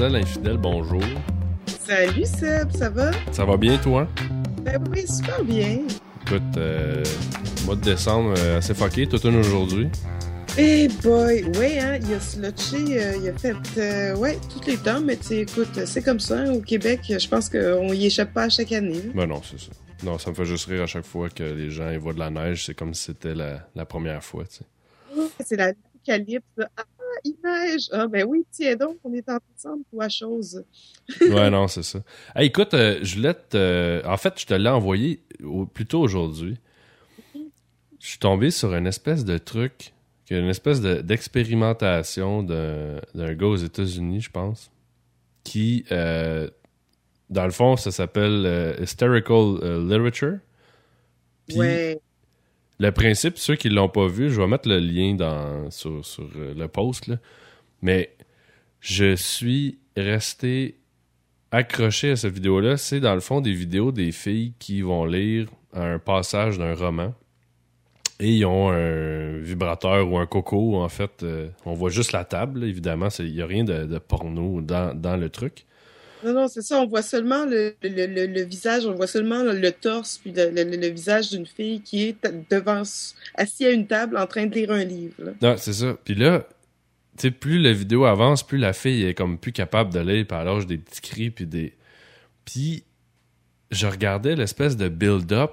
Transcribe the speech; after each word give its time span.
Mademoiselle 0.00 0.22
infidèle, 0.22 0.56
bonjour. 0.56 1.02
Salut 1.66 2.24
Seb, 2.24 2.72
ça 2.72 2.88
va? 2.88 3.10
Ça 3.32 3.44
va 3.44 3.58
bien, 3.58 3.76
toi? 3.76 4.08
Ben 4.62 4.82
oui, 4.90 5.06
super 5.06 5.44
bien. 5.44 5.80
Écoute, 6.22 6.56
euh, 6.56 7.04
mois 7.66 7.76
de 7.76 7.82
décembre, 7.82 8.32
euh, 8.38 8.56
assez 8.56 8.72
fucké, 8.72 9.06
tout 9.06 9.20
un 9.28 9.34
aujourd'hui. 9.34 9.90
Eh 10.56 10.88
boy, 11.02 11.44
ouais, 11.58 11.78
hein, 11.80 11.98
il 12.00 12.14
a 12.14 12.20
slotché, 12.20 12.78
euh, 12.98 13.16
il 13.20 13.28
a 13.28 13.34
fait, 13.34 13.54
euh, 13.76 14.16
ouais, 14.16 14.38
tous 14.50 14.66
les 14.70 14.78
temps, 14.78 15.02
mais 15.02 15.16
tu 15.16 15.24
sais, 15.24 15.38
écoute, 15.40 15.84
c'est 15.84 16.02
comme 16.02 16.18
ça, 16.20 16.38
hein, 16.38 16.52
au 16.52 16.62
Québec, 16.62 17.00
je 17.06 17.28
pense 17.28 17.50
qu'on 17.50 17.92
y 17.92 18.06
échappe 18.06 18.32
pas 18.32 18.44
à 18.44 18.48
chaque 18.48 18.72
année. 18.72 19.02
Ben 19.14 19.26
non, 19.26 19.42
c'est 19.44 19.60
ça. 19.60 19.72
Non, 20.02 20.16
ça 20.16 20.30
me 20.30 20.34
fait 20.34 20.46
juste 20.46 20.64
rire 20.64 20.84
à 20.84 20.86
chaque 20.86 21.04
fois 21.04 21.28
que 21.28 21.42
les 21.42 21.68
gens 21.68 21.90
ils 21.90 21.98
voient 21.98 22.14
de 22.14 22.20
la 22.20 22.30
neige, 22.30 22.64
c'est 22.64 22.74
comme 22.74 22.94
si 22.94 23.04
c'était 23.04 23.34
la, 23.34 23.68
la 23.74 23.84
première 23.84 24.24
fois, 24.24 24.44
tu 24.44 24.60
sais. 24.60 25.44
C'est 25.44 25.56
l'apocalypse. 25.56 26.46
Il 27.24 27.34
neige! 27.44 27.88
Ah, 27.92 28.06
ben 28.06 28.24
oui, 28.26 28.44
tiens 28.50 28.76
donc, 28.76 28.96
on 29.04 29.12
est 29.12 29.28
ensemble 29.28 29.84
pour 29.90 30.00
la 30.00 30.08
chose. 30.08 30.64
ouais, 31.20 31.50
non, 31.50 31.68
c'est 31.68 31.82
ça. 31.82 32.00
Hey, 32.34 32.46
écoute, 32.48 32.74
euh, 32.74 32.98
je 33.02 33.16
voulais 33.16 33.34
te... 33.34 34.06
En 34.06 34.16
fait, 34.16 34.38
je 34.40 34.46
te 34.46 34.54
l'ai 34.54 34.68
envoyé 34.68 35.22
au... 35.42 35.66
plus 35.66 35.86
tôt 35.86 36.00
aujourd'hui. 36.00 36.56
Je 37.98 38.08
suis 38.08 38.18
tombé 38.18 38.50
sur 38.50 38.74
une 38.74 38.86
espèce 38.86 39.24
de 39.26 39.36
truc, 39.36 39.92
une 40.30 40.48
espèce 40.48 40.80
de- 40.80 41.00
d'expérimentation 41.02 42.42
d'un 42.42 43.00
d'un 43.14 43.34
gars 43.34 43.46
aux 43.48 43.56
États-Unis, 43.56 44.20
je 44.22 44.30
pense, 44.30 44.70
qui, 45.44 45.84
euh, 45.92 46.48
dans 47.28 47.44
le 47.44 47.50
fond, 47.50 47.76
ça 47.76 47.90
s'appelle 47.90 48.44
euh, 48.46 48.74
Hysterical 48.80 49.58
euh, 49.62 49.82
Literature. 49.82 50.38
Puis, 51.46 51.58
ouais. 51.58 52.00
Le 52.80 52.92
principe, 52.92 53.36
ceux 53.36 53.56
qui 53.56 53.68
l'ont 53.68 53.90
pas 53.90 54.08
vu, 54.08 54.30
je 54.30 54.40
vais 54.40 54.46
mettre 54.46 54.66
le 54.66 54.78
lien 54.78 55.14
dans, 55.14 55.70
sur, 55.70 56.00
euh, 56.36 56.54
le 56.54 56.66
post, 56.66 57.12
mais 57.82 58.16
je 58.80 59.14
suis 59.14 59.78
resté 59.96 60.78
accroché 61.50 62.12
à 62.12 62.16
cette 62.16 62.32
vidéo-là. 62.32 62.78
C'est 62.78 63.00
dans 63.00 63.14
le 63.14 63.20
fond 63.20 63.42
des 63.42 63.52
vidéos 63.52 63.92
des 63.92 64.12
filles 64.12 64.54
qui 64.58 64.80
vont 64.80 65.04
lire 65.04 65.48
un 65.74 65.98
passage 65.98 66.56
d'un 66.56 66.74
roman 66.74 67.12
et 68.18 68.36
ils 68.36 68.46
ont 68.46 68.70
un 68.70 69.38
vibrateur 69.38 70.10
ou 70.10 70.16
un 70.16 70.26
coco, 70.26 70.76
en 70.76 70.88
fait. 70.88 71.22
euh, 71.22 71.48
on 71.66 71.74
voit 71.74 71.90
juste 71.90 72.12
la 72.12 72.24
table, 72.24 72.64
évidemment. 72.64 73.08
Il 73.18 73.32
n'y 73.32 73.42
a 73.42 73.46
rien 73.46 73.64
de, 73.64 73.84
de 73.84 73.98
porno 73.98 74.62
dans 74.62 75.20
le 75.20 75.28
truc. 75.28 75.66
Non, 76.24 76.32
non, 76.32 76.48
c'est 76.48 76.62
ça, 76.62 76.80
on 76.80 76.86
voit 76.86 77.02
seulement 77.02 77.44
le, 77.46 77.74
visage, 78.44 78.86
on 78.86 78.94
voit 78.94 79.06
seulement 79.06 79.42
le, 79.42 79.70
torse, 79.72 80.18
puis 80.18 80.32
le, 80.34 80.88
visage 80.88 81.30
d'une 81.30 81.46
fille 81.46 81.80
qui 81.80 82.08
est 82.08 82.16
devant, 82.50 82.82
assis 83.34 83.66
à 83.66 83.70
une 83.70 83.86
table 83.86 84.16
en 84.16 84.26
train 84.26 84.46
de 84.46 84.54
lire 84.54 84.70
un 84.70 84.84
livre. 84.84 85.34
Non, 85.40 85.56
c'est 85.56 85.72
ça. 85.72 85.96
Puis 86.04 86.14
là, 86.14 86.46
tu 87.16 87.28
sais, 87.28 87.30
plus 87.30 87.58
la 87.58 87.72
vidéo 87.72 88.04
avance, 88.04 88.46
plus 88.46 88.58
la 88.58 88.72
fille 88.72 89.04
est 89.04 89.14
comme 89.14 89.38
plus 89.38 89.52
capable 89.52 89.92
de 89.92 90.00
lire, 90.00 90.26
puis 90.26 90.66
des 90.66 90.78
petits 90.78 91.00
cris, 91.00 91.30
puis 91.30 91.46
des... 91.46 91.74
Puis 92.44 92.84
je 93.70 93.86
regardais 93.86 94.34
l'espèce 94.34 94.76
de 94.76 94.88
build-up 94.88 95.52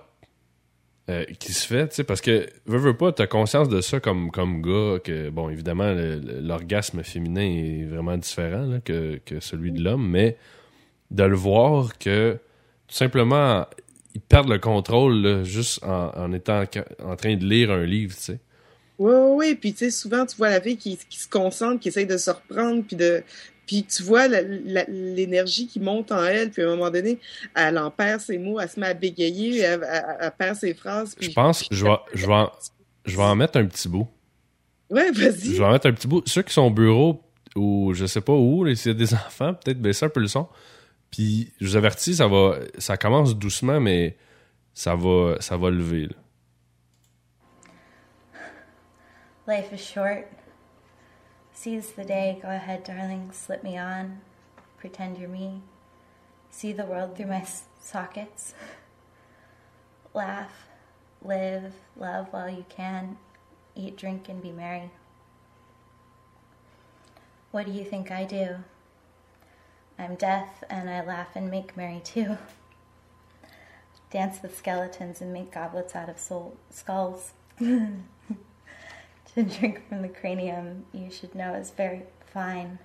euh, 1.09 1.23
qui 1.39 1.53
se 1.53 1.65
fait, 1.65 1.87
tu 1.87 1.95
sais, 1.95 2.03
parce 2.03 2.19
que, 2.19 2.47
veux, 2.65 2.79
veux 2.79 2.97
pas, 2.97 3.13
t'as 3.13 3.27
conscience 3.27 3.69
de 3.69 3.79
ça 3.79 4.01
comme, 4.01 4.29
comme 4.29 4.61
gars, 4.61 4.99
que, 5.01 5.29
bon, 5.29 5.49
évidemment, 5.49 5.95
l'orgasme 6.41 7.01
féminin 7.01 7.41
est 7.41 7.85
vraiment 7.85 8.17
différent 8.17 8.79
que, 8.83 9.19
que 9.25 9.39
celui 9.39 9.71
de 9.71 9.81
l'homme, 9.81 10.05
mais 10.09 10.35
de 11.11 11.23
le 11.23 11.35
voir 11.35 11.97
que, 11.97 12.37
tout 12.87 12.95
simplement, 12.95 13.65
ils 14.13 14.21
perdent 14.21 14.49
le 14.49 14.59
contrôle 14.59 15.15
là, 15.21 15.43
juste 15.43 15.83
en, 15.83 16.11
en 16.15 16.33
étant 16.33 16.63
en 17.03 17.15
train 17.15 17.35
de 17.35 17.45
lire 17.45 17.71
un 17.71 17.83
livre, 17.85 18.15
tu 18.15 18.21
sais. 18.21 18.39
Oui, 18.99 19.13
oui, 19.13 19.31
oui. 19.49 19.55
Puis, 19.55 19.73
tu 19.73 19.79
sais, 19.79 19.91
souvent, 19.91 20.25
tu 20.25 20.35
vois 20.37 20.49
la 20.49 20.59
fille 20.59 20.77
qui, 20.77 20.97
qui 21.09 21.19
se 21.19 21.27
concentre, 21.29 21.79
qui 21.79 21.89
essaye 21.89 22.07
de 22.07 22.17
se 22.17 22.31
reprendre, 22.31 22.83
puis 22.85 22.95
de... 22.95 23.23
Puis 23.67 23.83
tu 23.83 24.01
vois 24.03 24.29
l'énergie 24.87 25.67
qui 25.67 25.79
monte 25.81 26.11
en 26.13 26.23
elle, 26.23 26.51
puis 26.51 26.61
à 26.63 26.67
un 26.67 26.69
moment 26.77 26.89
donné, 26.89 27.19
elle 27.53 27.77
en 27.77 27.91
perd 27.91 28.21
ses 28.21 28.37
mots, 28.37 28.59
elle 28.61 28.69
se 28.69 28.79
met 28.79 28.87
à 28.87 28.93
bégayer, 28.93 29.59
elle, 29.59 29.85
elle- 29.91 30.05
elle 30.21 30.31
perd 30.31 30.55
ses 30.55 30.73
phrases. 30.73 31.11
Je 31.19 31.25
puis- 31.25 31.33
pense, 31.33 31.65
je 31.69 31.85
vais, 31.85 31.91
je 32.13 32.25
vais, 32.27 32.33
en, 32.33 32.51
je 33.05 33.17
vais 33.17 33.23
en 33.23 33.35
mettre 33.35 33.57
un 33.59 33.65
petit 33.65 33.89
bout. 33.89 34.07
Ouais, 34.89 35.09
Je 35.13 35.21
vas-y. 35.21 35.49
vais 35.57 35.65
en 35.65 35.71
mettre 35.73 35.87
un 35.87 35.91
petit 35.91 36.07
bout. 36.07 36.23
Ceux 36.25 36.43
qui 36.43 36.53
sont 36.53 36.61
au 36.61 36.69
bureau 36.71 37.21
ou 37.57 37.93
je 37.93 38.05
sais 38.05 38.21
pas 38.21 38.31
où, 38.33 38.65
s'il 38.73 38.93
y 38.93 38.95
a 38.95 38.97
des 38.97 39.13
enfants, 39.13 39.53
peut-être 39.53 39.81
baisser 39.81 40.05
un 40.05 40.09
peu 40.09 40.21
le 40.21 40.27
son. 40.29 40.47
Puis 41.11 41.53
je 41.59 41.67
vous 41.67 41.75
avertis, 41.75 42.15
ça 42.15 42.27
va, 42.27 42.57
ça 42.77 42.97
commence 42.97 43.35
doucement, 43.35 43.79
mais 43.79 44.17
ça 44.73 44.95
va, 44.95 45.39
ça 45.39 45.57
va 45.57 45.69
lever. 45.69 46.07
là. 46.07 46.15
Life 49.47 49.71
is 49.71 49.77
short. 49.77 50.27
Seize 51.53 51.91
the 51.93 52.03
day. 52.03 52.37
Go 52.41 52.49
ahead, 52.49 52.83
darling. 52.83 53.31
Slip 53.31 53.63
me 53.63 53.79
on. 53.79 54.19
Pretend 54.77 55.17
you're 55.17 55.29
me. 55.29 55.61
See 56.49 56.73
the 56.73 56.85
world 56.85 57.15
through 57.15 57.27
my 57.27 57.45
sockets. 57.79 58.53
Laugh, 60.13 60.67
live, 61.23 61.73
love 61.95 62.27
while 62.31 62.49
you 62.49 62.65
can. 62.69 63.17
Eat, 63.75 63.95
drink, 63.95 64.27
and 64.27 64.41
be 64.41 64.51
merry. 64.51 64.91
What 67.51 67.65
do 67.65 67.71
you 67.71 67.85
think 67.85 68.11
I 68.11 68.25
do? 68.25 68.57
I'm 69.99 70.15
death, 70.15 70.63
and 70.69 70.89
I 70.89 71.03
laugh 71.03 71.35
and 71.35 71.49
make 71.49 71.75
merry 71.75 72.01
too. 72.03 72.37
Dance 74.11 74.41
with 74.41 74.57
skeletons 74.57 75.21
and 75.21 75.33
make 75.33 75.51
goblets 75.51 75.95
out 75.95 76.09
of 76.09 76.19
soul- 76.19 76.57
skulls. 76.69 77.33
To 77.59 79.43
drink 79.43 79.87
from 79.87 80.01
the 80.01 80.09
cranium, 80.09 80.85
you 80.91 81.11
should 81.11 81.35
know 81.35 81.53
is 81.53 81.69
very 81.69 82.03
fine. 82.33 82.79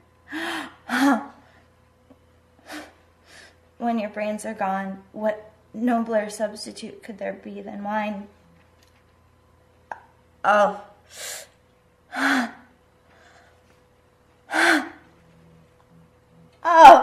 when 3.78 3.98
your 3.98 4.10
brains 4.10 4.44
are 4.44 4.52
gone, 4.52 5.02
what 5.12 5.50
nobler 5.72 6.28
substitute 6.28 7.02
could 7.02 7.16
there 7.18 7.32
be 7.32 7.62
than 7.62 7.84
wine? 7.84 8.28
Oh. 10.44 10.82
Oh! 16.64 16.98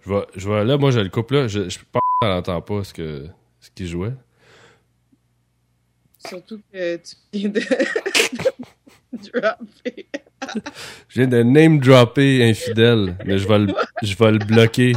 Je 0.00 0.12
vais, 0.12 0.26
je 0.36 0.48
vais, 0.48 0.64
là, 0.64 0.76
moi, 0.76 0.90
je 0.90 1.00
le 1.00 1.08
coupe 1.08 1.30
là. 1.32 1.48
Je, 1.48 1.68
je 1.68 1.78
pense 1.90 2.02
qu'elle 2.20 2.30
n'entend 2.30 2.60
pas 2.60 2.84
ce 2.84 2.94
que, 2.94 3.26
ce 3.60 3.70
qu'il 3.70 3.86
jouait. 3.86 4.12
Surtout 6.26 6.60
que 6.72 6.96
tu 6.96 7.16
viens 7.32 7.48
de 7.50 7.60
dropper. 9.12 10.06
Je 11.08 11.20
viens 11.20 11.28
de 11.28 11.42
name 11.42 11.78
dropper 11.80 12.48
infidèle, 12.48 13.16
mais 13.24 13.38
je 13.38 13.48
vais 13.48 13.58
le, 13.58 13.74
je 14.02 14.16
vais 14.16 14.32
le 14.32 14.38
bloquer. 14.38 14.92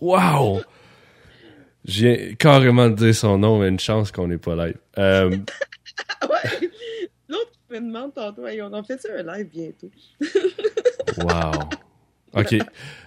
Wow! 0.00 0.62
Je 1.84 2.06
viens 2.06 2.34
carrément 2.34 2.88
de 2.88 2.94
dire 2.94 3.14
son 3.14 3.38
nom, 3.38 3.58
mais 3.58 3.68
une 3.68 3.80
chance 3.80 4.12
qu'on 4.12 4.28
n'est 4.28 4.38
pas 4.38 4.54
live. 4.54 4.78
Euh, 4.98 5.30
ouais. 6.22 6.70
Me 7.70 7.80
demande 7.80 8.14
tantôt, 8.14 8.46
Hey, 8.46 8.62
on 8.62 8.72
en 8.72 8.82
fait 8.82 9.00
ça 9.00 9.08
un 9.18 9.22
live 9.22 9.48
bientôt? 9.48 9.90
Wow. 11.18 11.52
OK. 12.34 12.56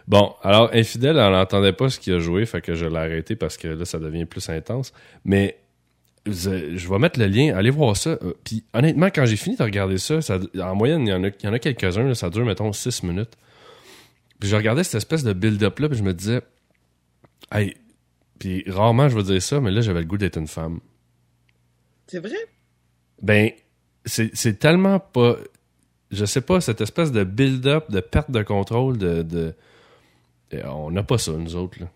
Bon, 0.08 0.34
alors, 0.44 0.70
Infidèle, 0.74 1.18
elle 1.18 1.32
n'entendait 1.32 1.74
pas 1.74 1.90
ce 1.90 2.00
qu'il 2.00 2.14
a 2.14 2.20
joué, 2.20 2.46
fait 2.46 2.62
que 2.62 2.74
je 2.76 2.86
l'ai 2.86 2.98
arrêté 2.98 3.36
parce 3.36 3.58
que 3.58 3.68
là, 3.68 3.86
ça 3.86 4.00
devient 4.00 4.26
plus 4.26 4.50
intense. 4.50 4.94
Mais 5.24 5.58
je, 6.26 6.90
vais 6.90 7.00
mettre 7.00 7.20
le 7.20 7.28
lien, 7.28 7.56
allez 7.56 7.70
voir 7.70 7.96
ça. 7.98 8.12
Euh, 8.22 8.34
Puis 8.44 8.64
honnêtement, 8.74 9.08
quand 9.08 9.26
j'ai 9.26 9.36
fini 9.38 9.56
de 9.56 9.64
regarder 9.64 9.98
ça, 9.98 10.22
ça- 10.22 10.40
en 10.60 10.76
moyenne, 10.76 11.08
il 11.08 11.10
y 11.10 11.14
en 11.14 11.24
a, 11.24 11.28
il 11.28 11.44
y 11.44 11.48
en 11.48 11.54
a 11.54 11.60
quelques-uns, 11.60 12.04
là, 12.08 12.16
ça 12.16 12.30
dure, 12.30 12.46
mettons, 12.46 12.72
6 12.74 13.04
minutes. 13.04 13.38
Puis 14.40 14.50
je 14.50 14.56
regardais 14.56 14.84
cette 14.84 14.96
espèce 14.96 15.24
de 15.24 15.34
build-up-là, 15.34 15.90
puis 15.90 15.98
je 15.98 16.04
me 16.04 16.14
disais, 16.14 16.42
hey, 17.52 17.76
puis 18.40 18.64
rarement 18.68 19.08
je 19.08 19.16
vais 19.16 19.24
dire 19.24 19.42
ça, 19.42 19.60
mais 19.62 19.72
là, 19.72 19.82
j'avais 19.82 20.00
le 20.02 20.06
goût 20.08 20.18
d'être 20.18 20.38
une 20.38 20.48
femme. 20.48 20.80
C'est 22.08 22.20
vrai? 22.20 22.36
Ben, 23.22 23.52
c'est 24.06 24.60
tellement 24.60 25.00
pas. 25.00 25.38
Je 26.12 26.26
sais 26.26 26.42
pas, 26.42 26.60
cette 26.60 26.82
espèce 26.82 27.12
de 27.12 27.24
build-up, 27.24 27.90
de 27.90 28.00
perte 28.02 28.32
de 28.32 28.44
contrôle, 28.44 28.98
de. 28.98 29.54
on 30.66 30.92
n'a 30.92 31.04
pas 31.04 31.18
ça, 31.18 31.32
nous 31.32 31.56
autres. 31.56 31.80
Là. 31.80 31.88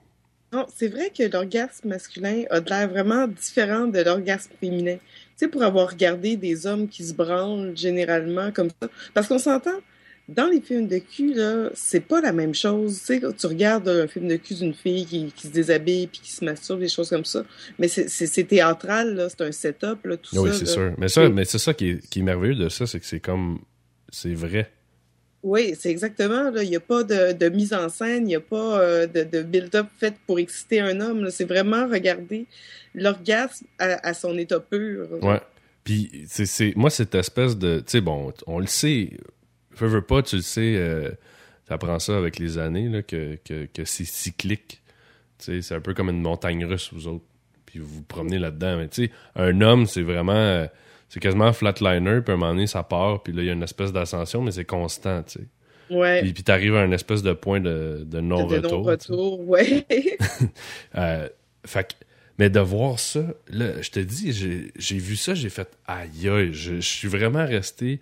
Non, 0.54 0.66
c'est 0.74 0.88
vrai 0.88 1.10
que 1.10 1.24
l'orgasme 1.24 1.90
masculin 1.90 2.44
a 2.50 2.62
de 2.62 2.70
l'air 2.70 2.88
vraiment 2.88 3.28
différent 3.28 3.88
de 3.88 4.00
l'orgasme 4.00 4.52
féminin. 4.60 4.96
Tu 4.96 5.02
sais, 5.36 5.48
pour 5.50 5.64
avoir 5.64 5.90
regardé 5.90 6.38
des 6.38 6.66
hommes 6.66 6.88
qui 6.88 7.04
se 7.04 7.14
branlent 7.14 7.76
généralement 7.76 8.52
comme 8.54 8.70
ça. 8.82 8.88
Parce 9.14 9.28
qu'on 9.28 9.38
s'entend, 9.38 9.82
dans 10.28 10.48
les 10.48 10.60
films 10.62 10.88
de 10.88 10.98
cul, 10.98 11.34
là, 11.36 11.70
c'est 11.76 12.00
pas 12.00 12.20
la 12.20 12.32
même 12.34 12.56
chose. 12.56 12.98
Tu 13.00 13.06
sais, 13.06 13.20
quand 13.20 13.36
tu 13.36 13.46
regardes 13.46 13.88
un 13.88 14.08
film 14.08 14.28
de 14.28 14.38
cul 14.38 14.56
d'une 14.56 14.74
fille 14.74 15.06
qui, 15.06 15.32
qui 15.36 15.48
se 15.48 15.52
déshabille 15.52 16.08
puis 16.08 16.20
qui 16.22 16.32
se 16.32 16.44
masturbe, 16.44 16.80
des 16.80 16.88
choses 16.90 17.10
comme 17.10 17.26
ça. 17.26 17.44
Mais 17.78 17.88
c'est- 17.88 18.08
c'est 18.10 18.26
c'est 18.26 18.44
théâtral, 18.46 19.16
là. 19.16 19.30
C'est 19.30 19.42
un 19.42 19.52
setup, 19.52 20.04
là, 20.06 20.18
tout 20.18 20.36
oui, 20.40 20.50
ça. 20.50 20.56
c'est 20.56 20.66
là. 20.66 20.72
sûr. 20.72 20.94
Mais 20.98 21.08
ça, 21.10 21.24
Oui. 21.26 21.32
mais 21.32 21.46
c'est 21.46 21.60
ça 21.60 21.74
qui 21.76 21.90
est, 21.90 22.10
qui 22.10 22.20
est 22.20 22.24
merveilleux 22.24 22.56
de 22.56 22.70
ça, 22.70 22.88
c'est 22.88 23.00
que 23.00 23.06
c'est 23.06 23.20
comme. 23.20 23.60
C'est 24.12 24.34
vrai. 24.34 24.72
Oui, 25.44 25.76
c'est 25.80 25.92
exactement. 25.92 26.52
Il 26.60 26.70
n'y 26.70 26.76
a 26.76 26.80
pas 26.80 27.04
de, 27.04 27.34
de 27.34 27.50
mise 27.50 27.72
en 27.74 27.88
scène, 27.90 28.24
il 28.24 28.28
n'y 28.30 28.36
a 28.36 28.40
pas 28.40 28.80
euh, 28.80 29.06
de, 29.06 29.24
de 29.24 29.44
build-up 29.44 29.86
fait 30.00 30.16
pour 30.26 30.40
exciter 30.40 30.80
un 30.80 31.00
homme. 31.02 31.30
C'est 31.30 31.46
vraiment 31.46 31.88
regarder 31.88 32.48
l'orgasme 32.96 33.68
à, 33.78 34.08
à 34.08 34.14
son 34.16 34.36
état 34.40 34.60
pur. 34.60 35.08
Ouais. 35.22 35.40
Puis, 35.84 36.26
c'est, 36.28 36.48
c'est, 36.48 36.74
moi, 36.76 36.90
cette 36.90 37.14
espèce 37.14 37.56
de. 37.58 37.78
Tu 37.80 37.84
sais, 37.92 38.02
bon, 38.02 38.34
on 38.48 38.58
le 38.58 38.66
sait. 38.66 39.12
Veux, 39.78 39.88
veux 39.88 40.02
pas, 40.02 40.22
tu 40.22 40.38
le 40.38 40.42
sais. 40.42 40.76
Euh, 40.78 41.12
tu 41.68 41.74
apprends 41.74 42.00
ça 42.00 42.18
avec 42.18 42.38
les 42.40 42.58
années, 42.58 42.90
là, 42.90 43.02
que, 43.02 43.38
que, 43.44 43.66
que 43.66 43.86
c'est 43.86 44.06
cyclique. 44.06 44.82
Tu 45.40 45.46
sais, 45.46 45.62
c'est 45.62 45.76
un 45.76 45.82
peu 45.82 45.94
comme 45.94 46.10
une 46.10 46.22
montagne 46.22 46.64
russe, 46.66 46.92
vous 46.94 47.08
autres. 47.08 47.26
Puis 47.66 47.80
vous 47.80 47.88
vous 47.88 48.04
promenez 48.04 48.40
là-dedans. 48.40 48.78
Mais 48.78 48.88
tu 48.88 49.06
sais, 49.06 49.12
un 49.36 49.60
homme, 49.62 49.86
c'est 49.88 50.04
vraiment. 50.04 50.34
euh, 50.34 50.68
c'est 51.10 51.20
quasiment 51.20 51.46
un 51.46 51.54
flatliner, 51.54 52.22
puis 52.22 52.32
à 52.32 52.34
un 52.34 52.38
moment 52.38 52.52
donné, 52.54 52.68
ça 52.68 52.84
part, 52.84 53.22
puis 53.24 53.32
là, 53.32 53.44
il 53.44 53.46
y 53.46 53.50
a 53.50 53.54
une 53.54 53.64
espèce 53.64 53.94
d'ascension, 53.94 54.42
mais 54.42 54.52
c'est 54.52 54.66
constant, 54.66 55.22
tu 55.24 55.40
sais. 55.40 55.46
Ouais. 55.92 56.22
Puis, 56.24 56.34
puis 56.34 56.44
t'arrives 56.44 56.76
à 56.76 56.80
un 56.82 56.92
espèce 56.92 57.22
de 57.22 57.32
point 57.34 57.60
de, 57.60 58.00
de 58.00 58.04
de 58.06 58.20
non-retour. 58.22 58.90
sais. 59.00 59.14
non-retour, 59.14 59.40
ouais. 59.48 59.86
Euh, 60.98 61.30
fait 61.66 61.96
mais 62.38 62.50
de 62.50 62.60
voir 62.60 63.00
ça, 63.00 63.24
là, 63.50 63.82
je 63.82 63.92
te 63.92 64.00
dis, 64.00 64.34
j'ai 64.34 64.72
j'ai 64.76 64.98
vu 64.98 65.16
ça, 65.16 65.36
j'ai 65.36 65.50
fait 65.50 65.70
aïe 65.88 66.28
aïe, 66.28 66.54
je, 66.54 66.76
je 66.76 66.80
suis 66.82 67.08
vraiment 67.08 67.46
resté, 67.46 68.02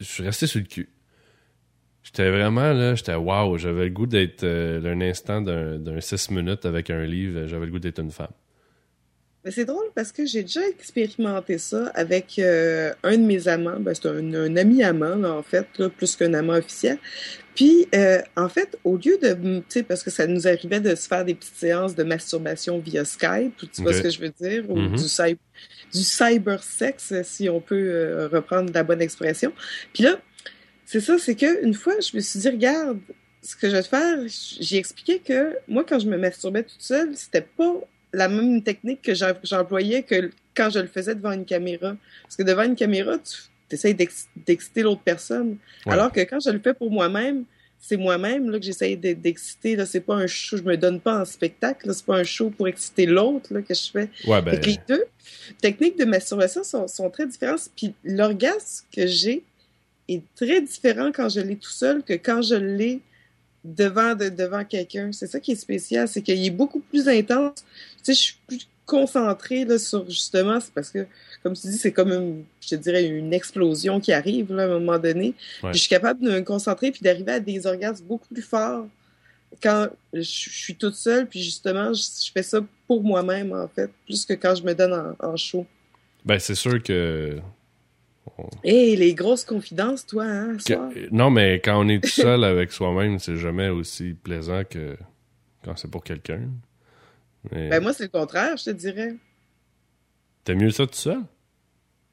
je 0.00 0.06
suis 0.06 0.24
resté 0.24 0.46
sur 0.46 0.60
le 0.60 0.66
cul. 0.66 0.88
J'étais 2.02 2.30
vraiment 2.30 2.72
là, 2.72 2.94
j'étais 2.94 3.14
waouh, 3.14 3.58
j'avais 3.58 3.84
le 3.84 3.90
goût 3.90 4.06
d'être 4.06 4.42
euh, 4.42 4.92
un 4.92 5.00
instant 5.02 5.42
d'un 5.42 5.78
d'un 5.78 6.00
6 6.00 6.30
minutes 6.30 6.64
avec 6.64 6.88
un 6.88 7.04
livre, 7.04 7.46
j'avais 7.46 7.66
le 7.66 7.72
goût 7.72 7.78
d'être 7.78 8.00
une 8.00 8.10
femme. 8.10 8.32
Mais 9.44 9.50
c'est 9.50 9.64
drôle 9.64 9.86
parce 9.94 10.12
que 10.12 10.26
j'ai 10.26 10.42
déjà 10.42 10.60
expérimenté 10.68 11.56
ça 11.56 11.86
avec 11.94 12.38
euh, 12.38 12.92
un 13.02 13.16
de 13.16 13.22
mes 13.22 13.48
amants. 13.48 13.80
Ben, 13.80 13.94
c'est 13.94 14.06
un, 14.06 14.34
un 14.34 14.56
ami 14.56 14.82
amant, 14.82 15.14
là, 15.16 15.32
en 15.32 15.42
fait, 15.42 15.66
là, 15.78 15.88
plus 15.88 16.14
qu'un 16.14 16.34
amant 16.34 16.54
officiel. 16.54 16.98
Puis, 17.54 17.86
euh, 17.94 18.20
en 18.36 18.48
fait, 18.50 18.78
au 18.84 18.96
lieu 18.96 19.16
de, 19.18 19.32
tu 19.60 19.64
sais, 19.68 19.82
parce 19.82 20.02
que 20.02 20.10
ça 20.10 20.26
nous 20.26 20.46
arrivait 20.46 20.80
de 20.80 20.94
se 20.94 21.08
faire 21.08 21.24
des 21.24 21.34
petites 21.34 21.56
séances 21.56 21.94
de 21.94 22.02
masturbation 22.04 22.78
via 22.78 23.04
Skype, 23.06 23.56
tu 23.72 23.82
vois 23.82 23.92
ce 23.94 24.02
que 24.02 24.10
je 24.10 24.20
veux 24.20 24.32
dire, 24.40 24.70
ou 24.70 24.76
Mhm. 24.76 24.96
du, 24.96 25.04
cy- 25.08 25.38
du 25.92 26.02
cybersex, 26.04 27.14
si 27.22 27.48
on 27.48 27.60
peut 27.60 27.76
euh, 27.76 28.28
reprendre 28.28 28.70
la 28.74 28.82
bonne 28.82 29.00
expression. 29.02 29.52
Puis 29.94 30.02
là, 30.02 30.20
c'est 30.84 31.00
ça, 31.00 31.18
c'est 31.18 31.34
que 31.34 31.64
une 31.64 31.74
fois, 31.74 31.94
je 32.00 32.14
me 32.16 32.20
suis 32.20 32.40
dit, 32.40 32.48
regarde, 32.48 32.98
ce 33.42 33.56
que 33.56 33.68
je 33.70 33.76
vais 33.76 33.82
te 33.82 33.88
faire, 33.88 34.18
j'ai 34.60 34.76
expliqué 34.76 35.18
que 35.18 35.56
moi, 35.66 35.84
quand 35.88 35.98
je 35.98 36.06
me 36.08 36.18
masturbais 36.18 36.62
toute 36.62 36.82
seule, 36.82 37.16
c'était 37.16 37.40
pas 37.56 37.74
la 38.12 38.28
même 38.28 38.62
technique 38.62 39.02
que 39.02 39.14
j'em- 39.14 39.38
j'employais 39.42 40.02
que 40.02 40.30
quand 40.56 40.70
je 40.70 40.78
le 40.80 40.88
faisais 40.88 41.14
devant 41.14 41.32
une 41.32 41.44
caméra. 41.44 41.96
Parce 42.22 42.36
que 42.36 42.42
devant 42.42 42.62
une 42.64 42.74
caméra, 42.76 43.18
tu 43.18 43.36
essayes 43.74 43.94
d'exciter 43.94 44.82
l'autre 44.82 45.02
personne. 45.04 45.56
Ouais. 45.86 45.92
Alors 45.92 46.10
que 46.12 46.20
quand 46.20 46.40
je 46.40 46.50
le 46.50 46.58
fais 46.58 46.74
pour 46.74 46.90
moi-même, 46.90 47.44
c'est 47.78 47.96
moi-même 47.96 48.50
là, 48.50 48.58
que 48.58 48.64
j'essaye 48.64 48.96
de- 48.96 49.12
d'exciter. 49.14 49.74
Là, 49.76 49.86
c'est 49.86 50.00
pas 50.00 50.14
un 50.16 50.26
show, 50.26 50.56
je 50.58 50.62
me 50.64 50.76
donne 50.76 51.00
pas 51.00 51.20
en 51.20 51.24
spectacle. 51.24 51.86
là, 51.86 51.94
C'est 51.94 52.04
pas 52.04 52.16
un 52.16 52.24
show 52.24 52.50
pour 52.50 52.68
exciter 52.68 53.06
l'autre 53.06 53.54
là, 53.54 53.62
que 53.62 53.72
je 53.72 53.90
fais. 53.90 54.08
Ouais, 54.26 54.42
ben, 54.42 54.60
les 54.60 54.78
deux 54.88 55.04
techniques 55.62 55.98
de 55.98 56.04
masturbation 56.04 56.62
sont, 56.64 56.86
sont 56.88 57.08
très 57.10 57.26
différentes. 57.26 57.70
Puis 57.76 57.94
l'orgasme 58.04 58.84
que 58.94 59.06
j'ai 59.06 59.44
est 60.08 60.22
très 60.34 60.60
différent 60.60 61.10
quand 61.14 61.28
je 61.28 61.40
l'ai 61.40 61.56
tout 61.56 61.70
seul 61.70 62.02
que 62.02 62.14
quand 62.14 62.42
je 62.42 62.56
l'ai 62.56 63.00
devant, 63.64 64.14
de, 64.14 64.28
devant 64.28 64.64
quelqu'un. 64.64 65.10
C'est 65.12 65.26
ça 65.26 65.40
qui 65.40 65.52
est 65.52 65.56
spécial, 65.56 66.08
c'est 66.08 66.22
qu'il 66.22 66.44
est 66.44 66.50
beaucoup 66.50 66.80
plus 66.80 67.08
intense. 67.08 67.64
Tu 68.02 68.04
sais, 68.04 68.14
je 68.14 68.20
suis 68.20 68.36
plus 68.46 68.68
concentrée 68.86 69.64
là, 69.64 69.78
sur 69.78 70.08
justement, 70.08 70.58
c'est 70.60 70.72
parce 70.72 70.90
que, 70.90 71.06
comme 71.42 71.54
tu 71.54 71.68
dis, 71.68 71.78
c'est 71.78 71.92
comme 71.92 72.12
une, 72.12 72.44
je 72.60 72.70
te 72.70 72.74
dirais, 72.74 73.06
une 73.06 73.32
explosion 73.32 74.00
qui 74.00 74.12
arrive 74.12 74.52
là, 74.52 74.64
à 74.64 74.66
un 74.66 74.80
moment 74.80 74.98
donné. 74.98 75.34
Ouais. 75.62 75.70
Puis 75.70 75.74
je 75.74 75.78
suis 75.80 75.88
capable 75.88 76.24
de 76.24 76.30
me 76.30 76.40
concentrer 76.40 76.90
puis 76.90 77.00
d'arriver 77.02 77.32
à 77.32 77.40
des 77.40 77.66
orgasmes 77.66 78.04
beaucoup 78.04 78.26
plus 78.32 78.42
forts 78.42 78.86
quand 79.62 79.88
je, 80.12 80.20
suis 80.22 80.74
toute 80.76 80.94
seule, 80.94 81.26
puis 81.26 81.42
justement, 81.42 81.92
je, 81.92 82.02
je 82.02 82.30
fais 82.32 82.42
ça 82.42 82.60
pour 82.86 83.02
moi-même, 83.02 83.52
en 83.52 83.68
fait, 83.68 83.90
plus 84.06 84.24
que 84.24 84.34
quand 84.34 84.54
je 84.54 84.62
me 84.62 84.74
donne 84.74 84.92
en, 84.92 85.26
en 85.26 85.36
show. 85.36 85.66
ben, 86.24 86.38
c'est 86.38 86.54
sûr 86.54 86.82
que, 86.82 87.38
Hé, 88.64 88.96
les 88.96 89.14
grosses 89.14 89.44
confidences, 89.44 90.06
toi, 90.06 90.24
hein, 90.24 90.56
que- 90.56 90.62
soir? 90.74 90.90
non, 91.10 91.30
mais 91.30 91.60
quand 91.64 91.80
on 91.84 91.88
est 91.88 92.02
tout 92.02 92.08
seul 92.10 92.44
avec 92.44 92.72
soi-même, 92.72 93.18
c'est 93.18 93.36
jamais 93.36 93.68
aussi 93.68 94.14
plaisant 94.14 94.62
que 94.64 94.96
quand 95.64 95.76
c'est 95.76 95.90
pour 95.90 96.04
quelqu'un. 96.04 96.48
Mais 97.50 97.68
Ben, 97.70 97.82
moi, 97.82 97.92
c'est 97.92 98.04
le 98.04 98.08
contraire, 98.10 98.56
je 98.56 98.64
te 98.64 98.70
dirais. 98.70 99.14
t'aimes 100.44 100.60
mieux 100.60 100.70
ça 100.70 100.86
tout 100.86 100.94
seul? 100.94 101.20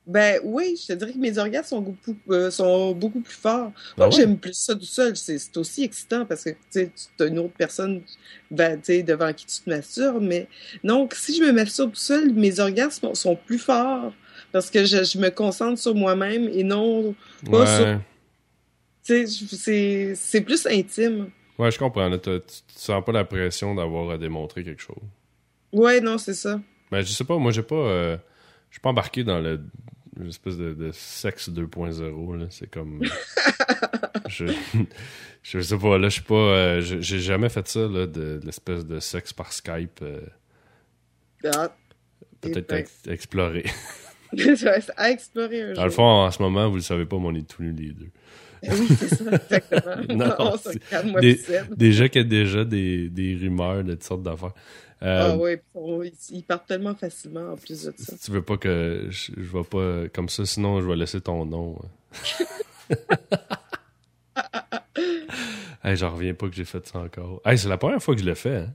Ben, 0.06 0.40
oui, 0.46 0.80
je 0.82 0.88
te 0.88 0.94
dirais 0.94 1.12
que 1.12 1.18
mes 1.18 1.38
orgasmes 1.38 1.68
sont 1.68 1.82
beaucoup, 1.82 2.16
euh, 2.30 2.50
sont 2.50 2.94
beaucoup 2.94 3.20
plus 3.20 3.34
forts. 3.36 3.74
Ah 3.76 3.94
Moi, 3.98 4.06
ouais? 4.08 4.14
j'aime 4.16 4.38
plus 4.38 4.54
ça 4.54 4.74
tout 4.74 4.86
seul. 4.86 5.18
C'est 5.18 5.58
aussi 5.58 5.84
excitant 5.84 6.26
parce 6.26 6.46
que, 6.46 6.52
tu 6.72 6.90
as 7.20 7.26
une 7.26 7.40
autre 7.40 7.56
personne 7.58 8.02
ben, 8.50 8.80
devant 8.88 9.34
qui 9.34 9.46
tu 9.46 9.60
te 9.60 9.70
masturbes. 9.70 10.24
Mais 10.24 10.48
donc, 10.82 11.14
si 11.14 11.36
je 11.36 11.44
me 11.44 11.52
masturbe 11.52 11.92
tout 11.92 12.00
seul, 12.00 12.32
mes 12.34 12.62
orgasmes 12.62 13.14
sont 13.16 13.36
plus 13.36 13.60
forts 13.60 14.14
parce 14.52 14.70
que 14.70 14.86
je, 14.86 15.04
je 15.04 15.18
me 15.18 15.30
concentre 15.30 15.80
sur 15.80 15.94
moi-même 15.96 16.48
et 16.50 16.64
non, 16.64 17.14
Pas 17.50 17.60
Ouais. 17.60 17.66
sur- 17.66 18.00
tu 19.04 19.26
sais, 19.28 19.46
je- 19.46 19.56
c'est 19.56 20.14
c'est 20.16 20.42
plus 20.42 20.66
intime. 20.68 21.30
Ouais, 21.58 21.72
je 21.72 21.80
comprends. 21.80 22.08
Là, 22.10 22.18
tu, 22.18 22.30
tu 22.30 22.54
sens 22.76 23.04
pas 23.04 23.12
la 23.12 23.24
pression 23.26 23.74
d'avoir 23.76 24.12
à 24.12 24.18
démontrer 24.18 24.64
quelque 24.64 24.82
chose. 24.82 25.02
Ouais, 25.74 26.02
non, 26.02 26.18
c'est 26.18 26.34
ça. 26.34 26.60
Mais 26.92 27.02
je 27.04 27.12
sais 27.12 27.24
pas, 27.24 27.38
moi 27.38 27.52
j'ai 27.52 27.64
pas. 27.64 27.76
euh, 27.76 28.18
je 28.70 28.76
suis 28.76 28.82
pas 28.82 28.90
embarqué 28.90 29.24
dans 29.24 29.40
le 29.40 29.62
espèce 30.28 30.58
de, 30.58 30.74
de 30.74 30.92
sexe 30.94 31.50
2.0. 31.50 32.38
là. 32.38 32.46
C'est 32.50 32.70
comme. 32.70 33.02
je, 34.28 34.46
je 35.44 35.60
sais 35.60 35.78
pas, 35.78 35.98
là, 35.98 36.10
je 36.10 36.14
suis 36.16 36.22
pas. 36.24 36.36
euh, 36.36 36.82
je- 36.82 37.00
j'ai 37.02 37.20
jamais 37.20 37.50
fait 37.50 37.68
ça, 37.68 37.82
là, 37.82 38.08
de, 38.08 38.38
de 38.40 38.42
l'espèce 38.46 38.86
de 38.86 39.00
sexe 39.00 39.32
par 39.34 39.52
Skype. 39.54 40.00
euh, 40.02 40.22
Ah, 41.46 41.76
Peut-être 42.42 42.70
ben. 42.70 42.76
à 42.76 42.80
ex- 42.80 43.08
explorer. 43.08 43.66
à 44.98 45.12
explorer 45.12 45.62
un 45.72 45.74
Dans 45.74 45.86
le 45.86 45.92
fond, 45.92 46.04
en 46.04 46.32
ce 46.32 46.42
moment, 46.42 46.70
vous 46.70 46.76
le 46.78 46.82
savez 46.82 47.06
pas, 47.06 47.18
mais 47.18 47.28
on 47.28 47.36
est 47.36 47.48
tous 47.48 47.64
nus 47.64 47.74
les 47.74 47.92
deux. 47.92 48.10
Oui, 48.64 48.88
c'est 48.98 49.16
ça, 49.16 49.24
exactement. 49.32 50.16
Non, 50.26 50.36
on 50.40 50.58
se 50.58 51.06
moi, 51.06 51.22
des-. 51.22 51.40
Déjà 51.76 52.10
qu'il 52.10 52.22
y 52.24 52.26
a 52.26 52.28
déjà 52.28 52.66
des, 52.66 53.10
des 53.10 53.36
rumeurs 53.36 53.84
de 53.84 53.94
toutes 53.94 54.04
sortes 54.04 54.24
d'affaires. 54.24 54.54
Euh, 55.04 55.36
Ah 55.36 55.38
on- 55.76 56.02
ils, 56.04 56.44
partent 56.44 56.68
tellement 56.68 56.96
facilement 56.96 57.52
en 57.52 57.56
plus 57.56 57.86
de 57.86 57.94
ça. 57.96 58.16
Si 58.16 58.26
tu 58.26 58.32
veux 58.32 58.42
pas 58.42 58.58
que 58.58 59.06
je, 59.10 59.32
je 59.38 59.58
vais 59.58 59.64
pas 59.64 60.10
comme 60.12 60.28
ça, 60.28 60.44
sinon 60.46 60.82
je 60.82 60.88
vais 60.88 60.96
laisser 60.96 61.22
ton 61.22 61.46
nom. 61.46 61.78
hey, 65.84 65.96
j'en 65.96 66.10
reviens 66.16 66.34
pas 66.34 66.50
que 66.50 66.56
j'ai 66.56 66.66
fait 66.66 66.86
ça 66.88 66.98
encore. 67.00 67.42
Hey, 67.46 67.60
c'est 67.60 67.70
la 67.70 67.78
première 67.78 68.02
fois 68.02 68.16
que 68.16 68.22
je 68.22 68.26
le 68.26 68.34
fais. 68.34 68.56
Hein? 68.56 68.74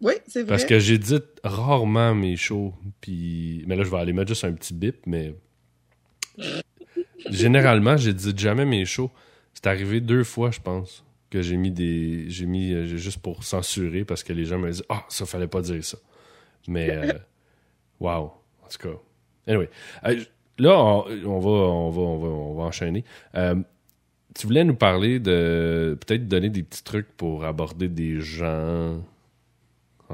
Oui, 0.00 0.14
c'est 0.26 0.40
vrai. 0.42 0.48
Parce 0.50 0.64
que 0.64 0.78
j'édite 0.78 1.24
rarement 1.44 2.14
mes 2.14 2.36
shows. 2.36 2.74
Puis... 3.00 3.64
Mais 3.66 3.76
là, 3.76 3.84
je 3.84 3.90
vais 3.90 3.96
aller 3.98 4.12
mettre 4.12 4.28
juste 4.28 4.44
un 4.44 4.52
petit 4.52 4.74
bip, 4.74 5.06
mais. 5.06 5.34
Généralement, 7.30 7.96
j'édite 7.96 8.38
jamais 8.38 8.64
mes 8.64 8.84
shows. 8.84 9.10
C'est 9.54 9.66
arrivé 9.66 10.00
deux 10.00 10.24
fois, 10.24 10.50
je 10.50 10.60
pense, 10.60 11.04
que 11.30 11.40
j'ai 11.42 11.56
mis 11.56 11.70
des. 11.70 12.24
J'ai 12.28 12.46
mis. 12.46 12.72
euh, 12.72 12.84
j'ai 12.86 12.98
juste 12.98 13.18
pour 13.18 13.44
censurer 13.44 14.04
parce 14.04 14.22
que 14.22 14.32
les 14.32 14.44
gens 14.44 14.58
me 14.58 14.70
disent 14.70 14.84
Ah, 14.88 15.04
ça 15.08 15.24
fallait 15.26 15.46
pas 15.48 15.62
dire 15.62 15.82
ça. 15.84 15.98
Mais. 16.68 16.90
euh, 16.90 17.12
Wow. 18.00 18.32
En 18.62 18.68
tout 18.70 18.88
cas. 18.88 18.96
Anyway. 19.46 19.70
Euh, 20.04 20.20
là, 20.58 20.76
on, 20.78 21.04
on 21.24 21.38
va, 21.38 21.50
on, 21.50 21.90
va, 21.90 22.00
on, 22.02 22.18
va, 22.18 22.28
on 22.28 22.54
va 22.54 22.62
enchaîner. 22.64 23.04
Euh, 23.36 23.54
tu 24.34 24.46
voulais 24.46 24.64
nous 24.64 24.74
parler 24.74 25.20
de. 25.20 25.96
Peut-être 26.04 26.26
donner 26.28 26.50
des 26.50 26.62
petits 26.64 26.82
trucs 26.84 27.08
pour 27.16 27.44
aborder 27.44 27.88
des 27.88 28.20
gens 28.20 29.00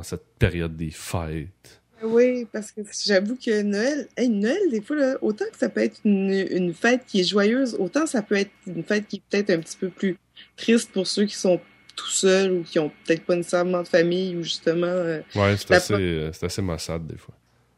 en 0.00 0.02
cette 0.02 0.25
période 0.38 0.76
des 0.76 0.90
fêtes. 0.90 1.80
Oui, 2.02 2.47
parce 2.50 2.73
que 2.73 2.80
j'avoue 3.04 3.37
que 3.37 3.61
Noël, 3.62 4.09
hey, 4.16 4.30
Noël, 4.30 4.71
des 4.71 4.80
fois, 4.80 4.97
là, 4.97 5.19
autant 5.21 5.45
que 5.52 5.59
ça 5.59 5.69
peut 5.69 5.83
être 5.83 6.00
une, 6.04 6.30
une 6.50 6.73
fête 6.73 7.02
qui 7.07 7.21
est 7.21 7.25
joyeuse, 7.25 7.76
autant 7.78 8.07
ça 8.07 8.23
peut 8.23 8.37
être 8.37 8.50
une 8.66 8.83
fête 8.83 9.07
qui 9.07 9.16
est 9.16 9.23
peut-être 9.28 9.50
un 9.50 9.59
petit 9.59 9.76
peu 9.76 9.90
plus 9.90 10.16
triste 10.57 10.90
pour 10.92 11.07
ceux 11.07 11.26
qui 11.26 11.35
sont 11.37 11.61
tout 11.95 12.09
seuls 12.09 12.52
ou 12.52 12.62
qui 12.62 12.78
ont 12.78 12.90
peut-être 13.04 13.25
pas 13.26 13.37
nécessairement 13.37 13.83
de 13.83 13.88
famille 13.88 14.35
ou 14.37 14.42
justement. 14.42 14.87
euh, 14.87 15.21
Ouais, 15.35 15.54
c'est 15.59 15.71
assez, 15.73 15.92
euh, 15.95 16.30
assez 16.40 16.62
maussade 16.62 17.07
des 17.07 17.19
fois. 17.19 17.35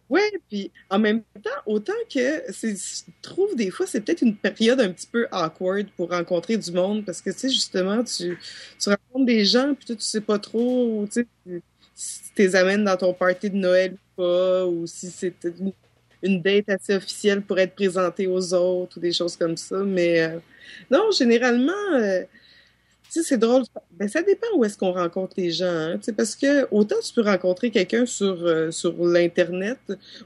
Ouais, 0.09 0.31
puis 0.49 0.71
en 0.91 0.99
même 1.01 1.23
temps, 1.43 1.51
autant 1.67 1.93
que 2.13 2.43
je 2.53 3.11
trouve 3.23 3.57
des 3.57 3.71
fois 3.71 3.87
c'est 3.87 4.03
peut-être 4.03 4.21
une 4.23 4.37
période 4.37 4.79
un 4.81 4.91
petit 4.93 5.07
peu 5.11 5.27
awkward 5.33 5.89
pour 5.97 6.11
rencontrer 6.11 6.59
du 6.59 6.71
monde 6.71 7.05
parce 7.07 7.23
que 7.23 7.31
tu 7.31 7.39
sais 7.39 7.49
justement 7.49 8.05
tu 8.05 8.39
tu 8.79 8.89
rencontres 8.91 9.25
des 9.25 9.45
gens 9.47 9.75
puis 9.75 9.87
toi 9.87 9.97
tu 9.97 10.03
sais 10.03 10.21
pas 10.21 10.39
trop 10.39 11.07
tu 11.11 11.27
sais 11.47 11.63
si 11.95 12.33
tu 12.35 12.43
les 12.43 12.57
amènes 12.57 12.85
dans 12.85 12.97
ton 12.97 13.13
party 13.13 13.51
de 13.51 13.57
Noël 13.57 13.95
ou 13.95 14.23
pas 14.23 14.67
ou 14.67 14.87
si 14.87 15.11
c'est 15.11 15.35
une, 15.45 15.73
une 16.23 16.43
date 16.43 16.69
assez 16.69 16.95
officielle 16.95 17.43
pour 17.43 17.59
être 17.59 17.75
présentée 17.75 18.27
aux 18.27 18.55
autres 18.55 18.99
ou 18.99 19.01
des 19.01 19.13
choses 19.13 19.37
comme 19.37 19.57
ça 19.57 19.79
mais 19.79 20.23
euh, 20.23 20.39
non 20.91 21.11
généralement 21.11 21.73
euh, 21.95 22.23
tu 23.13 23.21
sais, 23.21 23.29
c'est 23.29 23.39
drôle. 23.39 23.65
Ben, 23.99 24.09
ça 24.09 24.23
dépend 24.23 24.47
où 24.57 24.65
est-ce 24.65 24.79
qu'on 24.79 24.93
rencontre 24.93 25.35
les 25.37 25.51
gens. 25.51 25.67
Hein, 25.67 26.01
parce 26.17 26.35
que 26.35 26.67
autant 26.71 26.97
tu 27.05 27.13
peux 27.13 27.21
rencontrer 27.21 27.71
quelqu'un 27.71 28.07
sur, 28.07 28.43
euh, 28.47 28.71
sur 28.71 28.95
l'Internet. 29.05 29.79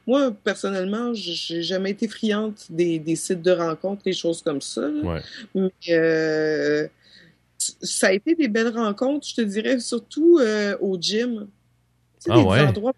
Moi, 0.07 0.31
personnellement, 0.45 1.13
j'ai 1.13 1.63
jamais 1.63 1.91
été 1.91 2.07
friande 2.07 2.55
des, 2.71 3.01
des 3.01 3.17
sites 3.17 3.43
de 3.43 3.51
rencontres, 3.51 4.05
des 4.05 4.13
choses 4.13 4.41
comme 4.41 4.61
ça. 4.61 4.89
Ouais. 5.03 5.21
Mais 5.57 5.73
euh, 5.89 6.87
ça 7.59 8.07
a 8.07 8.13
été 8.13 8.37
des 8.37 8.47
belles 8.47 8.77
rencontres, 8.77 9.27
je 9.27 9.35
te 9.35 9.41
dirais, 9.41 9.81
surtout 9.81 10.39
euh, 10.39 10.77
au 10.81 10.97
gym. 10.97 11.49
Sais, 12.27 12.33
Ah 12.33 12.39
des 12.41 12.45
ouais? 12.45 12.61
endroits. 12.67 12.93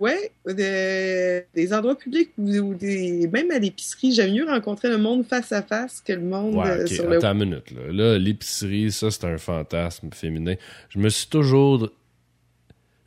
Ouais, 0.00 0.32
de- 0.44 1.44
des 1.54 1.72
endroits 1.72 1.96
publics 1.96 2.30
ou, 2.36 2.74
des, 2.74 3.28
même 3.28 3.50
à 3.52 3.58
l'épicerie, 3.60 4.12
j'aime 4.12 4.32
mieux 4.34 4.44
rencontrer 4.44 4.88
le 4.88 4.98
monde 4.98 5.24
face 5.24 5.52
à 5.52 5.62
face 5.62 6.00
que 6.00 6.12
le 6.12 6.20
monde 6.20 6.56
Ouais, 6.56 6.68
euh, 6.68 6.82
ok, 6.82 6.88
sur 6.88 7.08
le 7.08 7.16
attends 7.18 7.32
une 7.32 7.44
minute. 7.50 7.70
Là, 7.70 7.92
Là, 7.92 8.18
l'épicerie, 8.18 8.90
ça, 8.90 9.10
c'est 9.12 9.24
un 9.24 9.38
fantasme 9.38 10.10
féminin. 10.12 10.56
Je 10.90 10.98
me 10.98 11.08
suis 11.08 11.28
toujours... 11.28 11.90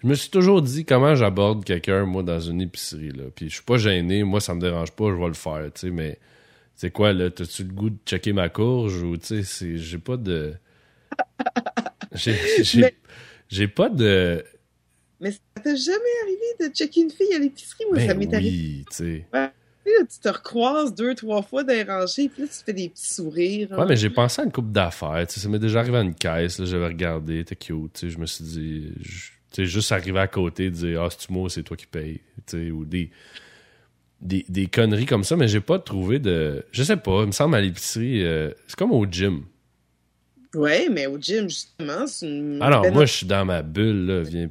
Je 0.01 0.07
me 0.07 0.13
suis 0.15 0.29
toujours 0.29 0.61
dit 0.61 0.85
comment 0.85 1.13
j'aborde 1.15 1.65
quelqu'un, 1.65 2.05
moi, 2.05 2.23
dans 2.23 2.39
une 2.39 2.61
épicerie. 2.61 3.11
Là. 3.11 3.25
Puis 3.35 3.49
je 3.49 3.55
suis 3.55 3.63
pas 3.63 3.77
gêné, 3.77 4.23
moi, 4.23 4.39
ça 4.39 4.55
me 4.55 4.61
dérange 4.61 4.91
pas, 4.91 5.09
je 5.09 5.15
vais 5.15 5.27
le 5.27 5.33
faire, 5.33 5.65
tu 5.73 5.81
sais, 5.81 5.89
mais... 5.91 6.17
C'est 6.75 6.91
quoi, 6.91 7.11
là? 7.11 7.31
T'as-tu 7.31 7.63
le 7.63 7.73
goût 7.73 7.89
de 7.89 7.97
checker 8.05 8.33
ma 8.33 8.49
courge 8.49 9.01
ou, 9.01 9.17
tu 9.17 9.43
sais, 9.43 9.77
j'ai 9.77 9.97
pas 9.97 10.15
de... 10.15 10.53
J'ai 12.13 12.35
j'ai- 12.63 12.81
Mais- 12.81 12.95
j'ai 13.49 13.67
pas 13.67 13.89
de... 13.89 14.43
Mais 15.19 15.31
ça 15.31 15.39
t'est 15.63 15.75
jamais 15.77 15.97
arrivé 16.23 16.69
de 16.69 16.75
checker 16.75 17.01
une 17.01 17.11
fille 17.11 17.33
à 17.33 17.39
l'épicerie? 17.39 17.85
Moi, 17.89 17.99
ça 17.99 18.13
Ben 18.13 18.19
m'est 18.19 18.33
arrivé. 18.35 18.51
oui, 18.51 18.85
tu 18.89 18.95
sais. 18.95 19.25
Tu 19.85 19.93
là, 19.93 20.05
tu 20.09 20.19
te 20.19 20.29
recroises 20.29 20.93
deux, 20.93 21.15
trois 21.15 21.41
fois 21.41 21.63
dans 21.63 21.73
les 21.73 21.83
rangées, 21.83 22.29
puis 22.29 22.43
là, 22.43 22.47
tu 22.47 22.63
fais 22.65 22.73
des 22.73 22.89
petits 22.89 23.13
sourires. 23.13 23.69
hein. 23.71 23.77
Ouais, 23.79 23.85
mais 23.87 23.95
j'ai 23.95 24.09
pensé 24.09 24.41
à 24.41 24.45
une 24.45 24.51
coupe 24.51 24.71
d'affaires. 24.71 25.25
Ça 25.29 25.49
m'est 25.49 25.59
déjà 25.59 25.79
arrivé 25.79 25.97
à 25.97 26.01
une 26.01 26.13
caisse. 26.13 26.63
J'avais 26.63 26.87
regardé, 26.87 27.43
t'es 27.45 27.55
cute. 27.55 28.07
Je 28.07 28.17
me 28.17 28.25
suis 28.25 28.43
dit, 28.43 28.91
tu 29.51 29.65
juste 29.65 29.91
arriver 29.91 30.19
à 30.19 30.27
côté, 30.27 30.69
dire 30.69 31.03
Ah, 31.03 31.09
c'est-tu 31.09 31.31
moi, 31.31 31.49
c'est 31.49 31.63
toi 31.63 31.77
qui 31.77 31.87
paye. 31.87 32.19
tu 32.45 32.65
sais, 32.65 32.71
Ou 32.71 32.83
des, 32.85 33.09
des, 34.21 34.45
des 34.49 34.67
conneries 34.67 35.05
comme 35.05 35.23
ça, 35.23 35.35
mais 35.35 35.47
j'ai 35.47 35.61
pas 35.61 35.79
trouvé 35.79 36.19
de. 36.19 36.65
Je 36.71 36.83
sais 36.83 36.97
pas, 36.97 37.21
il 37.21 37.27
me 37.27 37.31
semble 37.31 37.55
à 37.55 37.61
l'épicerie, 37.61 38.23
euh, 38.25 38.51
c'est 38.67 38.75
comme 38.75 38.91
au 38.91 39.05
gym. 39.09 39.45
Ouais, 40.53 40.89
mais 40.89 41.07
au 41.07 41.17
gym, 41.19 41.47
justement, 41.49 42.07
c'est 42.07 42.27
une. 42.27 42.61
Alors, 42.61 42.81
belle- 42.81 42.93
moi, 42.93 43.05
je 43.05 43.13
suis 43.13 43.25
dans 43.25 43.45
ma 43.45 43.61
bulle, 43.61 44.05
là. 44.05 44.21
Viens. 44.21 44.49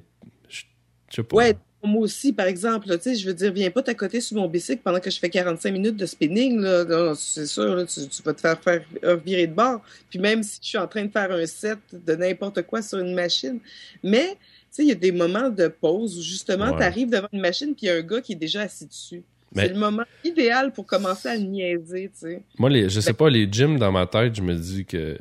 Je 1.10 1.16
je 1.16 1.16
sais 1.16 1.22
pas. 1.22 1.36
Ouais, 1.36 1.56
moi 1.84 2.00
aussi, 2.02 2.32
par 2.32 2.46
exemple, 2.46 2.88
tu 2.96 3.02
sais, 3.02 3.14
je 3.14 3.26
veux 3.28 3.34
dire, 3.34 3.52
viens 3.52 3.70
pas 3.70 3.82
t'accoter 3.82 4.20
sur 4.20 4.36
mon 4.36 4.48
bicycle 4.48 4.80
pendant 4.82 4.98
que 4.98 5.08
je 5.10 5.18
fais 5.20 5.30
45 5.30 5.70
minutes 5.72 5.96
de 5.96 6.06
spinning, 6.06 6.58
là, 6.60 7.12
c'est 7.16 7.46
sûr, 7.46 7.76
là, 7.76 7.84
tu, 7.86 8.08
tu 8.08 8.22
vas 8.24 8.34
te 8.34 8.40
faire, 8.40 8.60
faire 8.60 8.82
euh, 9.04 9.16
virer 9.16 9.46
de 9.46 9.54
bord. 9.54 9.82
Puis 10.10 10.18
même 10.18 10.42
si 10.42 10.58
je 10.62 10.68
suis 10.68 10.78
en 10.78 10.88
train 10.88 11.04
de 11.04 11.12
faire 11.12 11.30
un 11.30 11.46
set 11.46 11.78
de 11.92 12.14
n'importe 12.16 12.62
quoi 12.62 12.82
sur 12.82 12.98
une 12.98 13.14
machine. 13.14 13.60
Mais, 14.02 14.30
tu 14.30 14.36
sais, 14.70 14.82
il 14.82 14.88
y 14.88 14.92
a 14.92 14.96
des 14.96 15.12
moments 15.12 15.48
de 15.48 15.68
pause 15.68 16.18
où 16.18 16.22
justement, 16.22 16.70
Ouais. 16.72 16.76
tu 16.78 16.82
arrives 16.82 17.10
devant 17.10 17.28
une 17.32 17.40
machine 17.40 17.68
puis 17.74 17.86
il 17.86 17.86
y 17.86 17.90
a 17.90 17.94
un 17.96 18.02
gars 18.02 18.20
qui 18.20 18.32
est 18.32 18.36
déjà 18.36 18.62
assis 18.62 18.86
dessus. 18.86 19.22
Mais- 19.54 19.68
C'est 19.68 19.74
le 19.74 19.78
moment 19.78 20.02
idéal 20.24 20.72
pour 20.72 20.86
commencer 20.86 21.28
à 21.28 21.36
le 21.36 21.42
niaiser, 21.44 22.10
tu 22.12 22.18
sais. 22.20 22.42
Moi, 22.58 22.68
les, 22.68 22.88
je 22.88 22.98
sais 22.98 23.12
pas, 23.12 23.30
les 23.30 23.46
gyms 23.50 23.78
dans 23.78 23.92
ma 23.92 24.06
tête, 24.06 24.34
je 24.34 24.42
me 24.42 24.54
dis 24.56 24.84
que 24.84 25.16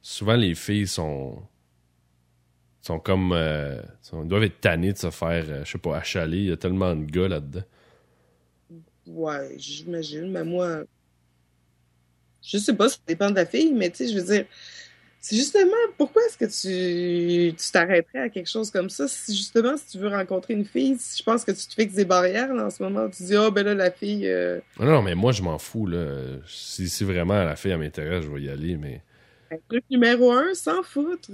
souvent 0.00 0.34
les 0.36 0.54
filles 0.54 0.86
sont. 0.86 1.36
Sont 2.86 2.98
comme. 3.00 3.32
euh, 3.32 3.80
sont- 4.02 4.24
doivent 4.24 4.44
être 4.44 4.60
tannées 4.60 4.92
de 4.92 4.98
se 4.98 5.10
faire, 5.10 5.44
euh, 5.48 5.64
je 5.64 5.72
sais 5.72 5.78
pas, 5.78 5.96
achaler. 5.98 6.38
Il 6.38 6.46
y 6.46 6.52
a 6.52 6.56
tellement 6.56 6.94
de 6.96 7.04
gars 7.04 7.28
là-dedans. 7.28 7.62
Ouais, 9.06 9.54
j'imagine, 9.58 10.30
mais 10.30 10.44
moi, 10.44 10.84
je 12.42 12.58
sais 12.58 12.74
pas, 12.74 12.88
ça 12.88 12.98
dépend 13.06 13.30
de 13.30 13.36
la 13.36 13.46
fille, 13.46 13.72
mais 13.74 13.90
tu 13.90 14.06
sais, 14.06 14.12
je 14.12 14.18
veux 14.18 14.24
dire, 14.34 14.46
c'est 15.20 15.36
justement, 15.36 15.72
pourquoi 15.98 16.22
est-ce 16.26 16.38
que 16.38 16.46
tu 16.46 17.54
tu 17.56 17.72
t'arrêterais 17.72 18.20
à 18.20 18.28
quelque 18.30 18.48
chose 18.50 18.70
comme 18.70 18.90
ça? 18.90 19.08
Si 19.08 19.36
justement, 19.36 19.76
si 19.76 19.86
tu 19.92 19.98
veux 19.98 20.08
rencontrer 20.08 20.54
une 20.54 20.64
fille, 20.64 20.96
si 20.98 21.18
je 21.18 21.24
pense 21.24 21.44
que 21.44 21.52
tu 21.52 21.66
te 21.66 21.74
fixes 21.74 21.94
des 21.94 22.04
barrières 22.04 22.54
là, 22.54 22.66
en 22.66 22.70
ce 22.70 22.82
moment, 22.82 23.08
tu 23.10 23.24
dis, 23.24 23.36
ah 23.36 23.50
ben 23.50 23.64
là, 23.66 23.74
la 23.74 23.90
fille, 23.90 24.28
euh, 24.28 24.60
Non, 24.78 24.86
non, 24.86 25.02
mais 25.02 25.14
moi, 25.14 25.32
je 25.32 25.42
m'en 25.42 25.58
fous, 25.58 25.86
là. 25.86 26.38
Si, 26.46 26.88
si 26.88 27.04
vraiment 27.04 27.42
la 27.44 27.56
fille, 27.56 27.70
elle 27.72 27.78
m'intéresse, 27.78 28.24
je 28.24 28.30
vais 28.30 28.42
y 28.42 28.48
aller, 28.50 28.76
mais. 28.76 29.02
Un 29.50 29.56
truc 29.68 29.84
numéro 29.90 30.32
un, 30.32 30.54
sans 30.54 30.82
foutre. 30.82 31.30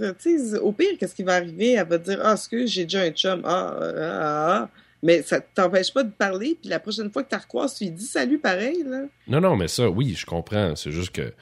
Au 0.63 0.73
pire, 0.73 0.97
qu'est-ce 0.99 1.15
qui 1.15 1.23
va 1.23 1.35
arriver? 1.35 1.73
Elle 1.73 1.87
va 1.89 1.99
dire, 1.99 2.21
ah, 2.23 2.37
que 2.51 2.67
j'ai 2.67 2.85
déjà 2.85 3.03
un 3.03 3.11
chum? 3.11 3.43
Ah, 3.45 3.77
ah, 3.81 3.93
ah, 3.97 4.57
ah. 4.63 4.71
Mais 5.05 5.23
ça 5.23 5.41
t'empêche 5.41 5.93
pas 5.93 6.05
de 6.05 6.13
parler, 6.13 6.57
puis 6.61 6.71
la 6.71 6.79
prochaine 6.79 7.11
fois 7.11 7.25
que 7.25 7.29
tu 7.31 7.35
recroises, 7.37 7.75
tu 7.75 7.85
lui 7.85 7.91
dis 7.91 8.05
salut 8.07 8.39
pareil, 8.39 8.85
là. 8.87 9.03
Non, 9.27 9.41
non, 9.41 9.57
mais 9.57 9.67
ça, 9.67 9.91
oui, 9.91 10.15
je 10.17 10.25
comprends. 10.25 10.77
C'est 10.77 10.93
juste 10.93 11.11
que. 11.11 11.33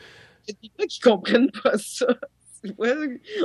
Il 0.48 0.50
y 0.50 0.52
a 0.52 0.54
des 0.62 0.70
gens 0.78 0.86
qui 0.86 1.00
comprennent 1.00 1.50
pas 1.62 1.76
ça. 1.76 2.06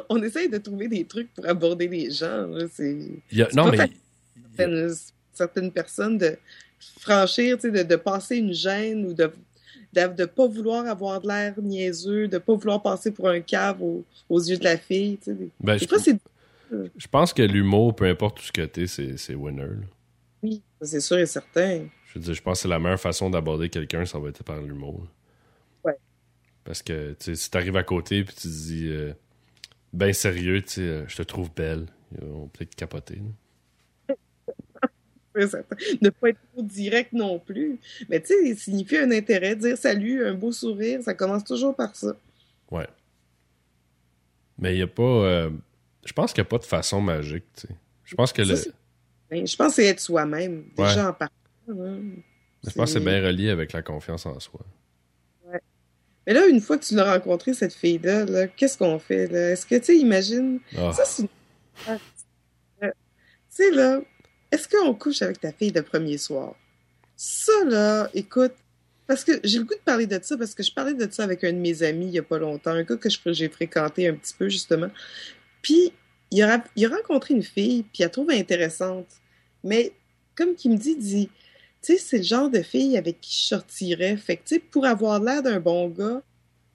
On 0.10 0.22
essaye 0.24 0.50
de 0.50 0.58
trouver 0.58 0.88
des 0.88 1.05
trucs 1.05 1.34
pour 1.34 1.46
aborder 1.48 1.88
les 1.88 2.12
gens. 2.12 2.48
C'est 2.74 2.98
il 3.32 3.38
y 3.38 3.41
a- 3.41 3.48
C'est 3.50 3.55
non, 3.58 3.65
pas 3.65 3.72
mais. 3.72 3.77
facile. 3.77 3.96
certaines, 4.55 4.94
certaines 5.34 5.72
personnes 5.72 6.17
de 6.17 6.38
franchir, 7.00 7.58
de, 7.58 7.84
de 7.84 7.96
passer 7.96 8.38
une 8.38 8.53
gêne 8.53 9.05
ou 9.05 9.13
de 9.13 9.32
de 9.95 10.13
de 10.15 10.25
pas 10.25 10.47
vouloir 10.47 10.85
avoir 10.87 11.21
de 11.21 11.27
l'air 11.27 11.53
niaiseux, 11.61 12.27
de 12.27 12.37
pas 12.37 12.53
vouloir 12.55 12.81
passer 12.81 13.11
pour 13.11 13.27
un 13.29 13.39
cave 13.41 13.81
aux, 13.81 14.03
aux 14.29 14.39
yeux 14.39 14.57
de 14.57 14.63
la 14.63 14.77
fille. 14.77 15.17
Tu 15.17 15.31
sais. 15.31 15.33
Des, 15.33 15.49
Ben, 15.59 15.77
je, 15.77 15.87
fois, 15.87 15.99
c'est 15.99 16.17
je 16.97 17.07
pense 17.07 17.31
que 17.33 17.41
l'humour, 17.43 17.95
peu 17.95 18.05
importe 18.05 18.37
tout 18.37 18.43
ce 18.43 18.51
que 18.51 18.61
t'es, 18.65 18.87
c'est 18.87 19.17
c'est 19.17 19.35
winner. 19.35 19.61
là. 19.63 19.85
oui, 20.43 20.61
c'est 20.81 20.99
sûr 20.99 21.17
et 21.17 21.25
certain. 21.25 21.87
Je 22.07 22.19
veux 22.19 22.25
dire, 22.25 22.33
je 22.33 22.41
pense 22.41 22.57
que 22.59 22.61
c'est 22.63 22.67
la 22.67 22.79
meilleure 22.79 22.99
façon 22.99 23.29
d'aborder 23.29 23.69
quelqu'un, 23.69 24.05
ça 24.05 24.19
va 24.19 24.29
être 24.29 24.43
par 24.43 24.61
l'humour. 24.61 25.05
Ouais. 25.83 25.95
Parce 26.63 26.81
que, 26.81 27.11
tu 27.19 27.25
sais, 27.25 27.35
si 27.35 27.51
t'arrives 27.51 27.75
à 27.77 27.83
côté 27.83 28.23
puis 28.23 28.33
tu 28.35 28.41
te 28.43 28.47
dis, 28.47 28.87
euh, 28.89 29.13
ben 29.93 30.11
sérieux, 30.13 30.61
tu 30.61 30.73
sais, 30.73 30.81
euh, 30.81 31.07
je 31.07 31.15
te 31.17 31.23
trouve 31.23 31.49
belle, 31.53 31.85
ils 32.19 32.25
vont 32.27 32.47
peut-être 32.47 32.75
capoter. 32.75 33.15
là. 33.15 33.21
Ne 36.01 36.09
pas 36.09 36.29
être 36.29 36.39
trop 36.53 36.61
direct 36.63 37.13
non 37.13 37.39
plus. 37.39 37.79
Mais 38.09 38.21
tu 38.21 38.27
sais, 38.27 38.55
signifier 38.55 38.99
un 38.99 39.11
intérêt, 39.11 39.55
dire 39.55 39.77
salut, 39.77 40.25
un 40.25 40.33
beau 40.33 40.51
sourire, 40.51 41.01
ça 41.03 41.13
commence 41.13 41.43
toujours 41.43 41.75
par 41.75 41.95
ça. 41.95 42.15
Ouais. 42.71 42.87
Mais 44.57 44.73
il 44.73 44.77
n'y 44.77 44.81
a 44.83 44.87
pas. 44.87 45.03
euh, 45.03 45.49
je 46.05 46.13
pense 46.13 46.31
qu'il 46.33 46.41
n'y 46.41 46.47
a 46.47 46.49
pas 46.49 46.57
de 46.59 46.63
façon 46.65 47.01
magique, 47.01 47.45
tu 47.55 47.67
sais. 47.67 47.73
Je 48.05 48.15
pense 48.15 48.31
que 48.31 48.43
Ça, 48.43 48.53
le. 48.69 48.73
Ben, 49.29 49.45
je 49.47 49.55
pense 49.55 49.69
que 49.69 49.73
c'est 49.75 49.85
être 49.85 49.99
soi-même, 49.99 50.65
Ouais. 50.77 50.87
déjà 50.87 51.09
en 51.09 51.13
partant. 51.13 51.33
hein. 51.69 51.99
Je 52.63 52.71
pense 52.71 52.93
que 52.93 52.99
c'est 52.99 53.05
bien 53.05 53.21
relié 53.23 53.49
avec 53.49 53.73
la 53.73 53.81
confiance 53.81 54.25
en 54.25 54.39
soi. 54.39 54.61
Mais 56.27 56.33
là, 56.33 56.47
une 56.47 56.59
fois 56.59 56.79
que 56.79 56.83
tu 56.85 56.95
l'as 56.95 57.13
rencontré, 57.13 57.53
cette 57.53 57.73
fille-là, 57.75 58.25
là, 58.25 58.47
qu'est-ce 58.47 58.79
qu'on 58.79 58.97
fait? 58.97 59.27
là? 59.27 59.51
Est-ce 59.51 59.63
que, 59.67 59.75
tu 59.75 59.83
sais, 59.85 59.97
imagine, 59.97 60.59
Ah. 60.75 60.91
ça, 60.91 61.05
c'est 61.05 61.23
une... 61.23 61.27
Euh, 62.81 62.87
Tu 62.87 62.91
sais, 63.49 63.69
là, 63.71 64.01
est-ce 64.51 64.67
qu'on 64.67 64.93
couche 64.93 65.21
avec 65.21 65.39
ta 65.39 65.51
fille 65.51 65.71
le 65.71 65.81
premier 65.81 66.17
soir? 66.17 66.55
Ça, 67.15 67.51
là, 67.65 68.09
écoute, 68.13 68.53
parce 69.07 69.23
que 69.23 69.33
j'ai 69.43 69.59
le 69.59 69.65
goût 69.65 69.75
de 69.75 69.79
parler 69.79 70.07
de 70.07 70.19
ça, 70.21 70.37
parce 70.37 70.55
que 70.55 70.63
je 70.63 70.71
parlais 70.71 70.93
de 70.93 71.07
ça 71.11 71.23
avec 71.23 71.43
un 71.43 71.53
de 71.53 71.57
mes 71.57 71.83
amis 71.83 72.07
il 72.07 72.13
y 72.13 72.19
a 72.19 72.23
pas 72.23 72.39
longtemps, 72.39 72.71
un 72.71 72.83
gars 72.83 72.97
que 72.97 73.09
j'ai 73.33 73.49
fréquenté 73.49 74.07
un 74.07 74.15
petit 74.15 74.33
peu, 74.33 74.49
justement. 74.49 74.89
Puis, 75.61 75.93
il 76.31 76.41
a, 76.41 76.63
rencontré 76.89 77.33
une 77.33 77.43
fille, 77.43 77.83
puis 77.83 77.99
il 77.99 78.03
la 78.03 78.09
trouve 78.09 78.31
intéressante. 78.31 79.07
Mais, 79.63 79.93
comme 80.35 80.55
qu'il 80.55 80.71
me 80.71 80.77
dit, 80.77 80.95
dit, 80.95 81.29
tu 81.81 81.93
sais, 81.93 81.97
c'est 81.97 82.17
le 82.17 82.23
genre 82.23 82.49
de 82.49 82.61
fille 82.61 82.97
avec 82.97 83.21
qui 83.21 83.35
je 83.35 83.47
sortirais. 83.47 84.17
Fait 84.17 84.37
que, 84.37 84.43
tu 84.45 84.55
sais, 84.55 84.59
pour 84.59 84.85
avoir 84.85 85.21
l'air 85.21 85.43
d'un 85.43 85.59
bon 85.59 85.89
gars, 85.89 86.21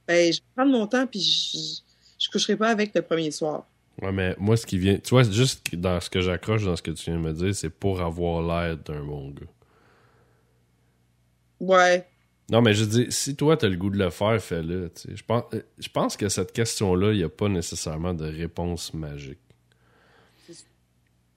ben, 0.06 0.32
je 0.32 0.38
vais 0.38 0.46
prendre 0.56 0.72
mon 0.72 0.86
temps, 0.86 1.06
puis 1.06 1.20
je, 1.20 1.80
je 2.18 2.30
coucherai 2.30 2.56
pas 2.56 2.68
avec 2.68 2.94
le 2.94 3.02
premier 3.02 3.30
soir. 3.30 3.66
Ouais, 4.02 4.12
mais 4.12 4.35
moi, 4.38 4.56
ce 4.56 4.66
qui 4.66 4.78
vient. 4.78 4.99
Tu 4.99 5.11
vois, 5.11 5.23
juste 5.25 5.75
dans 5.75 6.00
ce 6.00 6.09
que 6.09 6.20
j'accroche 6.20 6.64
dans 6.64 6.76
ce 6.76 6.82
que 6.82 6.90
tu 6.90 7.11
viens 7.11 7.20
de 7.20 7.25
me 7.25 7.32
dire, 7.32 7.54
c'est 7.54 7.70
pour 7.70 8.00
avoir 8.00 8.42
l'air 8.42 8.76
d'un 8.78 9.04
bon 9.04 9.30
gars. 9.30 9.47
Ouais. 11.61 12.06
Non, 12.50 12.62
mais 12.62 12.75
je 12.75 12.85
dis, 12.85 13.06
si 13.11 13.37
toi, 13.37 13.56
t'as 13.56 13.68
le 13.68 13.76
goût 13.76 13.90
de 13.90 13.99
le 13.99 14.11
faire, 14.11 14.40
fais-le. 14.42 14.90
tu 14.94 15.02
sais. 15.02 15.16
Je 15.16 15.25
pense, 15.25 15.44
je 15.78 15.88
pense 15.88 16.16
que 16.16 16.28
cette 16.28 16.52
question-là, 16.52 17.12
il 17.12 17.18
n'y 17.18 17.25
a 17.25 17.28
pas 17.28 17.49
nécessairement 17.49 18.14
de 18.14 18.25
réponse 18.25 18.92
magique. 18.94 19.38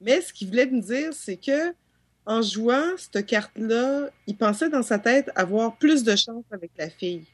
Mais 0.01 0.21
ce 0.21 0.33
qu'il 0.33 0.47
voulait 0.49 0.65
me 0.65 0.81
dire, 0.81 1.13
c'est 1.13 1.37
que 1.37 1.73
en 2.25 2.41
jouant 2.41 2.97
cette 2.97 3.25
carte-là, 3.25 4.09
il 4.27 4.35
pensait 4.37 4.69
dans 4.69 4.81
sa 4.81 4.97
tête 4.97 5.29
avoir 5.35 5.77
plus 5.77 6.03
de 6.03 6.15
chance 6.15 6.45
avec 6.51 6.71
la 6.77 6.89
fille. 6.89 7.25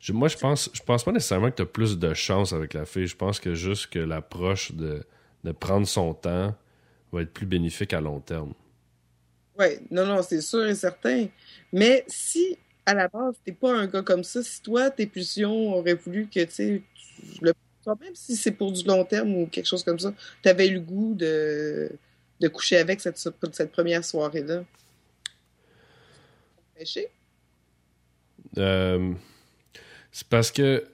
Je- 0.00 0.12
moi, 0.12 0.28
je 0.28 0.36
pense, 0.36 0.70
je 0.72 0.82
pense 0.82 1.04
pas 1.04 1.12
nécessairement 1.12 1.50
que 1.50 1.56
tu 1.56 1.62
as 1.62 1.66
plus 1.66 1.98
de 1.98 2.14
chance 2.14 2.52
avec 2.52 2.74
la 2.74 2.84
fille. 2.86 3.06
Je 3.06 3.16
pense 3.16 3.40
que 3.40 3.54
juste 3.54 3.88
que 3.88 3.98
l'approche 3.98 4.72
de, 4.72 5.04
de 5.44 5.52
prendre 5.52 5.86
son 5.86 6.14
temps 6.14 6.54
va 7.12 7.22
être 7.22 7.32
plus 7.32 7.46
bénéfique 7.46 7.92
à 7.92 8.00
long 8.00 8.20
terme. 8.20 8.54
Ouais, 9.58 9.80
non, 9.90 10.06
non, 10.06 10.22
c'est 10.22 10.40
sûr 10.40 10.66
et 10.66 10.74
certain. 10.74 11.26
Mais 11.72 12.04
si, 12.06 12.56
à 12.86 12.94
la 12.94 13.08
base, 13.08 13.34
t'es 13.44 13.52
pas 13.52 13.74
un 13.76 13.86
gars 13.86 14.02
comme 14.02 14.22
ça, 14.22 14.42
si 14.42 14.62
toi, 14.62 14.90
tes 14.90 15.06
pulsions 15.06 15.74
auraient 15.74 15.94
voulu 15.94 16.28
que, 16.28 16.44
tu 16.44 16.50
sais, 16.50 16.82
tu 16.94 17.44
le 17.44 17.52
même 18.00 18.14
si 18.14 18.36
c'est 18.36 18.52
pour 18.52 18.70
du 18.70 18.84
long 18.84 19.02
terme 19.04 19.34
ou 19.34 19.46
quelque 19.46 19.64
chose 19.66 19.82
comme 19.82 19.98
ça, 19.98 20.12
t'avais 20.42 20.68
eu 20.68 20.74
le 20.74 20.80
goût 20.80 21.14
de, 21.14 21.90
de 22.38 22.48
coucher 22.48 22.76
avec 22.76 23.00
cette, 23.00 23.16
cette 23.16 23.72
première 23.72 24.04
soirée-là. 24.04 24.62
Péché? 26.74 27.08
Euh, 28.56 29.14
c'est 30.18 30.26
parce 30.26 30.50
que 30.50 30.84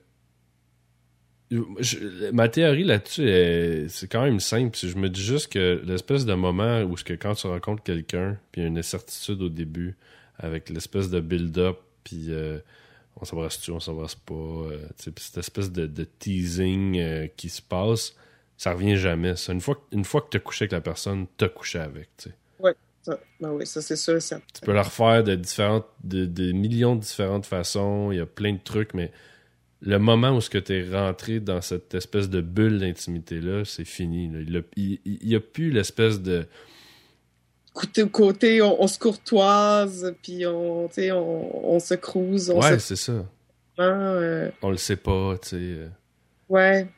ma 2.33 2.49
théorie 2.50 2.85
là-dessus, 2.85 3.26
est- 3.26 3.88
c'est 3.88 4.07
quand 4.07 4.23
même 4.23 4.38
simple. 4.40 4.76
Je 4.76 4.97
me 4.99 5.09
dis 5.09 5.23
juste 5.23 5.50
que 5.50 5.81
l'espèce 5.87 6.26
de 6.26 6.35
moment 6.35 6.83
où 6.83 6.95
que 6.95 7.14
quand 7.14 7.35
tu 7.35 7.47
rencontres 7.47 7.83
quelqu'un, 7.83 8.38
puis 8.52 8.61
il 8.61 8.64
y 8.64 8.66
a 8.66 8.69
une 8.69 8.76
incertitude 8.78 9.40
au 9.40 9.49
début, 9.49 9.97
avec 10.38 10.69
l'espèce 10.69 11.09
de 11.09 11.21
build-up, 11.21 11.78
puis 12.02 12.26
euh, 12.28 12.59
on 13.16 13.25
s'embrasse-tu, 13.25 13.71
on 13.71 13.81
s'embrasse 13.81 14.14
pas, 14.14 14.35
euh, 14.35 14.88
puis 14.99 15.12
cette 15.25 15.38
espèce 15.38 15.73
de, 15.73 16.04
teasing 16.19 16.99
euh, 16.99 17.26
qui 17.37 17.49
se 17.49 17.62
passe, 17.62 18.14
Ça 18.57 18.73
revient 18.75 18.97
jamais. 18.97 19.35
Ça. 19.37 19.52
Une 19.54 19.61
fois, 19.62 19.83
une 19.90 20.04
fois 20.04 20.21
que 20.21 20.28
tu 20.31 20.37
as 20.37 20.40
couché 20.40 20.64
avec 20.64 20.73
la 20.73 20.81
personne, 20.83 21.26
tu 21.38 21.45
as 21.45 21.49
couché 21.49 21.78
avec. 21.78 22.09
Tu 22.19 22.28
sais. 22.31 22.35
Ben 23.40 23.50
oui, 23.52 23.66
ça 23.66 23.82
c'est 23.82 23.96
sûr. 23.96 24.20
Ça. 24.23 24.40
Tu 24.54 24.61
peux 24.62 24.73
la 24.73 24.82
refaire 24.82 25.23
de 25.25 25.34
différentes, 25.34 25.87
de, 26.02 26.25
de 26.26 26.52
millions 26.52 26.96
de 26.96 27.00
différentes 27.00 27.46
façons. 27.46 28.11
Il 28.12 28.18
y 28.18 28.20
a 28.20 28.26
plein 28.26 28.52
de 28.54 28.61
trucs, 28.62 28.94
mais 28.94 29.11
le 29.80 29.99
moment 29.99 30.30
où 30.37 30.40
tu 30.40 30.73
es 30.73 30.90
rentré 30.90 31.40
dans 31.40 31.61
cette 31.61 31.94
espèce 31.94 32.30
de 32.30 32.40
bulle 32.40 32.78
d'intimité-là, 32.80 33.64
c'est 33.66 33.84
fini. 33.84 34.28
là. 34.30 34.61
Il 34.76 34.99
n'y 35.23 35.34
a, 35.34 35.40
plus 35.40 35.70
l'espèce 35.70 36.20
de. 36.23 36.46
Côté, 37.75 38.08
côté 38.08 38.62
on, 38.62 38.80
on 38.82 38.87
se 38.87 38.99
courtoise, 38.99 40.14
puis 40.23 40.46
on, 40.46 40.87
on, 40.87 41.50
on 41.75 41.80
se 41.80 41.94
crouse. 41.94 42.50
On 42.50 42.61
Ouais, 42.62 42.78
se 42.78 42.94
c'est 42.94 42.96
ça. 42.96 43.26
euh, 43.80 44.50
On 44.62 44.70
le 44.70 44.76
sait 44.76 44.96
pas, 44.96 45.37
tu 45.42 45.49
sais. 45.49 45.56
euh. 45.56 45.88
ouais. 46.49 46.88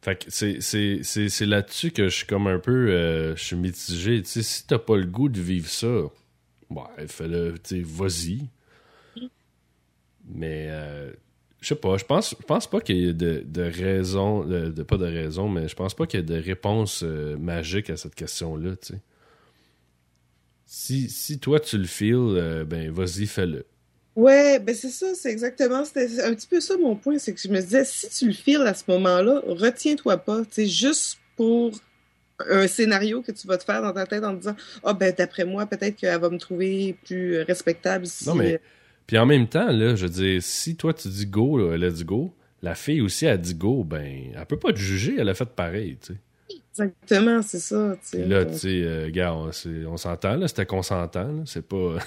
Fait 0.00 0.16
que 0.16 0.30
c'est, 0.30 1.46
là-dessus 1.46 1.90
que 1.90 2.08
je 2.08 2.14
suis 2.16 2.26
comme 2.26 2.46
un 2.46 2.58
peu. 2.58 2.90
euh, 2.90 3.34
je 3.36 3.44
suis 3.44 3.56
mitigé. 3.56 4.22
Tu 4.22 4.42
si 4.42 4.66
t'as 4.66 4.78
pas 4.78 4.96
le 4.96 5.06
goût 5.06 5.28
de 5.28 5.40
vivre 5.40 5.68
ça, 5.68 5.88
ouais, 6.70 7.06
fais-le, 7.08 7.54
vas-y. 7.82 8.48
Mais, 10.30 10.68
euh, 10.70 11.12
je 11.60 11.68
sais 11.68 11.74
pas, 11.74 11.96
je 11.96 12.04
pense, 12.04 12.36
je 12.38 12.44
pense 12.46 12.68
pas 12.68 12.80
qu'il 12.80 12.96
y 12.98 13.08
ait 13.08 13.14
de, 13.14 13.42
de 13.44 13.62
raison, 13.62 14.44
de, 14.44 14.82
pas 14.82 14.98
de 14.98 15.06
raison, 15.06 15.48
mais 15.48 15.66
je 15.68 15.74
pense 15.74 15.94
pas 15.94 16.06
qu'il 16.06 16.20
y 16.20 16.22
ait 16.22 16.26
de 16.26 16.36
réponse 16.40 17.02
euh, 17.02 17.36
magique 17.36 17.90
à 17.90 17.96
cette 17.96 18.14
question-là. 18.14 18.74
Si, 20.66 21.08
si 21.08 21.40
toi 21.40 21.58
tu 21.60 21.78
le 21.78 21.86
feels, 21.86 22.64
ben 22.66 22.90
vas-y, 22.92 23.26
fais-le. 23.26 23.66
Ouais, 24.18 24.58
ben 24.58 24.74
c'est 24.74 24.88
ça, 24.90 25.06
c'est 25.14 25.30
exactement, 25.30 25.84
c'était 25.84 26.20
un 26.24 26.34
petit 26.34 26.48
peu 26.48 26.58
ça 26.60 26.76
mon 26.76 26.96
point, 26.96 27.18
c'est 27.18 27.32
que 27.32 27.40
je 27.40 27.46
me 27.46 27.60
disais, 27.60 27.84
si 27.84 28.08
tu 28.08 28.26
le 28.26 28.32
files 28.32 28.62
à 28.66 28.74
ce 28.74 28.82
moment-là, 28.88 29.42
retiens-toi 29.46 30.16
pas, 30.16 30.40
tu 30.40 30.46
sais, 30.50 30.66
juste 30.66 31.18
pour 31.36 31.70
un 32.50 32.66
scénario 32.66 33.22
que 33.22 33.30
tu 33.30 33.46
vas 33.46 33.58
te 33.58 33.62
faire 33.64 33.80
dans 33.80 33.92
ta 33.92 34.06
tête 34.06 34.24
en 34.24 34.32
te 34.34 34.38
disant, 34.40 34.56
ah 34.82 34.92
ben 34.92 35.14
d'après 35.16 35.44
moi, 35.44 35.66
peut-être 35.66 35.94
qu'elle 35.94 36.20
va 36.20 36.30
me 36.30 36.38
trouver 36.38 36.96
plus 37.04 37.42
respectable 37.42 38.08
si... 38.08 38.26
Non, 38.26 38.34
mais- 38.34 38.60
Puis 39.06 39.16
en 39.18 39.24
même 39.26 39.46
temps, 39.46 39.70
là, 39.70 39.94
je 39.94 40.06
veux 40.06 40.12
dire, 40.12 40.42
si 40.42 40.74
toi 40.74 40.92
tu 40.92 41.06
dis 41.06 41.26
go, 41.26 41.56
là, 41.56 41.76
let's 41.76 42.02
go, 42.04 42.34
la 42.60 42.74
fille 42.74 43.00
aussi 43.00 43.24
a 43.28 43.36
dit 43.36 43.54
go, 43.54 43.84
ben, 43.84 44.32
elle 44.36 44.46
peut 44.46 44.58
pas 44.58 44.72
te 44.72 44.78
juger, 44.78 45.14
elle 45.16 45.28
a 45.28 45.34
fait 45.34 45.48
pareil, 45.48 45.96
tu 46.04 46.14
sais. 46.14 46.18
Exactement, 46.72 47.40
c'est 47.42 47.60
ça, 47.60 47.96
là, 48.14 48.44
tu 48.46 48.58
sais, 48.58 48.82
euh, 48.82 49.10
gars, 49.10 49.32
on 49.34 49.96
s'entend, 49.96 50.34
là, 50.36 50.48
c'était 50.48 50.66
consentant, 50.66 51.28
là, 51.32 51.42
c'est 51.46 51.66
pas. 51.66 51.98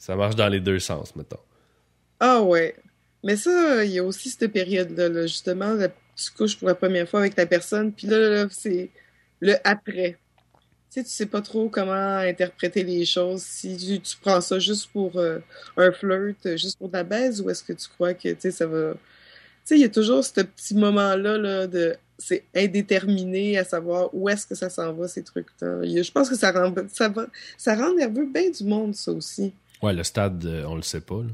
Ça 0.00 0.16
marche 0.16 0.34
dans 0.34 0.48
les 0.48 0.60
deux 0.60 0.78
sens, 0.78 1.14
mettons. 1.14 1.38
Ah 2.18 2.40
ouais. 2.40 2.74
Mais 3.22 3.36
ça, 3.36 3.84
il 3.84 3.92
y 3.92 3.98
a 3.98 4.04
aussi 4.04 4.30
cette 4.30 4.50
période-là, 4.50 5.10
là, 5.10 5.26
justement, 5.26 5.76
tu 6.16 6.30
couches 6.32 6.58
pour 6.58 6.68
la 6.68 6.74
première 6.74 7.06
fois 7.06 7.20
avec 7.20 7.36
la 7.36 7.44
personne, 7.44 7.92
puis 7.92 8.06
là, 8.06 8.18
là, 8.18 8.46
c'est 8.50 8.88
le 9.40 9.56
après. 9.62 10.16
Tu 10.90 11.00
sais, 11.00 11.04
tu 11.04 11.10
sais 11.10 11.26
pas 11.26 11.42
trop 11.42 11.68
comment 11.68 12.16
interpréter 12.16 12.82
les 12.82 13.04
choses. 13.04 13.42
Si 13.42 14.00
tu, 14.02 14.16
prends 14.22 14.40
ça 14.40 14.58
juste 14.58 14.90
pour 14.90 15.18
euh, 15.18 15.38
un 15.76 15.92
flirt, 15.92 16.46
euh, 16.46 16.56
juste 16.56 16.78
pour 16.78 16.88
de 16.88 16.94
la 16.94 17.04
baise, 17.04 17.42
ou 17.42 17.50
est-ce 17.50 17.62
que 17.62 17.74
tu 17.74 17.88
crois 17.88 18.14
que, 18.14 18.30
tu 18.30 18.36
sais, 18.40 18.50
ça 18.50 18.66
va... 18.66 18.94
Tu 18.94 18.98
sais, 19.66 19.74
il 19.76 19.82
y 19.82 19.84
a 19.84 19.90
toujours 19.90 20.24
ce 20.24 20.40
petit 20.40 20.74
moment-là, 20.74 21.36
là, 21.36 21.66
de... 21.66 21.94
C'est 22.18 22.44
indéterminé 22.54 23.58
à 23.58 23.64
savoir 23.64 24.14
où 24.14 24.28
est-ce 24.28 24.46
que 24.46 24.54
ça 24.54 24.68
s'en 24.70 24.92
va, 24.94 25.08
ces 25.08 25.22
trucs-là. 25.22 25.82
Je 25.84 26.10
pense 26.10 26.28
que 26.28 26.36
ça 26.36 26.52
rend, 26.52 26.74
ça 26.92 27.08
va, 27.08 27.26
ça 27.56 27.76
rend 27.76 27.94
nerveux 27.94 28.26
bien 28.26 28.50
du 28.50 28.64
monde, 28.64 28.94
ça 28.94 29.12
aussi. 29.12 29.52
Ouais, 29.82 29.92
le 29.94 30.02
stade, 30.04 30.44
euh, 30.44 30.64
on 30.66 30.76
le 30.76 30.82
sait 30.82 31.00
pas, 31.00 31.22
là. 31.22 31.30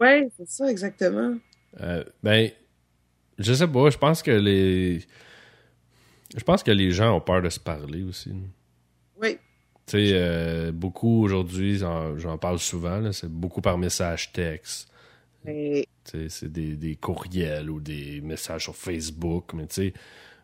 Ouais, 0.00 0.28
c'est 0.36 0.48
ça, 0.48 0.70
exactement. 0.70 1.36
Euh, 1.80 2.04
ben, 2.22 2.50
je 3.38 3.52
sais 3.54 3.66
pas, 3.68 3.90
je 3.90 3.98
pense 3.98 4.22
que 4.22 4.30
les. 4.30 5.00
Je 6.36 6.42
pense 6.44 6.62
que 6.62 6.70
les 6.70 6.90
gens 6.90 7.16
ont 7.16 7.20
peur 7.20 7.40
de 7.40 7.48
se 7.48 7.60
parler 7.60 8.02
aussi. 8.02 8.30
là. 8.30 8.34
Oui. 9.22 9.38
Tu 9.86 9.92
sais, 9.92 10.10
euh, 10.14 10.72
beaucoup 10.72 11.22
aujourd'hui, 11.22 11.78
j'en 11.78 12.38
parle 12.38 12.58
souvent, 12.58 13.12
c'est 13.12 13.30
beaucoup 13.30 13.60
par 13.60 13.78
message 13.78 14.32
texte. 14.32 14.90
Sais, 15.44 16.28
c'est 16.28 16.50
des, 16.52 16.76
des 16.76 16.96
courriels 16.96 17.70
ou 17.70 17.80
des 17.80 18.20
messages 18.20 18.64
sur 18.64 18.74
Facebook, 18.74 19.52
mais 19.54 19.66
tu 19.68 19.74
sais, 19.74 19.94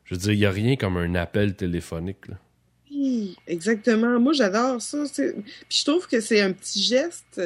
je 0.04 0.14
veux 0.14 0.20
dire, 0.20 0.32
il 0.32 0.38
n'y 0.38 0.46
a 0.46 0.50
rien 0.50 0.76
comme 0.76 0.96
un 0.96 1.14
appel 1.16 1.56
téléphonique. 1.56 2.28
là. 2.28 2.36
Oui, 2.94 3.37
exactement. 3.46 4.18
Moi, 4.20 4.33
j'adore 4.33 4.81
ça. 4.83 5.05
Puis 5.14 5.33
je 5.68 5.85
trouve 5.85 6.07
que 6.07 6.20
c'est 6.20 6.40
un 6.40 6.52
petit 6.52 6.83
geste. 6.83 7.40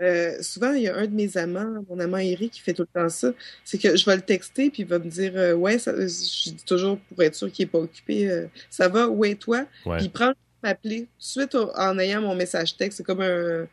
Euh, 0.00 0.40
souvent, 0.42 0.72
il 0.74 0.82
y 0.82 0.88
a 0.88 0.96
un 0.96 1.06
de 1.06 1.14
mes 1.14 1.36
amants, 1.36 1.84
mon 1.90 1.98
amant 1.98 2.18
Eric, 2.18 2.52
qui 2.52 2.60
fait 2.60 2.72
tout 2.72 2.82
le 2.94 3.00
temps 3.00 3.08
ça. 3.08 3.32
C'est 3.64 3.78
que 3.78 3.96
je 3.96 4.04
vais 4.06 4.14
le 4.14 4.22
texter, 4.22 4.70
puis 4.70 4.82
il 4.82 4.88
va 4.88 5.00
me 5.00 5.10
dire 5.10 5.32
euh, 5.34 5.54
Ouais, 5.54 5.78
ça, 5.80 5.92
je 5.92 6.50
dis 6.50 6.64
toujours 6.64 6.98
pour 6.98 7.20
être 7.24 7.34
sûr 7.34 7.50
qu'il 7.50 7.64
n'est 7.66 7.70
pas 7.70 7.78
occupé 7.80 8.30
euh, 8.30 8.46
Ça 8.70 8.86
va, 8.88 9.08
ouais, 9.08 9.34
toi 9.34 9.64
Ouais. 9.84 9.96
Puis 9.96 10.06
il 10.06 10.10
prend 10.10 10.32
m'appeler 10.62 11.00
tout 11.00 11.06
de 11.18 11.24
suite 11.24 11.54
au- 11.56 11.72
en 11.76 11.98
ayant 11.98 12.20
mon 12.20 12.36
message 12.36 12.76
texte. 12.76 12.98
C'est 12.98 13.02
comme 13.04 13.22
un, 13.22 13.66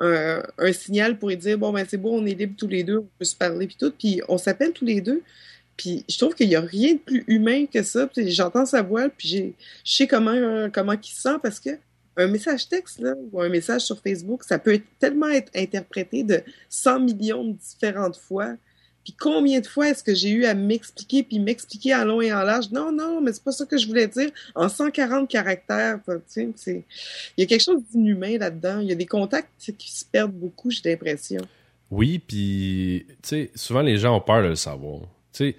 un, 0.00 0.42
un 0.58 0.72
signal 0.72 1.16
pour 1.18 1.28
lui 1.28 1.36
dire 1.36 1.56
Bon, 1.56 1.72
ben 1.72 1.86
c'est 1.88 1.96
bon, 1.98 2.20
on 2.20 2.26
est 2.26 2.34
libres 2.34 2.56
tous 2.58 2.66
les 2.68 2.82
deux, 2.82 2.98
on 2.98 3.08
peut 3.18 3.24
se 3.24 3.36
parler, 3.36 3.68
puis 3.68 3.76
tout. 3.78 3.92
Puis 3.96 4.20
on 4.28 4.38
s'appelle 4.38 4.72
tous 4.72 4.84
les 4.84 5.00
deux. 5.00 5.22
Puis 5.80 6.04
je 6.10 6.18
trouve 6.18 6.34
qu'il 6.34 6.50
n'y 6.50 6.56
a 6.56 6.60
rien 6.60 6.92
de 6.92 6.98
plus 6.98 7.24
humain 7.26 7.64
que 7.64 7.82
ça. 7.82 8.06
J'entends 8.14 8.66
sa 8.66 8.82
voix, 8.82 9.08
puis 9.08 9.54
je 9.82 9.90
sais 9.90 10.06
comment, 10.06 10.68
comment 10.70 10.92
il 10.92 11.08
se 11.08 11.22
sent 11.22 11.38
parce 11.42 11.58
que 11.58 11.70
un 12.18 12.26
message 12.26 12.68
texte 12.68 12.98
là, 12.98 13.14
ou 13.32 13.40
un 13.40 13.48
message 13.48 13.80
sur 13.80 13.98
Facebook, 13.98 14.44
ça 14.44 14.58
peut 14.58 14.74
être 14.74 14.84
tellement 14.98 15.30
être 15.30 15.50
interprété 15.56 16.22
de 16.22 16.42
100 16.68 17.00
millions 17.00 17.44
de 17.44 17.52
différentes 17.54 18.18
fois. 18.18 18.56
Puis 19.04 19.14
combien 19.18 19.60
de 19.60 19.66
fois 19.66 19.88
est-ce 19.88 20.04
que 20.04 20.14
j'ai 20.14 20.28
eu 20.28 20.44
à 20.44 20.52
m'expliquer, 20.52 21.22
puis 21.22 21.38
m'expliquer 21.38 21.94
en 21.94 22.04
long 22.04 22.20
et 22.20 22.30
en 22.30 22.42
large? 22.42 22.70
Non, 22.72 22.92
non, 22.92 23.22
mais 23.22 23.32
c'est 23.32 23.42
pas 23.42 23.52
ça 23.52 23.64
que 23.64 23.78
je 23.78 23.86
voulais 23.86 24.06
dire. 24.06 24.28
En 24.54 24.68
140 24.68 25.30
caractères. 25.30 25.98
Il 26.36 26.82
y 27.38 27.42
a 27.42 27.46
quelque 27.46 27.64
chose 27.64 27.80
d'inhumain 27.90 28.36
là-dedans. 28.36 28.80
Il 28.80 28.88
y 28.88 28.92
a 28.92 28.96
des 28.96 29.06
contacts 29.06 29.48
qui 29.78 29.90
se 29.90 30.04
perdent 30.04 30.34
beaucoup, 30.34 30.70
j'ai 30.70 30.90
l'impression. 30.90 31.40
Oui, 31.90 32.18
puis, 32.18 33.06
tu 33.22 33.28
sais, 33.28 33.50
souvent 33.54 33.80
les 33.80 33.96
gens 33.96 34.14
ont 34.14 34.20
peur 34.20 34.42
de 34.42 34.48
le 34.48 34.56
savoir. 34.56 35.00
Tu 35.32 35.52
sais, 35.52 35.56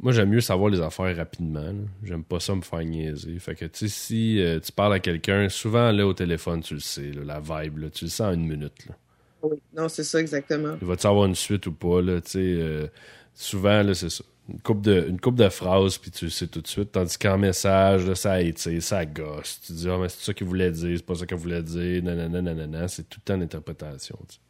moi, 0.00 0.12
j'aime 0.12 0.30
mieux 0.30 0.40
savoir 0.40 0.70
les 0.70 0.80
affaires 0.80 1.16
rapidement. 1.16 1.72
J'aime 2.02 2.24
pas 2.24 2.40
ça 2.40 2.54
me 2.56 2.62
faire 2.62 2.84
niaiser. 2.84 3.38
Fait 3.38 3.54
que, 3.54 3.64
tu 3.66 3.78
sais, 3.80 3.88
si 3.88 4.40
euh, 4.42 4.58
tu 4.60 4.72
parles 4.72 4.94
à 4.94 5.00
quelqu'un, 5.00 5.48
souvent, 5.48 5.92
là, 5.92 6.06
au 6.06 6.12
téléphone, 6.14 6.60
tu 6.62 6.74
le 6.74 6.80
sais, 6.80 7.12
là, 7.12 7.22
la 7.24 7.40
vibe, 7.40 7.78
là, 7.78 7.90
tu 7.90 8.06
le 8.06 8.10
sens 8.10 8.28
en 8.28 8.32
une 8.34 8.46
minute. 8.46 8.86
Là. 8.88 8.96
Oui. 9.42 9.58
Non, 9.76 9.88
c'est 9.88 10.04
ça 10.04 10.20
exactement. 10.20 10.76
Il 10.80 10.86
va-tu 10.86 11.06
avoir 11.06 11.26
une 11.26 11.34
suite 11.36 11.66
ou 11.66 11.72
pas, 11.72 12.02
là, 12.02 12.20
tu 12.20 12.30
sais. 12.32 12.38
euh, 12.40 12.88
souvent, 13.34 13.82
là, 13.82 13.94
c'est 13.94 14.10
ça. 14.10 14.24
Une 14.48 14.60
coupe 14.60 14.82
de, 14.82 15.06
une 15.08 15.20
couple 15.20 15.38
de 15.38 15.48
phrases, 15.48 15.98
puis 15.98 16.10
tu 16.10 16.24
le 16.26 16.30
sais 16.32 16.48
tout 16.48 16.60
de 16.60 16.66
suite. 16.66 16.92
Tandis 16.92 17.16
qu'en 17.16 17.38
message, 17.38 18.06
là, 18.06 18.14
ça 18.16 18.42
étire, 18.42 18.82
ça 18.82 19.06
gosse. 19.06 19.60
Tu 19.64 19.72
dis, 19.72 19.88
ah, 19.88 19.98
mais 19.98 20.08
c'est 20.08 20.24
ça 20.24 20.34
qu'il 20.34 20.46
voulait 20.48 20.72
dire, 20.72 20.96
c'est 20.96 21.06
pas 21.06 21.14
ça 21.14 21.26
qu'il 21.26 21.36
voulait 21.36 21.62
dire, 21.62 22.02
nanana, 22.02 22.42
nanana. 22.42 22.88
C'est 22.88 23.08
tout 23.08 23.20
le 23.20 23.24
temps 23.24 23.36
l'interprétation, 23.36 24.18
tu 24.28 24.34
sais. 24.34 24.40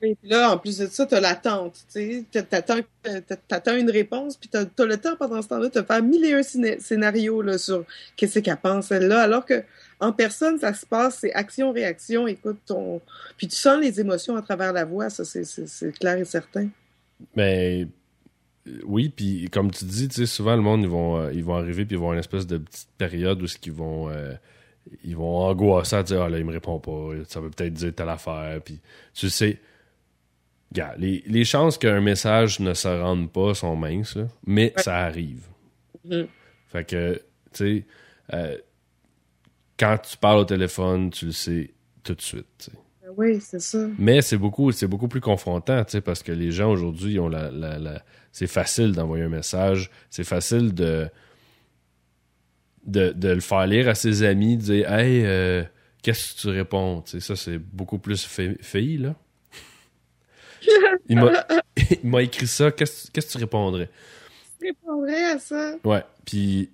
Puis 0.00 0.16
là, 0.24 0.52
en 0.52 0.58
plus 0.58 0.78
de 0.78 0.86
ça, 0.86 1.06
t'as 1.06 1.20
l'attente, 1.20 1.76
tu 1.92 2.24
t'attends 2.32 3.76
une 3.76 3.90
réponse, 3.90 4.36
puis 4.36 4.48
t'as, 4.48 4.64
t'as 4.64 4.84
le 4.84 4.96
temps 4.96 5.16
pendant 5.16 5.40
ce 5.40 5.48
temps-là 5.48 5.68
de 5.68 5.82
faire 5.82 6.02
mille 6.02 6.24
et 6.24 6.34
un 6.34 6.42
scénarios 6.42 7.42
là, 7.42 7.58
sur 7.58 7.84
qu'est-ce 8.16 8.40
qu'elle 8.40 8.56
pense, 8.56 8.90
elle-là. 8.90 9.22
Alors 9.22 9.44
que 9.44 9.62
en 10.00 10.12
personne, 10.12 10.58
ça 10.58 10.74
se 10.74 10.84
passe, 10.84 11.18
c'est 11.20 11.32
action-réaction. 11.32 12.26
Écoute, 12.26 12.58
ton... 12.66 13.00
puis 13.36 13.48
tu 13.48 13.56
sens 13.56 13.80
les 13.80 14.00
émotions 14.00 14.36
à 14.36 14.42
travers 14.42 14.72
la 14.72 14.84
voix, 14.84 15.08
ça, 15.08 15.24
c'est, 15.24 15.92
clair 15.98 16.18
et 16.18 16.24
certain. 16.24 16.68
Mais 17.36 17.86
euh, 18.66 18.80
oui, 18.84 19.08
puis 19.08 19.48
comme 19.50 19.70
tu 19.70 19.84
dis, 19.84 20.08
tu 20.08 20.26
souvent 20.26 20.56
le 20.56 20.62
monde 20.62 20.82
ils 20.82 20.88
vont 20.88 21.18
euh, 21.18 21.32
ils 21.32 21.44
vont 21.44 21.54
arriver 21.54 21.84
puis 21.84 21.94
ils 21.94 21.98
vont 21.98 22.06
avoir 22.06 22.14
une 22.14 22.20
espèce 22.20 22.46
de 22.46 22.58
petite 22.58 22.88
période 22.98 23.40
où 23.40 23.46
ce 23.46 23.56
qu'ils 23.56 23.72
vont 23.72 24.10
euh, 24.10 24.34
ils 25.04 25.16
vont 25.16 25.38
angoisser 25.38 25.96
à 25.96 26.02
dire 26.02 26.22
ah 26.22 26.28
là 26.28 26.38
il 26.38 26.44
me 26.44 26.52
répond 26.52 26.78
pas, 26.78 27.10
ça 27.28 27.40
veut 27.40 27.50
peut-être 27.50 27.72
dire 27.74 27.94
telle 27.94 28.08
affaire 28.08 28.60
puis 28.62 28.80
tu 29.14 29.28
sais 29.30 29.58
gars, 30.72 30.94
les, 30.98 31.22
les 31.26 31.44
chances 31.44 31.78
qu'un 31.78 32.00
message 32.00 32.60
ne 32.60 32.74
se 32.74 32.88
rende 32.88 33.30
pas 33.32 33.54
sont 33.54 33.76
minces 33.76 34.16
là, 34.16 34.24
mais 34.46 34.72
Ouais. 34.76 34.82
ça 34.82 34.96
arrive. 34.98 35.46
Mhm. 36.04 36.26
Fait 36.68 36.84
que 36.84 37.14
tu 37.14 37.22
sais 37.52 37.84
euh, 38.34 38.56
quand 39.78 39.98
tu 39.98 40.16
parles 40.16 40.38
au 40.40 40.44
téléphone, 40.44 41.10
tu 41.10 41.26
le 41.26 41.32
sais 41.32 41.70
tout 42.02 42.14
de 42.14 42.20
suite. 42.22 42.70
Ben 43.02 43.10
Oui, 43.16 43.40
c'est 43.40 43.60
ça. 43.60 43.86
Mais 43.98 44.22
c'est 44.22 44.36
beaucoup, 44.36 44.70
c'est 44.72 44.86
beaucoup 44.86 45.08
plus 45.08 45.20
confrontant, 45.20 45.84
tu 45.84 45.92
sais, 45.92 46.00
parce 46.00 46.22
que 46.22 46.30
les 46.32 46.52
gens 46.52 46.70
aujourd'hui, 46.70 47.18
ont 47.18 47.28
la, 47.28 47.50
la, 47.50 47.78
la- 47.78 48.02
c'est 48.30 48.46
facile 48.46 48.92
d'envoyer 48.92 49.24
un 49.24 49.28
message, 49.28 49.90
c'est 50.10 50.24
facile 50.24 50.74
de, 50.74 51.08
de, 52.86 53.10
de 53.10 53.28
le 53.28 53.40
faire 53.40 53.66
lire 53.66 53.88
à 53.88 53.94
ses 53.94 54.22
amis, 54.22 54.56
de 54.56 54.62
dire 54.62 54.92
Hey, 54.92 55.24
euh, 55.24 55.62
qu'est-ce 56.02 56.34
que 56.34 56.40
tu 56.40 56.48
réponds? 56.48 57.02
Ça, 57.06 57.36
c'est 57.36 57.58
beaucoup 57.58 57.98
plus 57.98 58.24
fi- 58.24 58.56
fille, 58.60 58.98
là. 58.98 59.14
Il 61.08 61.18
m'a, 62.04 62.22
écrit 62.22 62.46
ça, 62.46 62.70
qu'est-ce, 62.70 63.10
que 63.10 63.20
tu 63.20 63.38
répondrais? 63.38 63.90
Je 64.60 64.66
répondrais 64.68 65.24
à 65.24 65.38
ça. 65.38 65.74
Ouais, 65.84 66.02
puis 66.24 66.70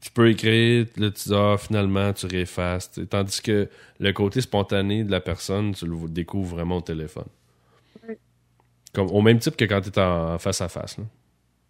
tu 0.00 0.10
peux 0.10 0.30
écrire, 0.30 0.86
là, 0.96 1.10
tu 1.10 1.28
dis, 1.28 1.34
ah, 1.34 1.56
finalement, 1.58 2.12
tu 2.12 2.26
réeffaces. 2.26 2.90
Tandis 3.08 3.40
que 3.40 3.68
le 3.98 4.12
côté 4.12 4.40
spontané 4.40 5.04
de 5.04 5.10
la 5.10 5.20
personne, 5.20 5.74
tu 5.74 5.86
le 5.86 5.96
découvres 6.08 6.56
vraiment 6.56 6.78
au 6.78 6.82
téléphone. 6.82 7.28
Ouais. 8.06 8.18
Comme, 8.92 9.10
au 9.10 9.22
même 9.22 9.38
type 9.38 9.56
que 9.56 9.64
quand 9.64 9.80
tu 9.80 9.90
es 9.90 9.98
en 9.98 10.38
face 10.38 10.60
à 10.60 10.68
face. 10.68 10.98
là. 10.98 11.04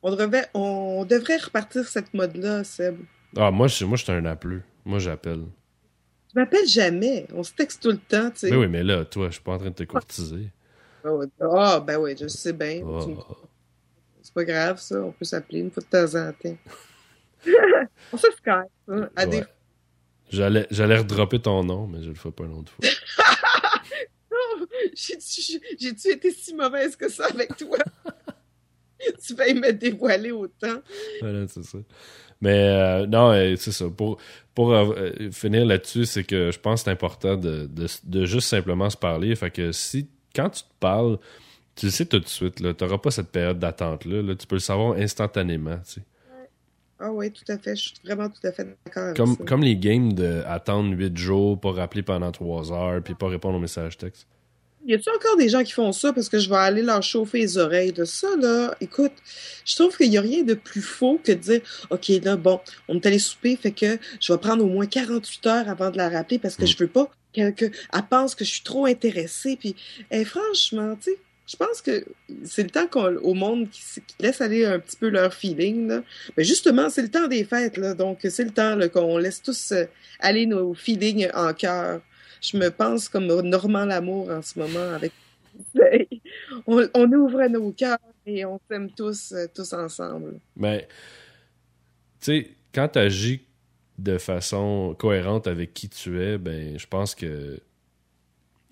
On 0.02 0.14
devrait, 0.14 0.48
on 0.54 1.04
devrait 1.04 1.36
repartir 1.36 1.86
cette 1.86 2.14
mode-là, 2.14 2.64
Seb. 2.64 2.96
Ah, 3.36 3.50
moi, 3.50 3.68
je, 3.68 3.84
moi, 3.84 3.96
je 3.96 4.04
suis 4.04 4.12
un 4.12 4.24
appeleux. 4.24 4.62
Moi, 4.84 4.98
j'appelle. 4.98 5.44
Tu 6.28 6.38
m'appelles 6.38 6.66
jamais. 6.66 7.26
On 7.32 7.42
se 7.42 7.52
texte 7.52 7.82
tout 7.82 7.90
le 7.90 7.98
temps, 7.98 8.30
tu 8.30 8.38
sais. 8.40 8.50
Mais 8.50 8.56
oui, 8.56 8.68
mais 8.68 8.82
là, 8.82 9.04
toi, 9.04 9.26
je 9.28 9.34
suis 9.34 9.42
pas 9.42 9.52
en 9.52 9.58
train 9.58 9.70
de 9.70 9.74
te 9.74 9.84
courtiser. 9.84 10.50
Ah. 11.04 11.08
Ah, 11.40 11.80
ben 11.80 11.98
oui, 11.98 12.14
je 12.20 12.28
sais 12.28 12.52
bien. 12.52 12.82
Oh. 12.84 13.06
Me- 13.06 13.16
C'est 14.22 14.34
pas 14.34 14.44
grave, 14.44 14.80
ça. 14.80 15.00
On 15.02 15.12
peut 15.12 15.24
s'appeler 15.24 15.60
une 15.60 15.70
fois 15.70 15.82
de 15.82 15.88
temps 15.88 16.14
en 16.18 16.32
temps. 16.32 16.56
on 18.12 18.16
se 18.16 18.30
Skype, 18.32 18.70
hein, 18.88 19.08
à 19.16 19.26
des 19.26 19.38
Ouais. 19.38 19.44
J'allais, 20.28 20.66
j'allais 20.70 20.98
redropper 20.98 21.40
ton 21.40 21.64
nom, 21.64 21.88
mais 21.88 22.02
je 22.04 22.10
le 22.10 22.14
ferai 22.14 22.30
pas 22.30 22.44
une 22.44 22.52
autre 22.52 22.70
fois. 22.72 22.88
J'ai-tu 24.94 26.08
été 26.12 26.30
si 26.30 26.54
mauvaise 26.54 26.94
que 26.96 27.08
ça 27.08 27.26
avec 27.26 27.56
toi? 27.56 27.78
tu 29.26 29.34
vas 29.34 29.52
me 29.52 29.72
dévoiler 29.72 30.30
autant. 30.30 30.80
Voilà, 31.20 31.48
c'est 31.48 31.64
ça. 31.64 31.78
Mais 32.40 32.68
euh, 32.68 33.06
non, 33.06 33.32
euh, 33.32 33.54
c'est 33.56 33.72
ça. 33.72 33.86
Pour, 33.94 34.16
pour 34.54 34.72
euh, 34.72 35.10
finir 35.30 35.64
là-dessus, 35.66 36.06
c'est 36.06 36.24
que 36.24 36.50
je 36.50 36.58
pense 36.58 36.80
que 36.80 36.84
c'est 36.84 36.90
important 36.90 37.36
de, 37.36 37.66
de, 37.66 37.86
de 38.04 38.24
juste 38.26 38.48
simplement 38.48 38.88
se 38.88 38.96
parler. 38.96 39.34
Fait 39.36 39.50
que 39.50 39.72
si, 39.72 40.08
quand 40.34 40.48
tu 40.50 40.62
te 40.62 40.68
parles, 40.80 41.18
tu 41.76 41.86
le 41.86 41.92
sais 41.92 42.06
tout 42.06 42.18
de 42.18 42.26
suite. 42.28 42.56
Tu 42.56 42.62
n'auras 42.84 42.98
pas 42.98 43.10
cette 43.10 43.30
période 43.30 43.58
d'attente-là. 43.58 44.22
là. 44.22 44.34
Tu 44.34 44.46
peux 44.46 44.56
le 44.56 44.60
savoir 44.60 44.94
instantanément. 44.96 45.76
tu 45.84 45.94
sais. 45.94 46.02
Ah 47.02 47.10
oui, 47.12 47.30
tout 47.32 47.50
à 47.50 47.56
fait. 47.56 47.74
Je 47.76 47.82
suis 47.82 47.94
vraiment 48.04 48.28
tout 48.28 48.46
à 48.46 48.52
fait 48.52 48.64
d'accord 48.84 49.04
avec 49.04 49.16
Comme, 49.16 49.36
ça. 49.36 49.44
comme 49.44 49.62
les 49.62 49.76
games 49.76 50.12
de 50.12 50.42
attendre 50.46 50.94
8 50.94 51.16
jours, 51.16 51.58
pas 51.58 51.72
rappeler 51.72 52.02
pendant 52.02 52.30
3 52.30 52.72
heures, 52.72 53.02
puis 53.02 53.14
pas 53.14 53.28
répondre 53.28 53.56
aux 53.56 53.60
messages 53.60 53.96
textes. 53.96 54.26
Y 54.86 54.94
a-tu 54.94 55.10
encore 55.10 55.36
des 55.36 55.48
gens 55.48 55.62
qui 55.62 55.72
font 55.72 55.92
ça? 55.92 56.12
Parce 56.12 56.28
que 56.28 56.38
je 56.38 56.48
vais 56.48 56.56
aller 56.56 56.82
leur 56.82 57.02
chauffer 57.02 57.38
les 57.38 57.58
oreilles 57.58 57.92
de 57.92 58.04
ça, 58.04 58.28
là? 58.38 58.74
Écoute, 58.80 59.12
je 59.64 59.76
trouve 59.76 59.96
qu'il 59.96 60.10
y 60.12 60.18
a 60.18 60.22
rien 60.22 60.42
de 60.42 60.54
plus 60.54 60.80
faux 60.82 61.20
que 61.22 61.32
de 61.32 61.38
dire, 61.38 61.60
OK, 61.90 62.08
là, 62.22 62.36
bon, 62.36 62.60
on 62.88 62.96
est 62.96 63.06
allé 63.06 63.18
souper, 63.18 63.56
fait 63.56 63.72
que 63.72 63.98
je 64.20 64.32
vais 64.32 64.38
prendre 64.38 64.64
au 64.64 64.68
moins 64.68 64.86
48 64.86 65.46
heures 65.46 65.68
avant 65.68 65.90
de 65.90 65.98
la 65.98 66.08
rappeler 66.08 66.38
parce 66.38 66.56
que 66.56 66.64
Mm. 66.64 66.66
je 66.66 66.76
veux 66.78 66.88
pas 66.88 67.10
qu'elle 67.32 67.54
que, 67.54 67.66
elle 67.66 68.02
pense 68.08 68.34
que 68.34 68.44
je 68.44 68.50
suis 68.50 68.62
trop 68.62 68.86
intéressée. 68.86 69.56
Puis, 69.60 69.76
eh, 70.10 70.24
franchement, 70.24 70.96
tu 70.96 71.10
sais, 71.10 71.18
je 71.46 71.56
pense 71.56 71.82
que 71.82 72.04
c'est 72.44 72.62
le 72.62 72.70
temps 72.70 72.86
qu'on, 72.86 73.16
au 73.16 73.34
monde 73.34 73.68
qui, 73.70 73.82
laisse 74.20 74.40
aller 74.40 74.64
un 74.64 74.78
petit 74.78 74.96
peu 74.96 75.08
leur 75.08 75.34
feeling, 75.34 75.88
là. 75.88 76.02
Mais 76.36 76.44
justement, 76.44 76.88
c'est 76.90 77.02
le 77.02 77.10
temps 77.10 77.26
des 77.26 77.44
fêtes, 77.44 77.76
là. 77.76 77.94
Donc, 77.94 78.20
c'est 78.28 78.44
le 78.44 78.50
temps, 78.50 78.78
qu'on 78.88 79.18
laisse 79.18 79.42
tous 79.42 79.72
euh, 79.72 79.84
aller 80.20 80.46
nos 80.46 80.74
feelings 80.74 81.28
en 81.34 81.52
cœur. 81.52 82.00
Je 82.40 82.56
me 82.56 82.70
pense 82.70 83.08
comme 83.08 83.26
Normand 83.26 83.84
Lamour 83.84 84.30
en 84.30 84.42
ce 84.42 84.58
moment 84.58 84.94
avec 84.94 85.12
on, 86.66 86.88
on 86.94 87.12
ouvre 87.12 87.46
nos 87.48 87.72
cœurs 87.72 87.98
et 88.26 88.44
on 88.44 88.60
s'aime 88.70 88.90
tous, 88.90 89.32
euh, 89.32 89.46
tous 89.54 89.72
ensemble. 89.72 90.38
Mais, 90.56 90.88
tu 92.20 92.26
sais, 92.44 92.50
quand 92.74 92.88
tu 92.88 92.98
agis 92.98 93.42
de 93.98 94.16
façon 94.18 94.94
cohérente 94.98 95.46
avec 95.46 95.74
qui 95.74 95.88
tu 95.88 96.22
es, 96.22 96.38
ben, 96.38 96.78
je 96.78 96.86
pense 96.86 97.14
que 97.14 97.60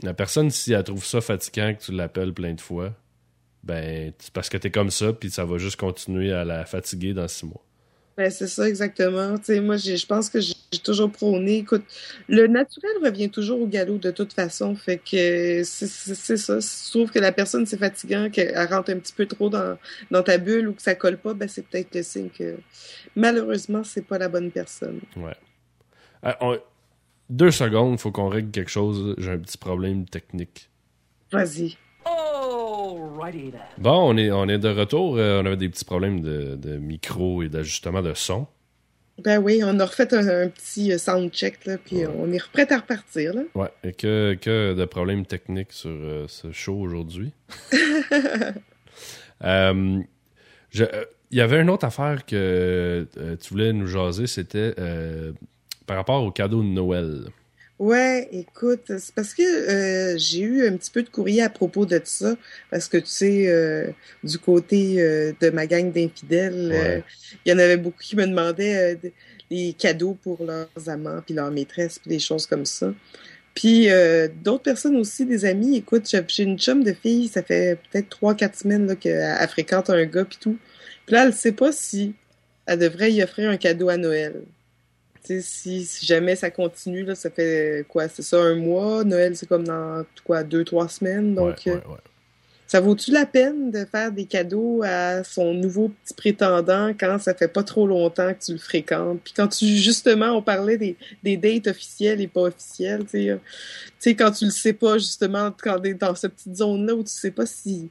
la 0.02 0.14
personne, 0.14 0.50
si 0.50 0.72
elle 0.72 0.85
trouve 0.85 1.04
ça 1.04 1.20
fatigant 1.20 1.74
que 1.74 1.83
tu 1.83 1.92
l'appelles 1.92 2.33
plein 2.33 2.54
de 2.54 2.61
fois, 2.61 2.94
ben, 3.64 4.12
c'est 4.18 4.33
parce 4.33 4.48
que 4.48 4.57
t'es 4.57 4.70
comme 4.70 4.90
ça, 4.90 5.12
puis 5.12 5.31
ça 5.31 5.44
va 5.44 5.59
juste 5.59 5.76
continuer 5.76 6.33
à 6.33 6.44
la 6.44 6.64
fatiguer 6.64 7.12
dans 7.12 7.28
six 7.28 7.44
mois. 7.46 7.64
Ben, 8.16 8.31
c'est 8.31 8.46
ça 8.46 8.68
exactement. 8.68 9.37
Tu 9.38 9.44
sais, 9.44 9.61
moi, 9.61 9.76
j'ai- 9.76 9.96
je 9.96 10.07
pense 10.07 10.31
que 10.31 10.40
j'ai 10.40 10.54
j'ai 10.72 10.81
toujours 10.81 11.11
prôné. 11.11 11.59
Écoute, 11.59 11.85
le 12.28 12.46
naturel 12.46 12.92
revient 13.04 13.31
toujours 13.31 13.61
au 13.62 13.66
galop 13.66 13.98
de 13.98 14.11
toute 14.11 14.33
façon. 14.33 14.74
Fait 14.74 14.98
que 14.98 15.62
c'est 15.64 16.37
ça. 16.37 16.61
Si 16.61 16.85
tu 16.92 16.98
trouves 16.98 17.11
que 17.11 17.18
la 17.18 17.33
personne 17.33 17.64
c'est 17.66 17.78
fatigant, 17.78 18.28
qu'elle 18.31 18.57
rentre 18.68 18.90
un 18.90 18.98
petit 18.98 19.12
peu 19.14 19.26
trop 19.26 19.48
dans, 19.48 19.78
dans 20.11 20.22
ta 20.22 20.38
bulle 20.38 20.68
ou 20.68 20.72
que 20.74 20.83
ça 20.83 20.94
colle 20.94 21.16
pas, 21.18 21.35
ben 21.35 21.48
c'est 21.48 21.66
peut-être 21.66 21.94
le 21.94 22.02
signe 22.02 22.28
que 22.28 22.57
malheureusement 23.16 23.83
c'est 23.85 24.02
pas 24.07 24.18
la 24.18 24.28
bonne 24.28 24.50
personne. 24.50 25.00
Ouais. 25.16 25.37
On- 26.40 26.59
Deux 27.31 27.50
secondes, 27.50 27.92
il 27.94 27.98
faut 27.98 28.11
qu'on 28.12 28.28
règle 28.28 28.50
quelque 28.50 28.70
chose. 28.70 29.14
J'ai 29.18 29.31
un 29.33 29.38
petit 29.38 29.59
problème 29.59 30.04
technique. 30.07 30.68
Vas-y. 31.33 31.76
Bon, 33.78 34.11
on 34.12 34.16
est, 34.16 34.31
on 34.31 34.48
est 34.48 34.59
de 34.59 34.68
retour. 34.68 35.16
Euh, 35.18 35.42
on 35.42 35.46
avait 35.46 35.57
des 35.57 35.68
petits 35.68 35.85
problèmes 35.85 36.20
de, 36.20 36.57
de 36.57 36.76
micro 36.78 37.42
et 37.42 37.48
d'ajustement 37.48 38.00
de 38.02 38.14
son. 38.14 38.46
Ben 39.24 39.38
oui, 39.38 39.61
on 39.64 39.78
a 39.81 39.85
refait 39.85 40.12
un, 40.14 40.44
un 40.44 40.48
petit 40.48 40.92
euh, 40.92 40.98
sound 40.98 41.31
check 41.33 41.64
là, 41.66 41.76
puis 41.78 42.07
on 42.07 42.31
est 42.33 42.42
prêt 42.52 42.72
à 42.72 42.76
repartir 42.78 43.35
là. 43.35 43.42
Ouais, 43.54 43.70
et 43.83 43.92
que, 43.92 44.37
que 44.40 44.74
de 44.74 44.85
problèmes 44.85 45.26
techniques 45.26 45.72
sur 45.72 45.90
euh, 45.90 46.26
ce 46.28 46.52
show 46.52 46.74
aujourd'hui? 46.76 47.33
Euh, 49.44 50.00
je- 50.70 50.85
Il 51.31 51.38
y 51.38 51.40
avait 51.40 51.61
une 51.61 51.70
autre 51.70 51.85
affaire 51.85 52.24
que 52.26 53.07
euh, 53.18 53.37
tu 53.37 53.50
voulais 53.50 53.72
nous 53.72 53.87
jaser, 53.87 54.26
c'était 54.26 54.74
euh, 54.78 55.33
par 55.87 55.96
rapport 55.96 56.22
au 56.24 56.31
cadeau 56.33 56.62
de 56.62 56.66
Noël. 56.68 57.26
Ouais, 57.78 58.28
écoute, 58.32 58.90
c'est 58.98 59.14
parce 59.14 59.34
que 59.34 59.42
euh, 59.42 60.18
j'ai 60.18 60.40
eu 60.40 60.66
un 60.66 60.76
petit 60.76 60.90
peu 60.90 61.04
de 61.04 61.08
courrier 61.08 61.42
à 61.42 61.48
propos 61.48 61.86
de 61.86 62.00
ça, 62.02 62.36
parce 62.72 62.88
que 62.88 62.96
tu 62.96 63.06
sais, 63.06 63.44
euh, 63.48 63.86
du 64.24 64.36
côté 64.38 65.00
euh, 65.00 65.32
de 65.40 65.50
ma 65.50 65.66
gang 65.68 65.92
d'infidèles, 65.92 66.72
euh, 66.72 66.96
Ouais. 66.96 67.04
il 67.46 67.52
y 67.52 67.54
en 67.54 67.58
avait 67.58 67.76
beaucoup 67.76 68.00
qui 68.00 68.16
me 68.16 68.26
demandaient 68.26 68.96
des- 69.50 69.72
cadeaux 69.78 70.14
pour 70.22 70.44
leurs 70.44 70.68
amants, 70.88 71.22
puis 71.24 71.34
leurs 71.34 71.52
maîtresses, 71.52 71.98
puis 72.00 72.08
des 72.10 72.18
choses 72.18 72.46
comme 72.46 72.66
ça. 72.66 72.92
Puis 73.54 73.90
euh, 73.90 74.28
d'autres 74.44 74.64
personnes 74.64 74.96
aussi, 74.96 75.24
des 75.24 75.44
amis, 75.44 75.76
écoute, 75.76 76.06
j'ai 76.28 76.42
une 76.42 76.58
chum 76.58 76.82
de 76.84 76.92
fille, 76.92 77.28
ça 77.28 77.42
fait 77.44 77.78
peut-être 77.90 78.08
trois, 78.08 78.34
quatre 78.34 78.56
semaines 78.58 78.86
là, 78.88 78.96
qu'elle 78.96 79.36
elle 79.40 79.48
fréquente 79.48 79.88
un 79.90 80.04
gars, 80.04 80.24
puis 80.24 80.38
tout. 80.40 80.58
Puis 81.06 81.14
là, 81.14 81.26
elle 81.26 81.32
sait 81.32 81.52
pas 81.52 81.70
si 81.72 82.14
elle 82.66 82.80
devrait 82.80 83.12
y 83.12 83.22
offrir 83.22 83.48
un 83.50 83.56
cadeau 83.56 83.88
à 83.88 83.96
Noël. 83.96 84.42
Si, 85.24 85.85
si 85.85 86.07
jamais 86.07 86.37
ça 86.37 86.50
continue, 86.50 87.04
là, 87.04 87.14
ça 87.14 87.31
fait 87.31 87.85
quoi? 87.88 88.09
C'est 88.09 88.22
ça, 88.22 88.40
un 88.40 88.54
mois? 88.54 89.04
Noël, 89.04 89.37
c'est 89.37 89.46
comme 89.46 89.64
dans 89.64 90.04
quoi, 90.24 90.42
deux, 90.42 90.64
trois 90.64 90.88
semaines? 90.88 91.35
Donc, 91.35 91.57
ouais, 91.66 91.72
euh, 91.72 91.74
ouais, 91.74 91.87
ouais. 91.87 92.00
ça 92.66 92.81
vaut-tu 92.81 93.11
la 93.11 93.26
peine 93.26 93.70
de 93.70 93.85
faire 93.85 94.11
des 94.11 94.24
cadeaux 94.24 94.83
à 94.85 95.24
son 95.24 95.52
nouveau 95.54 95.88
petit 95.88 96.14
prétendant 96.14 96.94
quand 96.98 97.18
ça 97.18 97.35
fait 97.35 97.48
pas 97.48 97.62
trop 97.62 97.87
longtemps 97.87 98.33
que 98.33 98.44
tu 98.44 98.52
le 98.52 98.59
fréquentes? 98.59 99.20
Puis 99.22 99.35
quand 99.37 99.48
tu, 99.48 99.66
justement, 99.66 100.31
on 100.31 100.42
parlait 100.42 100.78
des, 100.78 100.96
des 101.22 101.37
dates 101.37 101.66
officielles 101.66 102.20
et 102.20 102.28
pas 102.28 102.42
officielles, 102.42 103.04
tu 103.04 103.11
sais, 103.11 103.31
euh, 103.31 104.14
quand 104.14 104.31
tu 104.31 104.46
le 104.46 104.50
sais 104.50 104.72
pas, 104.72 104.98
justement, 104.98 105.52
quand 105.62 105.78
t'es 105.81 105.94
dans 105.94 106.14
cette 106.14 106.35
petite 106.35 106.57
zone-là 106.57 106.94
où 106.94 107.02
tu 107.02 107.12
sais 107.12 107.31
pas 107.31 107.44
si, 107.46 107.90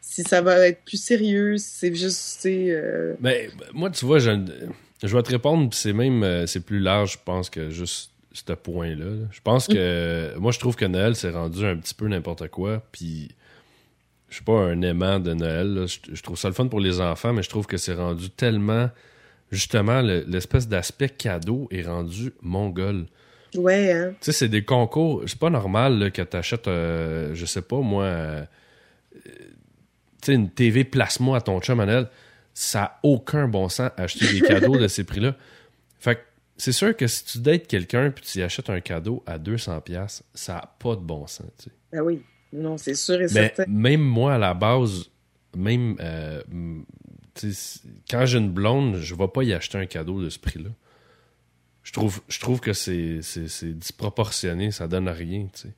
si 0.00 0.22
ça 0.22 0.40
va 0.40 0.68
être 0.68 0.82
plus 0.84 1.02
sérieux, 1.02 1.56
si 1.56 1.70
c'est 1.78 1.94
juste, 1.94 2.36
tu 2.36 2.40
sais, 2.42 2.66
euh, 2.70 3.14
Mais 3.20 3.48
ben, 3.58 3.66
moi, 3.72 3.90
tu 3.90 4.04
vois, 4.04 4.18
je, 4.18 4.30
je 5.02 5.16
vais 5.16 5.22
te 5.22 5.30
répondre, 5.30 5.72
c'est 5.72 5.92
même 5.92 6.22
euh, 6.22 6.46
c'est 6.46 6.60
plus 6.64 6.78
large, 6.80 7.12
je 7.14 7.18
pense, 7.24 7.48
que 7.50 7.70
juste 7.70 8.12
ce 8.32 8.52
point-là. 8.52 9.04
là. 9.04 9.26
Je 9.32 9.40
pense 9.42 9.66
que 9.66 10.34
moi, 10.38 10.52
je 10.52 10.58
trouve 10.58 10.76
que 10.76 10.84
Noël 10.84 11.16
s'est 11.16 11.30
rendu 11.30 11.64
un 11.64 11.76
petit 11.76 11.94
peu 11.94 12.06
n'importe 12.08 12.48
quoi, 12.48 12.82
puis 12.92 13.28
je 14.28 14.36
suis 14.36 14.44
pas 14.44 14.52
un 14.52 14.80
aimant 14.82 15.18
de 15.18 15.34
Noël. 15.34 15.74
là. 15.74 15.86
Je, 15.86 15.98
je 16.14 16.22
trouve 16.22 16.38
ça 16.38 16.48
le 16.48 16.54
fun 16.54 16.68
pour 16.68 16.80
les 16.80 17.00
enfants, 17.00 17.32
mais 17.32 17.42
je 17.42 17.48
trouve 17.48 17.66
que 17.66 17.76
c'est 17.76 17.94
rendu 17.94 18.30
tellement 18.30 18.88
justement 19.50 20.00
le- 20.00 20.24
l'espèce 20.28 20.68
d'aspect 20.68 21.08
cadeau 21.08 21.66
est 21.72 21.82
rendu 21.82 22.32
mongol. 22.40 23.06
ouais, 23.56 23.90
hein. 23.92 24.10
Tu 24.20 24.26
sais, 24.26 24.32
c'est 24.32 24.48
des 24.48 24.64
concours. 24.64 25.24
C'est 25.26 25.38
pas 25.38 25.50
normal 25.50 25.98
là, 25.98 26.10
que 26.10 26.22
t'achètes, 26.22 26.68
euh, 26.68 27.34
je 27.34 27.46
sais 27.46 27.62
pas, 27.62 27.80
moi, 27.80 28.04
euh, 28.04 28.44
tu 29.26 29.30
sais, 30.26 30.34
une 30.34 30.50
TV 30.50 30.84
place-moi 30.84 31.38
à 31.38 31.40
ton 31.40 31.60
chum 31.60 31.78
Noël. 31.84 32.08
Ça 32.54 32.82
a 32.82 33.00
aucun 33.02 33.48
bon 33.48 33.68
sens 33.68 33.90
acheter 33.96 34.32
des 34.32 34.40
cadeaux 34.40 34.76
de 34.76 34.88
ces 34.88 35.04
prix-là. 35.04 35.36
Fait 35.98 36.16
que 36.16 36.20
c'est 36.56 36.72
sûr 36.72 36.96
que 36.96 37.06
si 37.06 37.24
tu 37.24 37.38
dates 37.38 37.66
quelqu'un 37.66 38.10
puis 38.10 38.24
tu 38.24 38.38
y 38.38 38.42
achètes 38.42 38.68
un 38.70 38.80
cadeau 38.80 39.22
à 39.26 39.38
200$, 39.38 40.22
ça 40.34 40.56
a 40.58 40.66
pas 40.78 40.94
de 40.96 41.00
bon 41.00 41.26
sens, 41.26 41.46
tu 41.58 41.64
sais. 41.64 41.70
Ben 41.92 42.00
oui. 42.02 42.22
Non, 42.52 42.76
c'est 42.76 42.94
sûr 42.94 43.14
et 43.20 43.26
Mais 43.32 43.52
certain. 43.56 43.64
même 43.68 44.00
moi, 44.02 44.34
à 44.34 44.38
la 44.38 44.54
base, 44.54 45.10
même 45.56 45.96
euh, 46.00 46.42
quand 48.10 48.26
j'ai 48.26 48.38
une 48.38 48.50
blonde, 48.50 48.96
je 48.96 49.14
vais 49.14 49.28
pas 49.28 49.42
y 49.42 49.52
acheter 49.52 49.78
un 49.78 49.86
cadeau 49.86 50.20
de 50.20 50.28
ce 50.28 50.38
prix-là. 50.38 50.70
Je 51.82 51.92
trouve, 51.92 52.20
je 52.28 52.40
trouve 52.40 52.60
que 52.60 52.72
c'est 52.72 53.20
disproportionné, 53.74 54.70
ça 54.70 54.86
donne 54.86 55.08
rien, 55.08 55.46
tu 55.52 55.62
sais. 55.62 55.74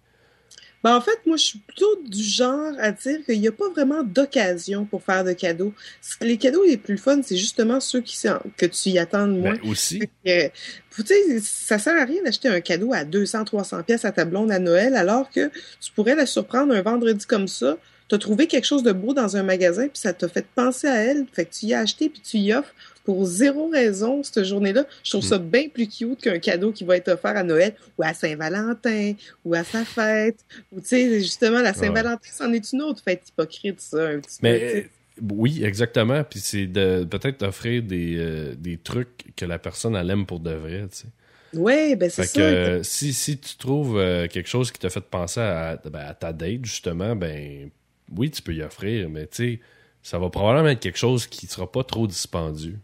Ben, 0.83 0.97
en 0.97 1.01
fait, 1.01 1.19
moi, 1.27 1.37
je 1.37 1.43
suis 1.45 1.59
plutôt 1.61 2.01
du 2.05 2.23
genre 2.23 2.73
à 2.79 2.91
dire 2.91 3.25
qu'il 3.25 3.41
n'y 3.41 3.49
a 3.49 3.53
pas 3.53 3.69
vraiment 3.71 4.03
d'occasion 4.03 4.85
pour 4.85 5.03
faire 5.03 5.23
de 5.23 5.33
cadeaux. 5.33 5.73
Les 6.21 6.37
cadeaux 6.37 6.65
les 6.65 6.77
plus 6.77 6.99
fun, 6.99 7.21
c'est 7.23 7.37
justement 7.37 7.79
ceux 7.79 8.01
qui 8.01 8.19
que 8.57 8.67
tu 8.67 8.91
y 8.91 8.99
attends 8.99 9.29
de 9.29 9.33
moins. 9.33 9.55
Ben, 9.55 9.71
aussi, 9.71 10.03
Euh, 10.27 10.49
tu 10.95 11.03
sais, 11.07 11.41
ça 11.41 11.79
sert 11.79 11.97
à 12.01 12.05
rien 12.05 12.23
d'acheter 12.23 12.49
un 12.49 12.61
cadeau 12.61 12.93
à 12.93 13.05
200, 13.05 13.45
300 13.45 13.83
pièces 13.85 14.05
à 14.05 14.13
ta 14.13 14.25
blonde 14.25 14.51
à 14.51 14.59
Noël, 14.59 14.95
alors 14.95 15.31
que 15.31 15.51
tu 15.81 15.93
pourrais 15.95 16.15
la 16.17 16.27
surprendre 16.27 16.75
un 16.75 16.83
vendredi 16.83 17.27
comme 17.27 17.49
ça. 17.49 17.79
T'as 18.09 18.19
trouvé 18.19 18.47
quelque 18.47 18.67
chose 18.67 18.83
de 18.83 18.93
beau 18.93 19.15
dans 19.15 19.37
un 19.37 19.43
magasin, 19.43 19.89
puis 19.89 19.99
ça 19.99 20.13
t'a 20.13 20.29
fait 20.29 20.45
penser 20.55 20.87
à 20.87 20.97
elle. 20.97 21.25
Fait 21.33 21.47
que 21.47 21.55
tu 21.55 21.67
y 21.67 21.75
as 21.75 21.81
acheté, 21.81 22.09
puis 22.11 22.21
tu 22.21 22.39
y 22.39 22.53
offres 22.53 22.75
pour 23.05 23.25
zéro 23.25 23.69
raison 23.69 24.23
cette 24.23 24.45
journée-là. 24.45 24.85
Je 25.05 25.11
trouve 25.11 25.25
ça 25.25 25.39
bien 25.39 25.69
plus 25.69 25.89
cute 25.89 26.21
qu'un 26.21 26.39
cadeau 26.39 26.73
qui 26.73 26.85
va 26.85 26.97
être 26.97 27.09
offert 27.09 27.37
à 27.37 27.43
Noël 27.43 27.75
ou 27.99 28.03
à 28.03 28.15
Saint-Valentin 28.15 29.15
ou 29.45 29.55
à 29.55 29.65
sa 29.65 29.85
fête. 29.85 30.39
Ou 30.73 30.81
tu 30.81 30.89
sais, 30.89 31.21
justement, 31.21 31.61
la 31.61 31.75
Saint-Valentin, 31.75 32.31
c'en 32.33 32.53
est 32.53 32.73
une 32.73 32.83
autre 32.83 33.03
fête 33.03 33.23
hypocrite, 33.29 33.81
ça, 33.81 34.09
un 34.09 34.21
petit 34.21 34.41
peu. 34.41 34.59
sais. 34.59 34.91
Oui, 35.21 35.63
exactement. 35.65 36.25
Puis 36.25 36.41
c'est 36.41 36.67
de 36.67 37.05
peut-être 37.05 37.39
t'offrir 37.39 37.83
des, 37.83 38.17
euh, 38.17 38.55
des 38.57 38.79
trucs 38.79 39.35
que 39.37 39.45
la 39.45 39.59
personne 39.59 39.95
elle 39.95 40.11
aime 40.11 40.27
pour 40.27 40.41
de 40.41 40.53
vrai, 40.53 40.87
tu 40.91 40.99
sais. 40.99 41.07
Ouais, 41.55 41.97
ben 41.97 42.09
c'est 42.09 42.25
ça. 42.25 42.35
que 42.35 42.41
euh, 42.41 42.83
si, 42.83 43.13
si 43.13 43.37
tu 43.39 43.57
trouves 43.57 43.99
euh, 43.99 44.27
quelque 44.27 44.49
chose 44.49 44.73
qui 44.73 44.79
t'a 44.79 44.89
fait 44.89 45.03
penser 45.03 45.41
à, 45.41 45.77
ben, 45.85 46.01
à 46.01 46.15
ta 46.15 46.33
date, 46.33 46.65
justement, 46.65 47.15
ben 47.15 47.69
oui, 48.17 48.31
tu 48.31 48.41
peux 48.41 48.55
y 48.55 48.63
offrir, 48.63 49.11
mais 49.11 49.27
tu 49.27 49.37
sais, 49.37 49.61
ça 50.03 50.19
va 50.19 50.31
probablement 50.31 50.71
être 50.71 50.81
quelque 50.81 50.99
chose 50.99 51.27
qui 51.27 51.47
sera 51.47 51.71
pas 51.71 51.85
trop 51.85 52.07
dispendieux. 52.07 52.79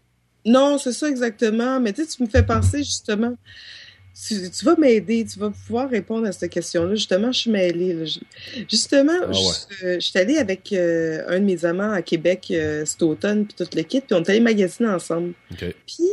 Non, 0.49 0.77
c'est 0.77 0.93
ça 0.93 1.07
exactement. 1.07 1.79
Mais 1.79 1.93
tu 1.93 2.03
sais, 2.03 2.15
tu 2.15 2.23
me 2.23 2.27
fais 2.27 2.43
penser 2.43 2.79
justement. 2.79 3.35
Tu, 4.27 4.49
tu 4.51 4.65
vas 4.65 4.75
m'aider, 4.75 5.25
tu 5.31 5.39
vas 5.39 5.49
pouvoir 5.49 5.89
répondre 5.89 6.27
à 6.27 6.33
cette 6.33 6.51
question-là. 6.51 6.93
Justement, 6.95 7.31
je 7.31 7.39
suis 7.39 7.51
mêlée. 7.51 7.93
là. 7.93 8.03
Justement, 8.69 9.13
Ah 9.23 9.27
ouais. 9.27 9.33
je, 9.33 9.85
euh, 9.85 9.95
je 9.99 10.05
suis 10.07 10.19
allée 10.19 10.37
avec 10.37 10.73
euh, 10.73 11.23
un 11.27 11.39
de 11.39 11.45
mes 11.45 11.63
amants 11.63 11.93
à 11.93 12.01
Québec 12.01 12.47
euh, 12.51 12.83
cet 12.85 13.01
automne, 13.03 13.45
puis 13.45 13.55
tout 13.57 13.69
le 13.75 13.83
kit, 13.83 14.01
puis 14.01 14.13
on 14.13 14.21
est 14.23 14.29
allé 14.29 14.41
magasiner 14.41 14.89
ensemble. 14.89 15.33
Puis 15.57 16.03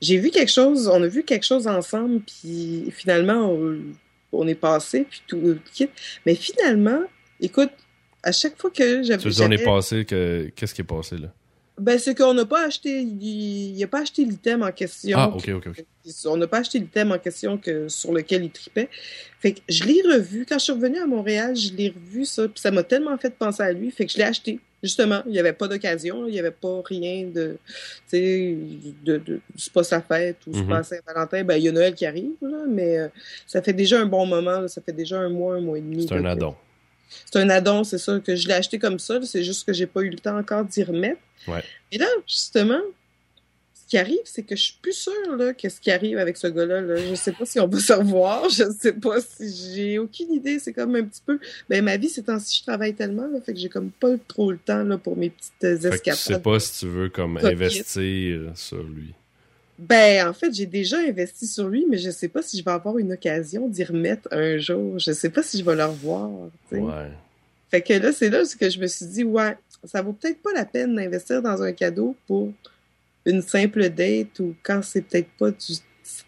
j'ai 0.00 0.18
vu 0.18 0.30
quelque 0.30 0.52
chose, 0.52 0.86
on 0.86 1.02
a 1.02 1.08
vu 1.08 1.24
quelque 1.24 1.44
chose 1.44 1.66
ensemble, 1.66 2.20
puis 2.20 2.84
finalement, 2.92 3.50
on, 3.50 3.78
on 4.32 4.46
est 4.46 4.54
passé, 4.54 5.06
puis 5.10 5.20
tout 5.26 5.40
le 5.40 5.58
kit. 5.74 5.88
Mais 6.26 6.36
finalement, 6.36 7.02
écoute, 7.40 7.70
à 8.22 8.30
chaque 8.32 8.60
fois 8.60 8.70
que 8.70 9.02
j'avais. 9.02 9.22
Tu 9.28 9.42
on 9.42 9.50
est 9.50 9.64
passé, 9.64 10.04
que... 10.04 10.50
qu'est-ce 10.54 10.74
qui 10.74 10.82
est 10.82 10.84
passé 10.84 11.16
là? 11.16 11.32
Ben, 11.80 11.98
c'est 11.98 12.14
qu'on 12.14 12.34
n'a 12.34 12.44
pas 12.44 12.66
acheté, 12.66 13.00
il 13.00 13.76
n'a 13.78 13.86
pas 13.86 14.00
acheté 14.02 14.24
l'item 14.24 14.62
en 14.62 14.70
question. 14.70 15.18
Ah, 15.18 15.28
ok, 15.34 15.48
ok, 15.56 15.66
ok. 15.68 15.84
On 16.26 16.36
n'a 16.36 16.46
pas 16.46 16.58
acheté 16.58 16.78
l'item 16.78 17.12
en 17.12 17.18
question 17.18 17.56
que, 17.58 17.88
sur 17.88 18.12
lequel 18.12 18.44
il 18.44 18.50
tripait. 18.50 18.88
Fait 19.40 19.52
que 19.52 19.60
je 19.68 19.84
l'ai 19.84 20.02
revu. 20.02 20.44
Quand 20.48 20.58
je 20.58 20.64
suis 20.64 20.72
revenue 20.72 20.98
à 20.98 21.06
Montréal, 21.06 21.56
je 21.56 21.72
l'ai 21.74 21.88
revu, 21.88 22.24
ça. 22.24 22.48
Puis 22.48 22.60
ça 22.60 22.70
m'a 22.70 22.82
tellement 22.82 23.16
fait 23.18 23.30
penser 23.34 23.62
à 23.62 23.72
lui. 23.72 23.90
Fait 23.90 24.06
que 24.06 24.12
je 24.12 24.18
l'ai 24.18 24.24
acheté. 24.24 24.60
Justement, 24.82 25.22
il 25.26 25.32
n'y 25.32 25.38
avait 25.38 25.52
pas 25.52 25.68
d'occasion. 25.68 26.26
Il 26.26 26.32
n'y 26.32 26.38
avait 26.38 26.50
pas 26.50 26.80
rien 26.84 27.26
de. 27.26 27.58
Tu 27.66 28.16
sais, 28.16 28.56
de, 29.04 29.16
de, 29.18 29.40
c'est 29.56 29.72
pas 29.72 29.82
sa 29.84 30.00
fête 30.00 30.36
ou 30.46 30.54
c'est 30.54 30.60
Mhm. 30.62 30.68
pas 30.68 30.82
Saint-Valentin. 30.82 31.44
Ben, 31.44 31.56
il 31.56 31.64
y 31.64 31.68
a 31.68 31.72
Noël 31.72 31.94
qui 31.94 32.06
arrive, 32.06 32.32
là. 32.40 32.64
Mais 32.68 32.98
euh, 32.98 33.08
ça 33.46 33.60
fait 33.60 33.74
déjà 33.74 34.00
un 34.00 34.06
bon 34.06 34.24
moment. 34.26 34.60
là. 34.60 34.68
Ça 34.68 34.80
fait 34.80 34.92
déjà 34.92 35.18
un 35.18 35.28
mois, 35.28 35.56
un 35.56 35.60
mois 35.60 35.76
et 35.78 35.82
demi. 35.82 36.06
C'est 36.08 36.14
un 36.14 36.24
addon. 36.24 36.54
C'est 37.30 37.38
un 37.38 37.50
addon, 37.50 37.84
c'est 37.84 37.98
ça, 37.98 38.18
que 38.20 38.36
je 38.36 38.48
l'ai 38.48 38.54
acheté 38.54 38.78
comme 38.78 38.98
ça. 38.98 39.20
C'est 39.22 39.44
juste 39.44 39.66
que 39.66 39.72
j'ai 39.72 39.86
pas 39.86 40.02
eu 40.02 40.10
le 40.10 40.18
temps 40.18 40.38
encore 40.38 40.64
d'y 40.64 40.82
remettre. 40.82 41.20
Ouais. 41.46 41.62
Et 41.92 41.98
là, 41.98 42.06
justement, 42.26 42.80
ce 43.74 43.88
qui 43.88 43.98
arrive, 43.98 44.20
c'est 44.24 44.42
que 44.42 44.54
je 44.54 44.62
suis 44.62 44.76
plus 44.80 44.92
sûre 44.92 45.36
là, 45.36 45.52
que 45.52 45.68
ce 45.68 45.80
qui 45.80 45.90
arrive 45.90 46.18
avec 46.18 46.36
ce 46.36 46.46
gars-là. 46.46 46.80
Là. 46.80 46.96
Je 46.96 47.14
sais 47.14 47.32
pas 47.32 47.44
si 47.44 47.58
on 47.60 47.66
va 47.66 47.78
se 47.78 47.92
revoir. 47.92 48.48
Je 48.48 48.70
sais 48.78 48.92
pas 48.92 49.20
si 49.20 49.74
j'ai 49.74 49.98
aucune 49.98 50.32
idée. 50.32 50.58
C'est 50.58 50.72
comme 50.72 50.94
un 50.94 51.04
petit 51.04 51.22
peu. 51.24 51.38
Ben, 51.68 51.84
ma 51.84 51.96
vie, 51.96 52.08
ces 52.08 52.22
temps-ci, 52.22 52.58
je 52.60 52.64
travaille 52.64 52.94
tellement, 52.94 53.26
là, 53.26 53.40
fait 53.40 53.52
que 53.52 53.58
j'ai 53.58 53.68
comme 53.68 53.90
pas 53.90 54.16
trop 54.28 54.52
le 54.52 54.58
temps 54.58 54.84
là, 54.84 54.98
pour 54.98 55.16
mes 55.16 55.30
petites 55.30 55.52
que 55.60 55.76
tu 55.76 55.82
sais 55.82 55.88
escapades. 55.88 56.42
pas 56.42 56.60
si 56.60 56.80
tu 56.80 56.86
veux 56.86 57.08
comme 57.08 57.38
investir 57.38 58.52
sur 58.54 58.82
lui. 58.82 59.14
Ben, 59.80 60.28
en 60.28 60.34
fait, 60.34 60.52
j'ai 60.52 60.66
déjà 60.66 60.98
investi 60.98 61.46
sur 61.46 61.68
lui, 61.68 61.86
mais 61.88 61.96
je 61.96 62.10
sais 62.10 62.28
pas 62.28 62.42
si 62.42 62.58
je 62.58 62.64
vais 62.64 62.70
avoir 62.70 62.98
une 62.98 63.12
occasion 63.12 63.66
d'y 63.66 63.82
remettre 63.82 64.28
un 64.30 64.58
jour. 64.58 64.98
Je 64.98 65.10
sais 65.12 65.30
pas 65.30 65.42
si 65.42 65.58
je 65.58 65.64
vais 65.64 65.74
le 65.74 65.86
revoir. 65.86 66.30
Ouais. 66.70 67.10
Fait 67.70 67.80
que 67.80 67.94
là, 67.94 68.12
c'est 68.12 68.28
là 68.28 68.42
que 68.58 68.68
je 68.68 68.78
me 68.78 68.86
suis 68.86 69.06
dit, 69.06 69.24
ouais, 69.24 69.56
ça 69.84 70.02
vaut 70.02 70.12
peut-être 70.12 70.42
pas 70.42 70.52
la 70.52 70.66
peine 70.66 70.94
d'investir 70.94 71.40
dans 71.40 71.62
un 71.62 71.72
cadeau 71.72 72.14
pour 72.26 72.52
une 73.24 73.40
simple 73.40 73.88
date 73.88 74.38
ou 74.40 74.54
quand 74.62 74.82
c'est 74.82 75.00
peut-être 75.00 75.30
pas 75.38 75.50
du 75.50 75.74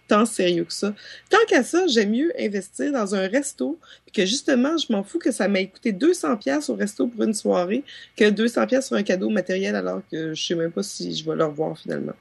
tant 0.09 0.25
sérieux 0.25 0.65
que 0.65 0.73
ça. 0.73 0.95
Tant 1.29 1.45
qu'à 1.47 1.63
ça, 1.63 1.87
j'aime 1.89 2.13
mieux 2.13 2.33
investir 2.39 2.93
dans 2.93 3.15
un 3.15 3.27
resto, 3.29 3.79
puis 4.07 4.13
que 4.13 4.27
justement, 4.27 4.79
je 4.79 4.91
m'en 4.93 5.03
fous 5.03 5.19
que 5.19 5.31
ça 5.31 5.49
m'ait 5.49 5.67
coûté 5.67 5.93
200 5.93 6.37
pièces 6.37 6.71
au 6.71 6.75
resto 6.75 7.07
pour 7.07 7.23
une 7.25 7.35
soirée, 7.35 7.85
que 8.17 8.31
200 8.31 8.67
pièces 8.67 8.87
sur 8.87 8.97
un 8.97 9.03
cadeau 9.03 9.29
matériel 9.29 9.75
alors 9.75 10.01
que 10.11 10.33
je 10.33 10.43
sais 10.43 10.55
même 10.55 10.71
pas 10.71 10.83
si 10.83 11.15
je 11.15 11.29
vais 11.29 11.37
le 11.37 11.45
revoir 11.45 11.79
finalement. 11.79 12.15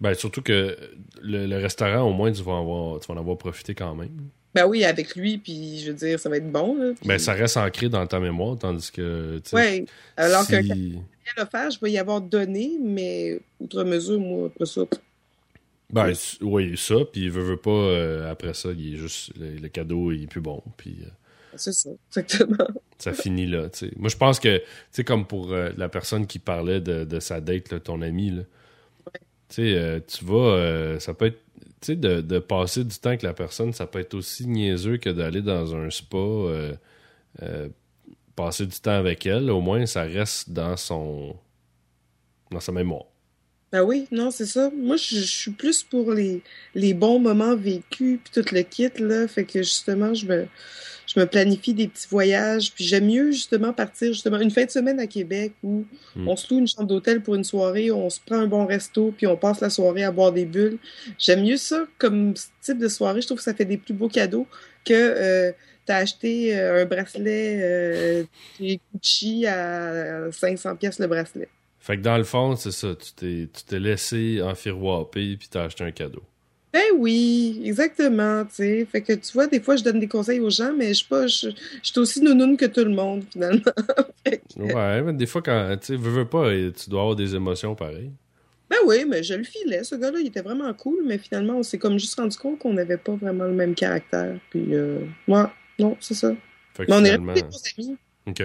Ben, 0.00 0.14
surtout 0.14 0.42
que 0.42 0.76
le, 1.22 1.46
le 1.46 1.56
restaurant, 1.56 2.02
au 2.02 2.12
moins, 2.12 2.30
tu 2.30 2.42
vas, 2.42 2.58
avoir, 2.58 3.00
tu 3.00 3.06
vas 3.08 3.14
en 3.14 3.18
avoir 3.20 3.38
profité 3.38 3.74
quand 3.74 3.94
même. 3.94 4.10
Ben 4.54 4.66
oui, 4.66 4.84
avec 4.84 5.14
lui, 5.16 5.38
puis 5.38 5.78
je 5.80 5.90
veux 5.90 5.96
dire, 5.96 6.18
ça 6.20 6.28
va 6.28 6.36
être 6.38 6.50
bon. 6.50 6.76
Là, 6.76 6.92
puis- 6.98 7.08
Ben, 7.08 7.18
ça 7.18 7.32
reste 7.34 7.56
ancré 7.56 7.88
dans 7.88 8.06
ta 8.06 8.20
mémoire, 8.20 8.56
tandis 8.58 8.90
que. 8.90 9.40
Ouais, 9.52 9.84
alors 10.16 10.42
si- 10.44 10.52
qu'un 10.52 10.62
cadeau 10.62 11.02
offert, 11.38 11.70
je 11.70 11.78
vais 11.80 11.90
y 11.92 11.98
avoir 11.98 12.20
donné, 12.20 12.72
mais 12.80 13.40
outre 13.60 13.84
mesure, 13.84 14.18
moi, 14.20 14.46
après 14.48 14.66
ça, 14.66 14.82
Ben, 15.92 16.12
oui, 16.40 16.74
ça, 16.76 16.94
puis 17.12 17.22
il 17.24 17.30
veut, 17.30 17.42
veut 17.42 17.56
pas, 17.56 17.70
euh, 17.70 18.30
après 18.30 18.54
ça, 18.54 18.70
il 18.76 18.94
est 18.94 18.96
juste. 18.96 19.32
Le, 19.38 19.56
le 19.56 19.68
cadeau, 19.68 20.10
il 20.12 20.24
est 20.24 20.26
plus 20.26 20.40
bon, 20.40 20.62
puis 20.76 20.96
euh, 21.04 21.08
c'est 21.56 21.72
ça, 21.72 21.90
exactement. 22.10 22.66
ça 22.98 23.12
finit 23.12 23.46
là, 23.46 23.68
tu 23.70 23.86
sais. 23.86 23.92
Moi, 23.96 24.08
je 24.08 24.16
pense 24.16 24.40
que, 24.40 24.58
tu 24.58 24.64
sais, 24.90 25.04
comme 25.04 25.26
pour 25.26 25.52
euh, 25.52 25.70
la 25.76 25.88
personne 25.88 26.26
qui 26.26 26.38
parlait 26.38 26.80
de, 26.80 27.04
de 27.04 27.20
sa 27.20 27.40
date, 27.40 27.70
là, 27.72 27.78
ton 27.80 28.02
ami, 28.02 28.30
là. 28.30 28.42
Euh, 29.58 30.00
tu 30.06 30.24
vas. 30.24 30.34
euh, 30.56 30.98
ça 30.98 31.14
peut 31.14 31.26
être. 31.26 31.40
Tu 31.80 31.92
sais, 31.92 31.96
de, 31.96 32.20
de 32.22 32.38
passer 32.38 32.84
du 32.84 32.96
temps 32.98 33.10
avec 33.10 33.22
la 33.22 33.34
personne, 33.34 33.72
ça 33.72 33.86
peut 33.86 33.98
être 34.00 34.14
aussi 34.14 34.46
niaiseux 34.46 34.96
que 34.96 35.10
d'aller 35.10 35.42
dans 35.42 35.74
un 35.74 35.90
spa, 35.90 36.16
euh, 36.16 36.72
euh, 37.42 37.68
passer 38.34 38.66
du 38.66 38.78
temps 38.80 38.92
avec 38.98 39.26
elle. 39.26 39.50
Au 39.50 39.60
moins, 39.60 39.84
ça 39.86 40.02
reste 40.02 40.50
dans 40.50 40.76
son. 40.76 41.36
dans 42.50 42.60
sa 42.60 42.72
mémoire. 42.72 43.04
Ben 43.72 43.82
oui, 43.82 44.06
non, 44.12 44.30
c'est 44.30 44.46
ça. 44.46 44.70
Moi, 44.74 44.96
je, 44.96 45.16
je 45.16 45.24
suis 45.24 45.50
plus 45.50 45.82
pour 45.82 46.12
les, 46.12 46.42
les 46.74 46.94
bons 46.94 47.18
moments 47.18 47.56
vécus, 47.56 48.20
puis 48.24 48.30
tout 48.42 48.54
le 48.54 48.62
kit, 48.62 48.88
là. 48.98 49.26
Fait 49.28 49.44
que 49.44 49.58
justement, 49.62 50.14
je 50.14 50.26
me, 50.26 50.46
je 51.06 51.20
me 51.20 51.26
planifie 51.26 51.72
des 51.74 51.88
petits 51.88 52.08
voyages, 52.08 52.72
puis 52.72 52.84
j'aime 52.84 53.06
mieux 53.06 53.30
justement 53.30 53.72
partir 53.72 54.12
justement 54.12 54.40
une 54.40 54.50
fin 54.50 54.64
de 54.64 54.70
semaine 54.70 54.98
à 55.00 55.06
Québec 55.06 55.52
où 55.62 55.84
Mm. 56.16 56.28
on 56.28 56.36
se 56.36 56.52
loue 56.52 56.60
une 56.60 56.68
chambre 56.68 56.88
d'hôtel 56.88 57.22
pour 57.22 57.34
une 57.34 57.44
soirée, 57.44 57.90
on 57.90 58.08
se 58.10 58.20
prend 58.24 58.36
un 58.36 58.46
bon 58.46 58.66
resto, 58.66 59.12
puis 59.16 59.26
on 59.26 59.36
passe 59.36 59.60
la 59.60 59.70
soirée 59.70 60.04
à 60.04 60.10
boire 60.10 60.32
des 60.32 60.46
bulles. 60.46 60.78
J'aime 61.18 61.42
mieux 61.44 61.56
ça 61.58 61.86
comme 61.98 62.34
type 62.62 62.78
de 62.78 62.88
soirée. 62.88 63.20
Je 63.20 63.26
trouve 63.26 63.38
que 63.38 63.44
ça 63.44 63.54
fait 63.54 63.64
des 63.64 63.76
plus 63.76 63.94
beaux 63.94 64.08
cadeaux 64.08 64.46
que 64.84 64.94
euh, 64.94 65.52
t'as 65.84 65.98
acheté 65.98 66.58
euh, 66.58 66.82
un 66.82 66.86
bracelet 66.86 67.58
euh, 67.60 68.24
chez 68.58 68.80
Gucci 68.94 69.46
à 69.46 70.30
500 70.32 70.76
pièces 70.76 70.98
le 70.98 71.06
bracelet. 71.06 71.48
Fait 71.78 71.96
que 71.96 72.02
dans 72.02 72.16
le 72.16 72.24
fond, 72.24 72.56
c'est 72.56 72.72
ça. 72.72 72.94
Tu 72.96 73.12
t'es, 73.12 73.48
tu 73.52 73.64
t'es 73.64 73.78
laissé 73.78 74.40
enfiroiper 74.42 75.36
puis 75.36 75.48
t'as 75.50 75.64
acheté 75.64 75.84
un 75.84 75.92
cadeau. 75.92 76.22
Ben 76.76 76.82
oui, 76.98 77.62
exactement, 77.64 78.44
tu 78.44 78.54
sais. 78.56 78.86
Fait 78.90 79.00
que 79.00 79.14
tu 79.14 79.32
vois, 79.32 79.46
des 79.46 79.60
fois, 79.60 79.76
je 79.76 79.82
donne 79.82 79.98
des 79.98 80.08
conseils 80.08 80.40
aux 80.40 80.50
gens, 80.50 80.74
mais 80.76 80.88
je 80.88 80.92
suis 80.94 81.06
pas, 81.08 81.26
je, 81.26 81.48
je 81.48 81.90
suis 81.90 81.98
aussi 81.98 82.20
nounoune 82.20 82.58
que 82.58 82.66
tout 82.66 82.84
le 82.84 82.90
monde, 82.90 83.24
finalement. 83.32 83.62
Que- 84.24 84.60
Ouais, 84.74 85.02
mais 85.02 85.12
des 85.14 85.24
fois, 85.26 85.40
quand 85.40 85.74
tu 85.80 85.96
veux, 85.96 86.10
veux 86.10 86.28
pas, 86.28 86.50
tu 86.52 86.90
dois 86.90 87.00
avoir 87.00 87.16
des 87.16 87.34
émotions 87.34 87.74
pareilles. 87.74 88.10
ben 88.68 88.76
oui, 88.86 89.04
mais 89.08 89.22
je 89.22 89.34
le 89.34 89.44
filais, 89.44 89.84
ce 89.84 89.94
gars-là, 89.94 90.18
il 90.20 90.26
était 90.26 90.42
vraiment 90.42 90.72
cool, 90.74 91.02
mais 91.06 91.16
finalement, 91.16 91.54
on 91.58 91.62
s'est 91.62 91.78
comme 91.78 91.98
juste 91.98 92.16
rendu 92.20 92.36
compte 92.36 92.58
qu'on 92.58 92.74
n'avait 92.74 92.96
pas 92.98 93.12
vraiment 93.14 93.44
le 93.44 93.52
même 93.54 93.74
caractère. 93.74 94.38
Puis, 94.50 94.74
euh, 94.74 95.00
ouais, 95.28 95.44
non, 95.78 95.96
c'est 96.00 96.14
ça. 96.14 96.34
Fait 96.74 96.84
que 96.84 96.90
Mais 96.90 96.96
on 96.98 97.04
est 97.04 97.16
restés 97.16 97.42
bons 97.42 97.62
amis. 97.78 97.96
Ok. 98.26 98.42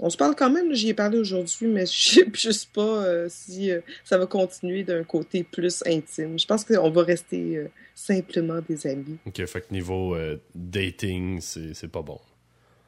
On 0.00 0.10
se 0.10 0.16
parle 0.16 0.34
quand 0.34 0.50
même, 0.50 0.72
j'y 0.74 0.90
ai 0.90 0.94
parlé 0.94 1.18
aujourd'hui, 1.18 1.66
mais 1.66 1.86
je 1.86 1.92
sais 1.92 2.26
juste 2.32 2.72
pas 2.72 3.04
euh, 3.04 3.26
si 3.28 3.70
euh, 3.70 3.80
ça 4.04 4.18
va 4.18 4.26
continuer 4.26 4.84
d'un 4.84 5.04
côté 5.04 5.44
plus 5.44 5.82
intime. 5.86 6.38
Je 6.38 6.46
pense 6.46 6.64
qu'on 6.64 6.90
va 6.90 7.02
rester 7.02 7.56
euh, 7.56 7.68
simplement 7.94 8.60
des 8.68 8.86
amis. 8.86 9.18
Ok, 9.26 9.44
fait 9.46 9.60
que 9.62 9.72
niveau 9.72 10.16
dating, 10.54 11.40
c'est, 11.40 11.88
pas 11.88 12.02
bon. 12.02 12.20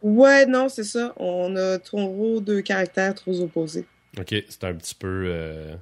Ouais, 0.03 0.47
non, 0.47 0.69
c'est 0.69 0.85
ça. 0.85 1.15
On 1.17 1.57
a 1.57 1.79
trop 1.79 2.41
deux 2.41 2.63
caractères 2.63 3.15
trop 3.15 3.41
opposés. 3.41 3.87
Ok, 4.19 4.35
c'est 4.49 4.65
un 4.65 4.75
petit 4.75 4.95
peu 4.95 5.77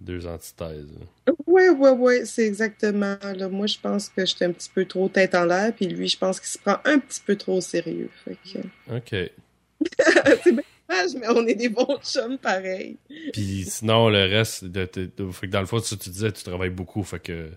deux 0.00 0.26
antithèses. 0.26 0.92
Ouais, 1.46 1.68
ouais, 1.68 1.90
ouais, 1.90 2.24
c'est 2.24 2.46
exactement. 2.46 3.16
Là, 3.22 3.48
moi, 3.48 3.66
je 3.66 3.78
pense 3.78 4.08
que 4.08 4.24
j'étais 4.26 4.44
un 4.44 4.52
petit 4.52 4.70
peu 4.74 4.84
trop 4.84 5.08
tête 5.08 5.34
en 5.34 5.44
l'air, 5.44 5.72
puis 5.72 5.86
lui, 5.86 6.08
je 6.08 6.18
pense 6.18 6.40
qu'il 6.40 6.48
se 6.48 6.58
prend 6.58 6.78
un 6.84 6.98
petit 6.98 7.20
peu 7.24 7.36
trop 7.36 7.58
au 7.58 7.60
sérieux. 7.60 8.10
Fait 8.24 8.36
que... 8.44 8.96
Ok. 8.96 9.30
c'est 10.42 10.52
bien 10.52 10.62
dommage, 10.88 11.10
mais 11.18 11.26
on 11.28 11.46
est 11.46 11.54
des 11.54 11.68
bons 11.68 11.98
chums 12.02 12.38
pareil. 12.38 12.96
Puis 13.32 13.64
sinon, 13.66 14.08
le 14.08 14.24
reste, 14.24 14.64
de, 14.64 14.88
de- 14.92 15.10
de- 15.16 15.30
fait 15.30 15.46
que 15.46 15.52
dans 15.52 15.60
le 15.60 15.66
fond, 15.66 15.78
ça, 15.80 15.96
tu 15.96 16.10
disais, 16.10 16.32
tu 16.32 16.42
travailles 16.44 16.70
beaucoup. 16.70 17.02
Fait 17.02 17.20
que. 17.20 17.50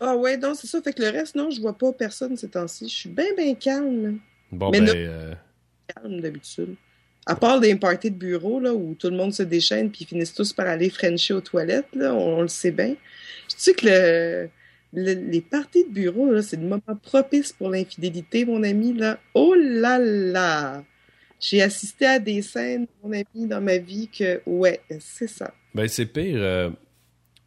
Ah 0.00 0.16
ouais, 0.16 0.36
non, 0.36 0.54
c'est 0.54 0.66
ça. 0.66 0.80
Fait 0.82 0.92
que 0.92 1.02
le 1.02 1.10
reste, 1.10 1.34
non, 1.36 1.50
je 1.50 1.60
vois 1.60 1.76
pas 1.78 1.92
personne 1.92 2.36
ces 2.36 2.48
temps-ci. 2.48 2.88
Je 2.88 2.94
suis 2.94 3.08
bien, 3.08 3.34
bien 3.36 3.54
calme. 3.54 4.18
Bon, 4.50 4.70
Mais 4.70 4.80
ben. 4.80 4.86
non. 4.86 4.92
euh, 4.96 5.34
Calme 5.94 6.20
d'habitude. 6.20 6.74
À 7.26 7.36
part 7.36 7.60
des 7.60 7.76
parties 7.76 8.10
de 8.10 8.16
bureau, 8.16 8.58
là, 8.58 8.74
où 8.74 8.94
tout 8.98 9.08
le 9.08 9.16
monde 9.16 9.32
se 9.32 9.44
déchaîne 9.44 9.90
puis 9.92 10.00
ils 10.02 10.06
finissent 10.06 10.34
tous 10.34 10.52
par 10.52 10.66
aller 10.66 10.90
frencher 10.90 11.34
aux 11.34 11.40
toilettes, 11.40 11.86
là, 11.94 12.12
on, 12.14 12.38
on 12.38 12.42
le 12.42 12.48
sait 12.48 12.72
bien. 12.72 12.96
Je 13.48 13.54
sais 13.56 13.74
que 13.74 13.86
le, 13.86 14.48
le- 14.92 15.30
les 15.30 15.40
parties 15.40 15.84
de 15.84 15.90
bureau, 15.90 16.40
c'est 16.42 16.56
le 16.56 16.62
moment 16.64 16.82
propice 17.00 17.52
pour 17.52 17.70
l'infidélité, 17.70 18.44
mon 18.44 18.64
ami, 18.64 18.92
là. 18.92 19.20
Oh 19.34 19.54
là 19.56 19.98
là! 20.00 20.82
J'ai 21.42 21.60
assisté 21.60 22.06
à 22.06 22.18
des 22.20 22.40
scènes, 22.40 22.86
mon 23.02 23.12
ami, 23.12 23.46
dans 23.48 23.60
ma 23.60 23.76
vie 23.76 24.08
que, 24.08 24.40
ouais, 24.46 24.80
c'est 25.00 25.26
ça. 25.26 25.52
Ben, 25.74 25.88
c'est 25.88 26.06
pire. 26.06 26.36
euh, 26.36 26.70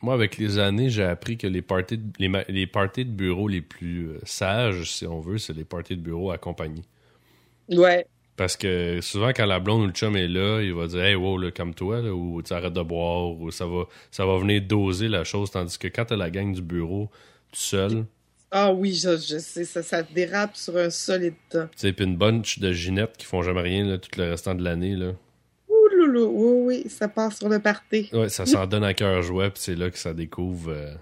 moi, 0.02 0.14
avec 0.14 0.38
les 0.38 0.60
années, 0.60 0.90
j'ai 0.90 1.04
appris 1.04 1.38
que 1.38 1.48
les 1.48 1.62
parties, 1.62 1.98
de, 1.98 2.44
les, 2.50 2.68
parties 2.68 3.06
de 3.06 3.12
bureau 3.12 3.48
les 3.48 3.62
plus 3.62 4.10
euh, 4.10 4.20
sages, 4.24 4.92
si 4.92 5.08
on 5.08 5.22
veut, 5.22 5.38
c'est 5.38 5.54
les 5.54 5.64
parties 5.64 5.96
de 5.96 6.02
bureau 6.02 6.32
accompagnés. 6.32 6.84
Ouais. 7.70 8.06
Parce 8.36 8.58
que 8.58 9.00
souvent, 9.02 9.30
quand 9.30 9.46
la 9.46 9.62
blonde 9.62 9.84
ou 9.84 9.88
le 9.88 9.94
chum 9.94 10.18
est 10.18 10.28
là, 10.28 10.62
il 10.62 10.74
va 10.74 10.88
dire 10.88 11.02
Hey, 11.02 11.16
wow, 11.16 11.38
là, 11.38 11.52
comme 11.52 11.74
toi, 11.74 12.02
là, 12.02 12.14
ou 12.14 12.42
tu 12.42 12.52
arrêtes 12.52 12.74
de 12.74 12.82
boire, 12.82 13.30
ou 13.30 13.50
ça 13.50 13.66
va, 13.66 13.86
ça 14.12 14.26
va 14.26 14.38
venir 14.38 14.62
doser 14.62 15.08
la 15.08 15.24
chose. 15.24 15.52
Tandis 15.52 15.80
que 15.80 15.88
quand 15.88 16.04
t'as 16.04 16.18
la 16.18 16.30
gang 16.30 16.54
du 16.54 16.62
bureau 16.62 17.10
tout 17.54 17.60
seul, 17.60 18.06
Ah 18.52 18.72
oui, 18.72 18.94
je, 18.94 19.18
je 19.18 19.38
sais, 19.40 19.66
ça, 19.66 19.84
ça 19.84 20.04
dérape 20.04 20.56
sur 20.56 20.78
un 20.78 20.90
solide 20.90 21.34
temps. 21.50 21.68
tu 21.72 21.78
sais, 21.78 21.94
puis 21.94 22.06
une 22.06 22.16
bunch 22.16 22.60
de 22.60 22.72
ginettes 22.72 23.18
qui 23.18 23.26
font 23.26 23.42
jamais 23.42 23.62
rien 23.62 23.86
là, 23.86 23.98
tout 23.98 24.10
le 24.18 24.30
restant 24.30 24.56
de 24.56 24.64
l'année, 24.64 24.96
là. 24.96 25.12
Ouh 25.68 25.88
loulou, 25.98 26.32
oui, 26.68 26.84
oui, 26.84 26.90
ça 26.90 27.08
part 27.08 27.34
sur 27.34 27.50
le 27.50 27.60
party. 27.60 28.10
Ouais, 28.14 28.30
ça 28.30 28.46
s'en 28.46 28.66
donne 28.68 28.84
à 28.84 28.94
cœur 28.94 29.22
joie, 29.24 29.50
puis 29.50 29.62
c'est 29.62 29.76
là 29.76 29.90
que 29.90 29.98
ça 29.98 30.14
découvre, 30.14 30.72
euh, 30.72 30.94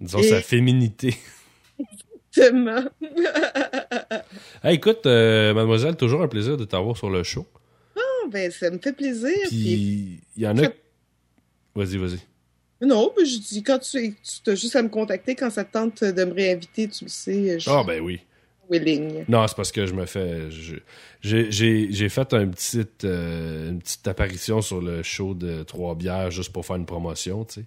disons, 0.00 0.20
Et- 0.20 0.28
sa 0.28 0.40
féminité. 0.42 1.16
Hey, 4.62 4.74
écoute, 4.76 5.06
euh, 5.06 5.54
mademoiselle, 5.54 5.94
toujours 5.96 6.22
un 6.22 6.28
plaisir 6.28 6.56
de 6.56 6.64
t'avoir 6.64 6.96
sur 6.96 7.08
le 7.10 7.22
show. 7.22 7.46
Ah, 7.96 8.00
ben, 8.28 8.50
ça 8.50 8.70
me 8.70 8.78
fait 8.78 8.92
plaisir. 8.92 9.36
Puis, 9.48 10.20
il 10.36 10.42
y 10.42 10.46
en 10.46 10.58
a... 10.58 10.62
Vas-y, 11.76 11.96
vas-y. 11.96 12.18
Non, 12.82 13.12
ben, 13.16 13.24
je 13.24 13.38
dis, 13.38 13.62
quand 13.62 13.78
tu, 13.78 14.14
tu 14.44 14.50
as 14.50 14.54
juste 14.54 14.76
à 14.76 14.82
me 14.82 14.88
contacter 14.88 15.34
quand 15.34 15.50
ça 15.50 15.64
te 15.64 15.72
tente 15.72 16.02
de 16.04 16.24
me 16.24 16.32
réinviter, 16.34 16.88
tu 16.88 17.04
le 17.04 17.10
sais, 17.10 17.54
je 17.54 17.58
suis 17.58 17.70
Ah, 17.70 17.82
ben 17.86 18.00
oui. 18.00 18.20
willing. 18.70 19.24
Non, 19.28 19.46
c'est 19.46 19.56
parce 19.56 19.72
que 19.72 19.86
je 19.86 19.94
me 19.94 20.06
fais. 20.06 20.50
j'ai 21.20 22.08
fait 22.08 22.34
un 22.34 22.48
petit, 22.48 22.82
euh, 23.04 23.70
une 23.70 23.78
petite 23.80 24.06
apparition 24.08 24.60
sur 24.60 24.80
le 24.80 25.02
show 25.02 25.34
de 25.34 25.62
Trois 25.62 25.94
Bières 25.94 26.30
juste 26.30 26.52
pour 26.52 26.64
faire 26.66 26.76
une 26.76 26.86
promotion, 26.86 27.44
tu 27.44 27.60
sais. 27.62 27.66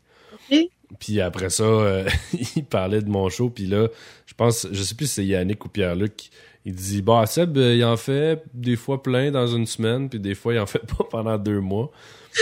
Ok. 0.52 0.70
Puis 1.00 1.20
après 1.20 1.50
ça, 1.50 1.64
euh, 1.64 2.08
il 2.56 2.64
parlait 2.66 3.02
de 3.02 3.10
mon 3.10 3.28
show, 3.30 3.50
puis 3.50 3.66
là, 3.68 3.88
je 4.26 4.34
pense, 4.34 4.68
je 4.72 4.84
sais 4.84 4.96
plus 4.96 5.08
si 5.08 5.14
c'est 5.16 5.26
Yannick 5.26 5.66
ou 5.66 5.70
Pierre-Luc, 5.70 6.30
il 6.66 6.74
dit 6.76 7.02
Bah, 7.02 7.26
Seb, 7.26 7.58
euh, 7.58 7.76
il 7.76 7.84
en 7.84 7.98
fait 7.98 8.42
des 8.54 8.76
fois 8.76 9.02
plein 9.04 9.32
dans 9.32 9.48
une 9.48 9.66
semaine, 9.66 10.10
puis 10.10 10.20
des 10.20 10.36
fois, 10.36 10.54
il 10.54 10.60
en 10.60 10.66
fait 10.66 10.80
pas 10.98 11.04
pendant 11.10 11.38
deux 11.38 11.60
mois. 11.60 11.92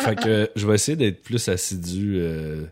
fait 0.00 0.16
que 0.16 0.50
je 0.56 0.66
vais 0.66 0.74
essayer 0.74 0.96
d'être 0.96 1.22
plus 1.22 1.48
assidu 1.48 2.16
euh, 2.18 2.64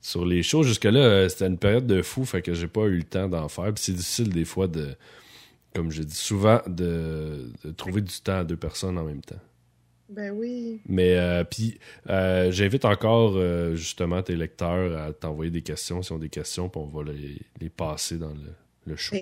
sur 0.00 0.24
les 0.24 0.42
shows. 0.42 0.62
Jusque-là, 0.62 1.00
euh, 1.00 1.28
c'était 1.28 1.46
une 1.46 1.58
période 1.58 1.86
de 1.86 2.02
fou, 2.02 2.24
fait 2.24 2.42
que 2.42 2.54
j'ai 2.54 2.68
pas 2.68 2.82
eu 2.86 2.96
le 2.98 3.04
temps 3.04 3.28
d'en 3.28 3.48
faire. 3.48 3.72
Puis 3.72 3.84
c'est 3.84 3.92
difficile 3.92 4.32
des 4.32 4.44
fois 4.44 4.68
de, 4.68 4.94
comme 5.74 5.90
je 5.90 6.02
dis 6.02 6.14
souvent, 6.14 6.60
de, 6.66 7.50
de 7.64 7.70
trouver 7.70 8.00
du 8.00 8.14
temps 8.20 8.38
à 8.38 8.44
deux 8.44 8.56
personnes 8.56 8.98
en 8.98 9.04
même 9.04 9.22
temps. 9.22 9.40
Ben 10.08 10.30
oui. 10.30 10.80
Mais 10.86 11.16
euh, 11.16 11.44
puis 11.44 11.78
euh, 12.10 12.50
j'invite 12.52 12.84
encore 12.84 13.32
euh, 13.36 13.74
justement 13.74 14.22
tes 14.22 14.36
lecteurs 14.36 15.00
à 15.00 15.12
t'envoyer 15.12 15.50
des 15.50 15.62
questions 15.62 16.02
s'ils 16.02 16.14
ont 16.14 16.18
des 16.18 16.28
questions, 16.28 16.68
puis 16.68 16.80
on 16.80 16.86
va 16.86 17.10
les, 17.10 17.38
les 17.60 17.70
passer 17.70 18.18
dans 18.18 18.30
le, 18.30 18.52
le 18.86 18.96
show. 18.96 19.16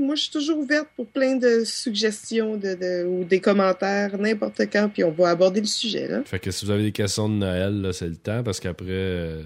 Moi, 0.00 0.14
je 0.14 0.22
suis 0.22 0.30
toujours 0.32 0.58
ouverte 0.58 0.88
pour 0.96 1.06
plein 1.06 1.36
de 1.36 1.64
suggestions 1.64 2.56
de, 2.56 2.74
de- 2.74 3.04
ou 3.06 3.24
des 3.24 3.40
commentaires, 3.40 4.16
n'importe 4.18 4.60
quand, 4.72 4.88
puis 4.92 5.04
on 5.04 5.10
va 5.12 5.30
aborder 5.30 5.60
le 5.60 5.66
sujet. 5.66 6.08
Là. 6.08 6.22
Fait 6.24 6.38
que 6.38 6.50
si 6.50 6.64
vous 6.64 6.70
avez 6.70 6.82
des 6.84 6.92
questions 6.92 7.28
de 7.28 7.34
Noël, 7.34 7.90
c'est 7.92 8.08
le 8.08 8.16
temps 8.16 8.42
parce 8.42 8.60
qu'après. 8.60 8.86
euh, 8.88 9.42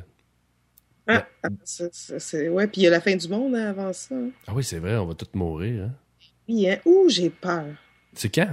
Ah, 1.06 1.26
ah, 1.42 1.48
c'est... 1.64 2.48
Ouais, 2.48 2.66
puis 2.66 2.82
il 2.82 2.84
y 2.84 2.86
a 2.86 2.90
la 2.90 3.00
fin 3.00 3.16
du 3.16 3.28
monde 3.28 3.54
hein, 3.56 3.70
avant 3.70 3.92
ça. 3.92 4.14
hein. 4.14 4.30
Ah 4.46 4.52
oui, 4.54 4.62
c'est 4.64 4.78
vrai, 4.78 4.96
on 4.96 5.06
va 5.06 5.14
tous 5.14 5.26
mourir. 5.34 5.84
Hein? 5.84 5.90
Oui, 6.48 6.68
hein? 6.68 6.78
Ouh, 6.84 7.08
j'ai 7.08 7.30
peur. 7.30 7.66
C'est 8.14 8.32
quand? 8.32 8.50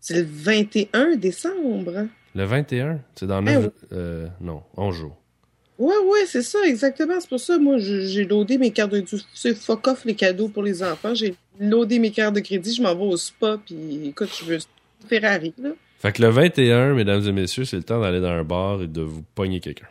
C'est 0.00 0.14
le 0.22 0.26
21 0.28 1.16
décembre. 1.16 2.06
Le 2.34 2.44
21 2.44 3.00
C'est 3.14 3.26
dans 3.26 3.40
Eh 3.40 3.44
9. 3.54 3.64
oui. 3.64 3.70
euh, 3.92 4.28
non, 4.40 4.62
11 4.76 4.94
jours. 4.94 5.16
Ouais, 5.78 5.96
ouais, 6.06 6.24
c'est 6.26 6.42
ça, 6.42 6.58
exactement. 6.66 7.18
C'est 7.20 7.28
pour 7.28 7.40
ça, 7.40 7.58
moi, 7.58 7.78
je- 7.78 8.02
j'ai 8.06 8.24
loadé 8.24 8.58
mes 8.58 8.70
cartes 8.70 8.92
de 8.92 9.00
du- 9.00 9.16
C'est 9.34 9.54
fuck 9.56 9.86
off 9.88 10.04
les 10.04 10.14
cadeaux 10.14 10.48
pour 10.48 10.62
les 10.62 10.82
enfants. 10.82 11.14
J'ai 11.14 11.34
loadé 11.58 11.98
mes 11.98 12.10
cartes 12.12 12.34
de 12.36 12.40
crédit, 12.40 12.74
je 12.74 12.82
m'en 12.82 12.94
vais 12.94 13.04
au 13.04 13.16
spa, 13.16 13.58
puis 13.64 14.06
écoute, 14.08 14.30
je 14.40 14.44
veux 14.44 14.58
Ferrari, 15.08 15.52
là. 15.58 15.70
Fait 15.98 16.12
que 16.12 16.22
le 16.22 16.28
21, 16.28 16.94
mesdames 16.94 17.26
et 17.26 17.32
messieurs, 17.32 17.64
c'est 17.64 17.76
le 17.76 17.82
temps 17.82 18.00
d'aller 18.00 18.20
dans 18.20 18.28
un 18.28 18.44
bar 18.44 18.82
et 18.82 18.86
de 18.86 19.00
vous 19.00 19.22
pogner 19.34 19.58
quelqu'un. 19.60 19.86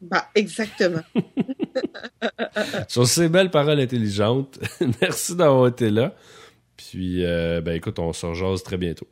Bah, 0.00 0.28
exactement. 0.34 1.02
Sur 2.88 3.06
ces 3.06 3.28
belles 3.28 3.50
paroles 3.50 3.80
intelligentes, 3.80 4.58
merci 5.00 5.34
d'avoir 5.36 5.68
été 5.68 5.90
là. 5.90 6.14
Puis, 6.76 7.24
euh, 7.24 7.60
ben 7.60 7.74
écoute, 7.74 7.98
on 7.98 8.12
se 8.12 8.26
rejase 8.26 8.62
très 8.62 8.76
bientôt. 8.76 9.06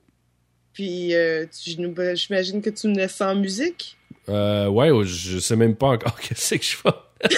Puis, 0.72 1.14
euh, 1.14 1.46
ben, 1.78 2.16
j'imagine 2.16 2.60
que 2.60 2.70
tu 2.70 2.88
me 2.88 2.94
laisses 2.96 3.14
sans 3.14 3.34
musique. 3.34 3.96
Euh, 4.28 4.68
ouais, 4.68 4.90
je 5.04 5.38
sais 5.38 5.56
même 5.56 5.76
pas 5.76 5.88
encore 5.88 6.18
qu'est-ce 6.20 6.54
que 6.54 6.62
je 6.62 6.76
fais. 6.76 6.90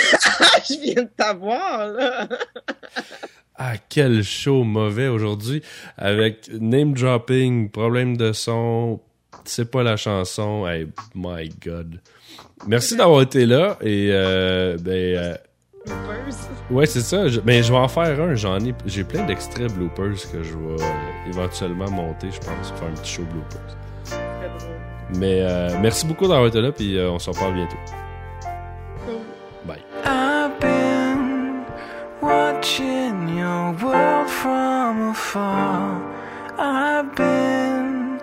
Je 0.68 0.80
viens 0.80 1.02
de 1.02 1.10
t'avoir, 1.16 1.88
là. 1.88 2.28
Ah, 3.58 3.76
quel 3.88 4.22
show 4.22 4.64
mauvais 4.64 5.08
aujourd'hui. 5.08 5.62
Avec 5.96 6.50
name 6.52 6.92
dropping, 6.92 7.70
problème 7.70 8.18
de 8.18 8.34
son, 8.34 9.00
c'est 9.46 9.70
pas 9.70 9.82
la 9.82 9.96
chanson. 9.96 10.66
Hey, 10.68 10.88
my 11.14 11.48
God. 11.64 12.02
Merci 12.66 12.96
d'avoir 12.96 13.22
été 13.22 13.46
là. 13.46 13.78
Et, 13.80 14.10
euh, 14.12 14.76
ben, 14.78 14.92
euh, 14.92 15.36
Bloopers. 15.86 16.34
ouais, 16.70 16.84
c'est 16.84 17.00
ça. 17.00 17.28
Je, 17.28 17.40
ben, 17.40 17.62
je 17.62 17.72
vais 17.72 17.78
en 17.78 17.88
faire 17.88 18.20
un. 18.20 18.34
J'en 18.34 18.60
ai, 18.60 18.74
j'ai 18.84 19.04
plein 19.04 19.24
d'extraits 19.24 19.72
bloopers 19.72 20.30
que 20.30 20.42
je 20.42 20.52
vais 20.52 20.84
éventuellement 21.28 21.90
monter, 21.90 22.28
je 22.30 22.38
pense, 22.40 22.72
faire 22.78 22.88
un 22.88 22.94
petit 23.00 23.12
show 23.14 23.22
bloopers. 23.22 23.76
Mais 25.14 25.40
euh, 25.40 25.70
merci 25.80 26.06
beaucoup 26.06 26.26
d'avoir 26.26 26.46
été 26.46 26.60
là, 26.60 26.72
puis 26.72 26.98
euh, 26.98 27.10
on 27.10 27.18
s'en 27.18 27.32
parle 27.32 27.54
bientôt. 27.54 27.76
Bye. 29.64 29.82
I've 30.04 30.58
been 30.60 31.64
watching 32.20 33.36
your 33.36 33.72
world 33.82 34.28
from 34.28 35.10
afar. 35.10 36.00
I've 36.58 37.14
been 37.14 38.20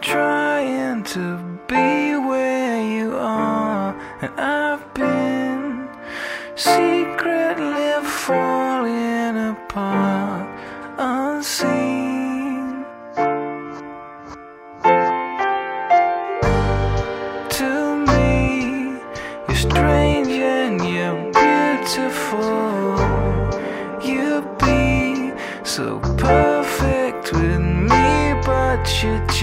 trying 0.00 1.02
to 1.14 1.43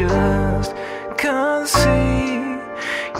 just 0.07 0.73
can't 1.17 1.67
see. 1.67 2.33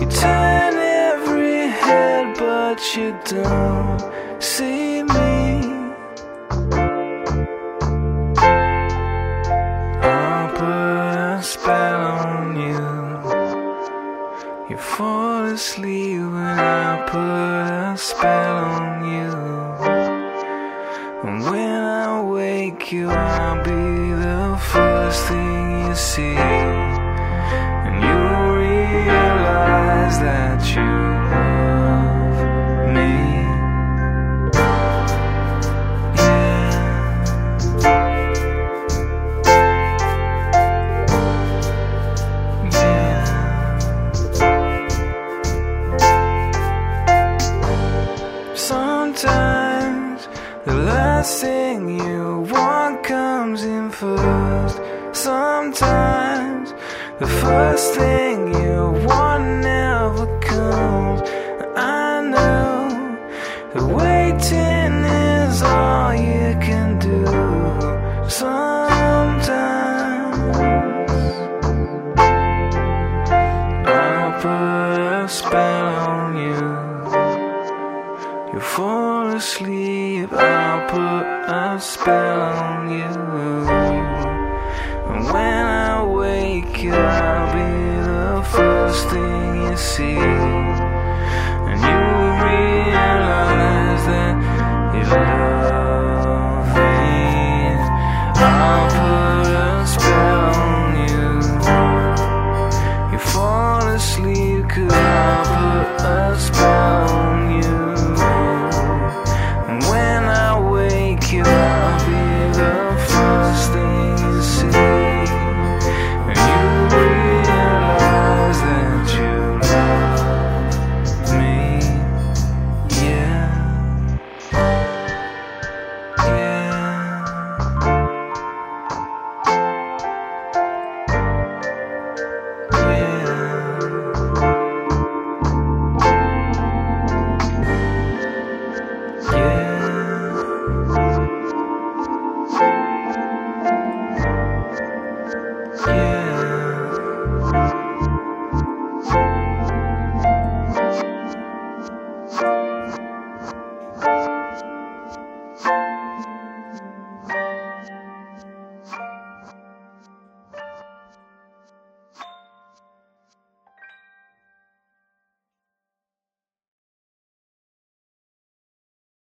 You 0.00 0.06
turn 0.10 0.74
every 0.74 1.68
head, 1.68 2.36
but 2.38 2.80
you 2.96 3.16
don't 3.24 4.11